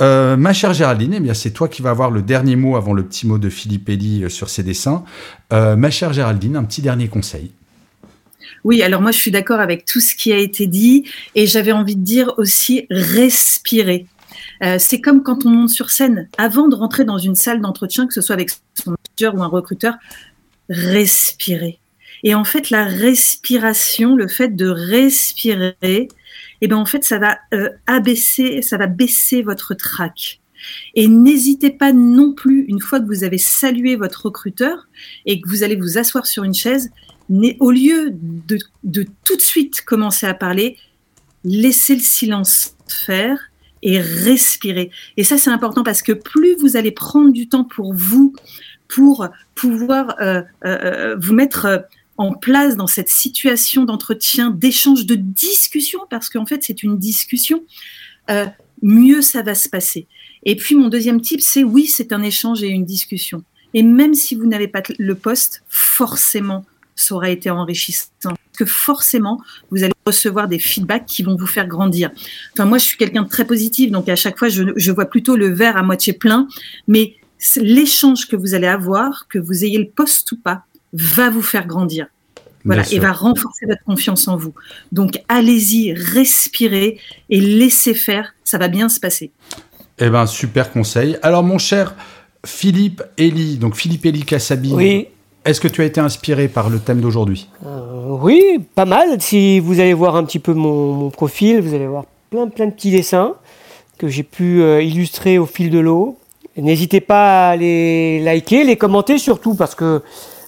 Euh, 0.00 0.36
ma 0.36 0.52
chère 0.52 0.72
Géraldine, 0.72 1.14
eh 1.14 1.20
bien 1.20 1.34
c'est 1.34 1.50
toi 1.50 1.68
qui 1.68 1.82
vas 1.82 1.90
avoir 1.90 2.10
le 2.10 2.22
dernier 2.22 2.56
mot 2.56 2.76
avant 2.76 2.94
le 2.94 3.04
petit 3.04 3.26
mot 3.26 3.38
de 3.38 3.50
Philippe 3.50 3.88
Elie 3.88 4.24
euh, 4.24 4.28
sur 4.28 4.48
ses 4.48 4.62
dessins. 4.62 5.04
Euh, 5.52 5.76
ma 5.76 5.90
chère 5.90 6.12
Géraldine, 6.12 6.56
un 6.56 6.64
petit 6.64 6.82
dernier 6.82 7.08
conseil. 7.08 7.52
Oui, 8.64 8.82
alors 8.82 9.00
moi 9.00 9.10
je 9.10 9.18
suis 9.18 9.30
d'accord 9.30 9.60
avec 9.60 9.84
tout 9.84 10.00
ce 10.00 10.14
qui 10.14 10.32
a 10.32 10.38
été 10.38 10.66
dit 10.66 11.04
et 11.34 11.46
j'avais 11.46 11.72
envie 11.72 11.96
de 11.96 12.02
dire 12.02 12.32
aussi 12.38 12.86
respirer. 12.90 14.06
C'est 14.78 15.00
comme 15.00 15.24
quand 15.24 15.44
on 15.44 15.50
monte 15.50 15.70
sur 15.70 15.90
scène, 15.90 16.28
avant 16.38 16.68
de 16.68 16.76
rentrer 16.76 17.04
dans 17.04 17.18
une 17.18 17.34
salle 17.34 17.60
d'entretien, 17.60 18.06
que 18.06 18.14
ce 18.14 18.20
soit 18.20 18.34
avec 18.34 18.50
son 18.74 18.94
manager 19.22 19.34
ou 19.34 19.42
un 19.42 19.48
recruteur, 19.48 19.94
respirer. 20.68 21.78
Et 22.24 22.34
en 22.34 22.44
fait, 22.44 22.70
la 22.70 22.84
respiration, 22.84 24.14
le 24.14 24.28
fait 24.28 24.54
de 24.54 24.68
respirer, 24.68 26.08
eh 26.60 26.68
ben 26.68 26.76
en 26.76 26.86
fait, 26.86 27.02
ça 27.04 27.18
va 27.18 27.38
euh, 27.52 27.70
abaisser, 27.86 28.62
ça 28.62 28.76
va 28.76 28.86
baisser 28.86 29.42
votre 29.42 29.74
trac. 29.74 30.40
Et 30.94 31.08
n'hésitez 31.08 31.70
pas 31.70 31.92
non 31.92 32.32
plus, 32.32 32.64
une 32.68 32.80
fois 32.80 33.00
que 33.00 33.06
vous 33.06 33.24
avez 33.24 33.38
salué 33.38 33.96
votre 33.96 34.26
recruteur 34.26 34.86
et 35.26 35.40
que 35.40 35.48
vous 35.48 35.64
allez 35.64 35.74
vous 35.74 35.98
asseoir 35.98 36.26
sur 36.26 36.44
une 36.44 36.54
chaise, 36.54 36.92
au 37.58 37.70
lieu 37.72 38.10
de, 38.12 38.58
de 38.84 39.06
tout 39.24 39.36
de 39.36 39.42
suite 39.42 39.80
commencer 39.80 40.26
à 40.26 40.34
parler, 40.34 40.76
laissez 41.42 41.96
le 41.96 42.00
silence 42.00 42.76
faire 42.86 43.50
et 43.82 44.00
respirer. 44.00 44.90
Et 45.16 45.24
ça, 45.24 45.38
c'est 45.38 45.50
important 45.50 45.82
parce 45.82 46.02
que 46.02 46.12
plus 46.12 46.54
vous 46.54 46.76
allez 46.76 46.92
prendre 46.92 47.32
du 47.32 47.48
temps 47.48 47.64
pour 47.64 47.94
vous, 47.94 48.34
pour 48.94 49.26
pouvoir 49.54 50.16
euh, 50.20 50.42
euh, 50.66 51.16
vous 51.18 51.32
mettre 51.32 51.64
euh, 51.64 51.78
en 52.18 52.34
place 52.34 52.76
dans 52.76 52.86
cette 52.86 53.08
situation 53.08 53.84
d'entretien, 53.84 54.50
d'échange, 54.50 55.06
de 55.06 55.14
discussion, 55.14 56.00
parce 56.10 56.28
qu'en 56.28 56.44
fait, 56.44 56.62
c'est 56.62 56.82
une 56.82 56.98
discussion, 56.98 57.64
euh, 58.30 58.44
mieux 58.82 59.22
ça 59.22 59.42
va 59.42 59.54
se 59.54 59.70
passer. 59.70 60.06
Et 60.44 60.56
puis, 60.56 60.74
mon 60.74 60.88
deuxième 60.88 61.22
type, 61.22 61.40
c'est 61.40 61.64
oui, 61.64 61.86
c'est 61.86 62.12
un 62.12 62.22
échange 62.22 62.62
et 62.62 62.68
une 62.68 62.84
discussion. 62.84 63.44
Et 63.72 63.82
même 63.82 64.12
si 64.12 64.34
vous 64.34 64.46
n'avez 64.46 64.68
pas 64.68 64.82
le 64.98 65.14
poste, 65.14 65.64
forcément, 65.70 66.66
ça 66.94 67.14
aura 67.14 67.30
été 67.30 67.48
enrichissant. 67.48 68.08
Parce 68.22 68.58
que 68.58 68.66
forcément, 68.66 69.40
vous 69.70 69.82
allez 69.82 69.94
recevoir 70.04 70.48
des 70.48 70.58
feedbacks 70.58 71.06
qui 71.06 71.22
vont 71.22 71.36
vous 71.36 71.46
faire 71.46 71.66
grandir. 71.66 72.10
Enfin, 72.52 72.66
moi, 72.66 72.76
je 72.76 72.84
suis 72.84 72.98
quelqu'un 72.98 73.22
de 73.22 73.28
très 73.28 73.46
positif, 73.46 73.90
donc 73.90 74.10
à 74.10 74.16
chaque 74.16 74.38
fois, 74.38 74.50
je, 74.50 74.64
je 74.76 74.92
vois 74.92 75.06
plutôt 75.06 75.36
le 75.36 75.48
verre 75.48 75.78
à 75.78 75.82
moitié 75.82 76.12
plein. 76.12 76.46
Mais 76.86 77.16
l'échange 77.56 78.28
que 78.28 78.36
vous 78.36 78.54
allez 78.54 78.66
avoir, 78.66 79.26
que 79.28 79.38
vous 79.38 79.64
ayez 79.64 79.78
le 79.78 79.88
poste 79.88 80.32
ou 80.32 80.36
pas, 80.36 80.62
va 80.92 81.30
vous 81.30 81.42
faire 81.42 81.66
grandir. 81.66 82.06
Voilà, 82.64 82.84
et 82.92 83.00
va 83.00 83.12
renforcer 83.12 83.66
votre 83.66 83.82
confiance 83.82 84.28
en 84.28 84.36
vous. 84.36 84.54
Donc, 84.92 85.20
allez-y, 85.28 85.92
respirez 85.94 86.98
et 87.28 87.40
laissez 87.40 87.92
faire, 87.92 88.34
ça 88.44 88.56
va 88.56 88.68
bien 88.68 88.88
se 88.88 89.00
passer. 89.00 89.32
Eh 89.98 90.08
ben, 90.08 90.26
super 90.26 90.70
conseil. 90.70 91.18
Alors, 91.22 91.42
mon 91.42 91.58
cher 91.58 91.96
Philippe 92.46 93.02
Elie, 93.18 93.56
donc 93.56 93.74
Philippe 93.74 94.06
Elie 94.06 94.24
Kassabi, 94.24 94.72
Oui, 94.72 95.08
est-ce 95.44 95.60
que 95.60 95.66
tu 95.66 95.80
as 95.82 95.84
été 95.84 96.00
inspiré 96.00 96.46
par 96.46 96.70
le 96.70 96.78
thème 96.78 97.00
d'aujourd'hui? 97.00 97.48
Euh, 97.66 98.16
oui, 98.20 98.60
pas 98.76 98.84
mal. 98.84 99.20
Si 99.20 99.58
vous 99.58 99.80
allez 99.80 99.94
voir 99.94 100.14
un 100.14 100.24
petit 100.24 100.38
peu 100.38 100.54
mon, 100.54 100.92
mon 100.92 101.10
profil, 101.10 101.60
vous 101.60 101.74
allez 101.74 101.88
voir 101.88 102.04
plein 102.30 102.46
plein 102.46 102.66
de 102.66 102.72
petits 102.72 102.92
dessins 102.92 103.34
que 103.98 104.06
j'ai 104.08 104.22
pu 104.22 104.62
euh, 104.62 104.82
illustrer 104.82 105.38
au 105.38 105.46
fil 105.46 105.70
de 105.70 105.80
l'eau. 105.80 106.18
N'hésitez 106.56 107.00
pas 107.00 107.50
à 107.50 107.56
les 107.56 108.20
liker, 108.20 108.64
les 108.64 108.76
commenter 108.76 109.18
surtout 109.18 109.54
parce 109.54 109.74
que 109.74 110.02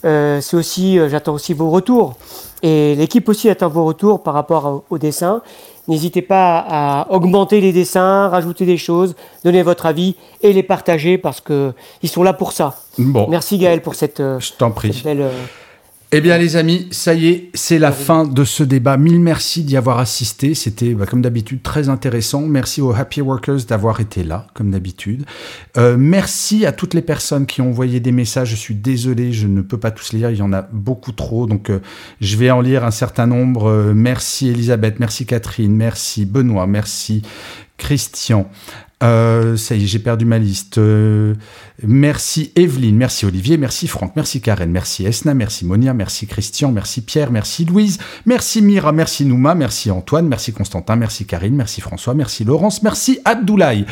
euh, 0.05 0.41
c'est 0.43 0.57
aussi, 0.57 0.99
euh, 0.99 1.09
j'attends 1.09 1.33
aussi 1.33 1.55
vos 1.55 1.71
retours 1.71 2.15
et 2.63 2.95
l'équipe 2.95 3.27
aussi 3.29 3.49
attend 3.49 3.69
vos 3.69 3.85
retours 3.87 4.23
par 4.23 4.35
rapport 4.35 4.67
au- 4.67 4.85
aux 4.91 4.99
dessins. 4.99 5.41
N'hésitez 5.89 6.23
pas 6.23 6.65
à 6.69 7.07
augmenter 7.11 7.61
les 7.61 7.73
dessins, 7.73 8.29
rajouter 8.29 8.67
des 8.67 8.77
choses, 8.79 9.15
donner 9.45 9.63
votre 9.63 9.87
avis 9.87 10.15
et 10.43 10.53
les 10.53 10.63
partager 10.63 11.17
parce 11.19 11.41
que 11.41 11.73
ils 12.03 12.09
sont 12.09 12.23
là 12.23 12.33
pour 12.35 12.53
ça. 12.53 12.77
Bon, 12.99 13.27
Merci 13.31 13.57
Gaël 13.59 13.81
pour 13.83 13.95
cette, 13.95 14.21
euh, 14.21 14.39
je 14.41 14.53
t'en 14.53 14.71
prie. 14.71 14.93
cette 14.93 15.05
belle. 15.05 15.31
Eh 16.17 16.21
bien, 16.21 16.39
les 16.39 16.55
amis, 16.55 16.87
ça 16.93 17.13
y 17.13 17.27
est, 17.27 17.51
c'est 17.55 17.81
la 17.81 17.91
fin 17.91 18.23
de 18.23 18.45
ce 18.45 18.63
débat. 18.63 18.97
Mille 18.97 19.19
merci 19.19 19.65
d'y 19.65 19.77
avoir 19.77 19.99
assisté. 19.99 20.55
C'était, 20.55 20.95
bah, 20.95 21.07
comme 21.07 21.23
d'habitude, 21.23 21.61
très 21.61 21.89
intéressant. 21.89 22.43
Merci 22.43 22.81
aux 22.81 22.95
Happy 22.95 23.21
Workers 23.21 23.65
d'avoir 23.67 23.99
été 23.99 24.23
là, 24.23 24.47
comme 24.55 24.71
d'habitude. 24.71 25.25
Euh, 25.77 25.97
merci 25.99 26.67
à 26.67 26.71
toutes 26.71 26.95
les 26.95 27.03
personnes 27.03 27.47
qui 27.47 27.63
ont 27.63 27.71
envoyé 27.71 27.99
des 27.99 28.13
messages. 28.13 28.51
Je 28.51 28.55
suis 28.55 28.77
désolé, 28.77 29.33
je 29.33 29.49
ne 29.49 29.61
peux 29.61 29.77
pas 29.77 29.91
tous 29.91 30.13
lire. 30.13 30.31
Il 30.31 30.37
y 30.37 30.43
en 30.43 30.53
a 30.53 30.63
beaucoup 30.63 31.11
trop. 31.11 31.47
Donc, 31.47 31.69
euh, 31.69 31.81
je 32.21 32.37
vais 32.37 32.53
en 32.53 32.61
lire 32.61 32.85
un 32.85 32.93
certain 32.93 33.27
nombre. 33.27 33.69
Euh, 33.69 33.93
merci 33.93 34.51
Elisabeth, 34.51 35.01
merci 35.01 35.27
Catherine, 35.27 35.75
merci 35.75 36.27
Benoît, 36.27 36.69
merci 36.69 37.23
Christian. 37.77 38.49
Euh, 39.05 39.57
ça 39.57 39.75
y 39.75 39.85
est, 39.85 39.87
j'ai 39.87 39.99
perdu 39.99 40.25
ma 40.25 40.39
liste. 40.39 40.79
Euh, 40.79 41.35
merci 41.83 42.53
Evelyne, 42.57 42.97
merci 42.97 43.27
Olivier, 43.27 43.59
merci 43.59 43.87
Franck, 43.87 44.17
merci 44.17 44.41
Karen, 44.41 44.71
merci 44.71 45.05
Esna, 45.05 45.35
merci 45.35 45.67
Monia, 45.67 45.93
merci 45.93 46.27
Christian, 46.27 46.73
merci 46.73 47.03
Pierre, 47.03 47.31
merci 47.31 47.67
Louise, 47.67 47.99
merci 48.25 48.63
Mira, 48.63 48.93
merci 48.93 49.27
Nouma, 49.27 49.55
merci 49.55 49.91
Antoine, 49.91 50.27
merci 50.27 50.53
Constantin, 50.53 50.97
merci 50.97 51.27
Karine, 51.27 51.55
merci 51.55 51.83
François, 51.83 52.15
merci 52.15 52.45
Laurence, 52.45 52.83
merci 52.83 53.19
Abdoulaye. 53.25 53.85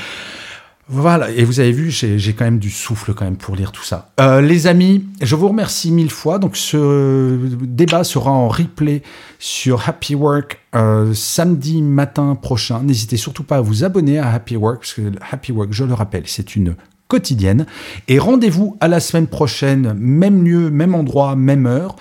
Voilà, 0.89 1.31
et 1.31 1.45
vous 1.45 1.61
avez 1.61 1.71
vu, 1.71 1.91
j'ai 1.91 2.33
quand 2.33 2.45
même 2.45 2.59
du 2.59 2.71
souffle 2.71 3.15
quand 3.15 3.25
même 3.25 3.37
pour 3.37 3.55
lire 3.55 3.71
tout 3.71 3.85
ça. 3.85 4.11
Euh, 4.21 4.41
les 4.41 4.67
amis, 4.67 5.05
je 5.21 5.37
vous 5.37 5.49
remercie 5.49 5.93
mille 5.93 6.11
fois. 6.11 6.39
Donc 6.39 6.57
ce 6.57 7.39
débat 7.63 8.05
sera 8.05 8.31
en 8.31 8.49
replay 8.49 9.03
sur 9.39 9.89
Happy 9.89 10.15
Work 10.15 10.59
euh, 10.75 11.15
samedi 11.15 11.83
matin 11.83 12.35
prochain. 12.35 12.83
N'hésitez 12.83 13.17
surtout 13.17 13.45
pas 13.45 13.59
à 13.59 13.61
vous 13.61 13.85
abonner 13.85 14.19
à 14.19 14.33
Happy 14.33 14.57
Work, 14.57 14.81
parce 14.81 14.95
que 14.95 15.03
Happy 15.31 15.53
Work, 15.53 15.73
je 15.73 15.85
le 15.85 15.95
rappelle, 15.95 16.25
c'est 16.27 16.57
une 16.57 16.75
quotidienne. 17.07 17.67
Et 18.09 18.19
rendez-vous 18.19 18.77
à 18.81 18.89
la 18.89 18.99
semaine 18.99 19.29
prochaine, 19.29 19.95
même 19.99 20.45
lieu, 20.45 20.71
même 20.71 20.95
endroit, 20.95 21.37
même 21.37 21.67
heure, 21.67 21.97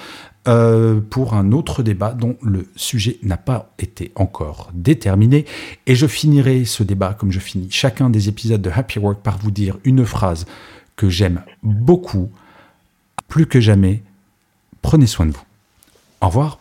euh, 0.47 0.99
pour 1.01 1.33
un 1.33 1.51
autre 1.51 1.83
débat 1.83 2.13
dont 2.13 2.35
le 2.41 2.67
sujet 2.75 3.17
n'a 3.21 3.37
pas 3.37 3.71
été 3.77 4.11
encore 4.15 4.71
déterminé. 4.73 5.45
Et 5.85 5.95
je 5.95 6.07
finirai 6.07 6.65
ce 6.65 6.83
débat, 6.83 7.13
comme 7.13 7.31
je 7.31 7.39
finis 7.39 7.67
chacun 7.69 8.09
des 8.09 8.29
épisodes 8.29 8.61
de 8.61 8.69
Happy 8.69 8.99
Work, 8.99 9.21
par 9.21 9.37
vous 9.37 9.51
dire 9.51 9.77
une 9.83 10.05
phrase 10.05 10.45
que 10.95 11.09
j'aime 11.09 11.43
beaucoup, 11.63 12.31
plus 13.27 13.45
que 13.45 13.59
jamais, 13.59 14.01
prenez 14.81 15.07
soin 15.07 15.25
de 15.25 15.31
vous. 15.31 15.43
Au 16.21 16.27
revoir. 16.27 16.60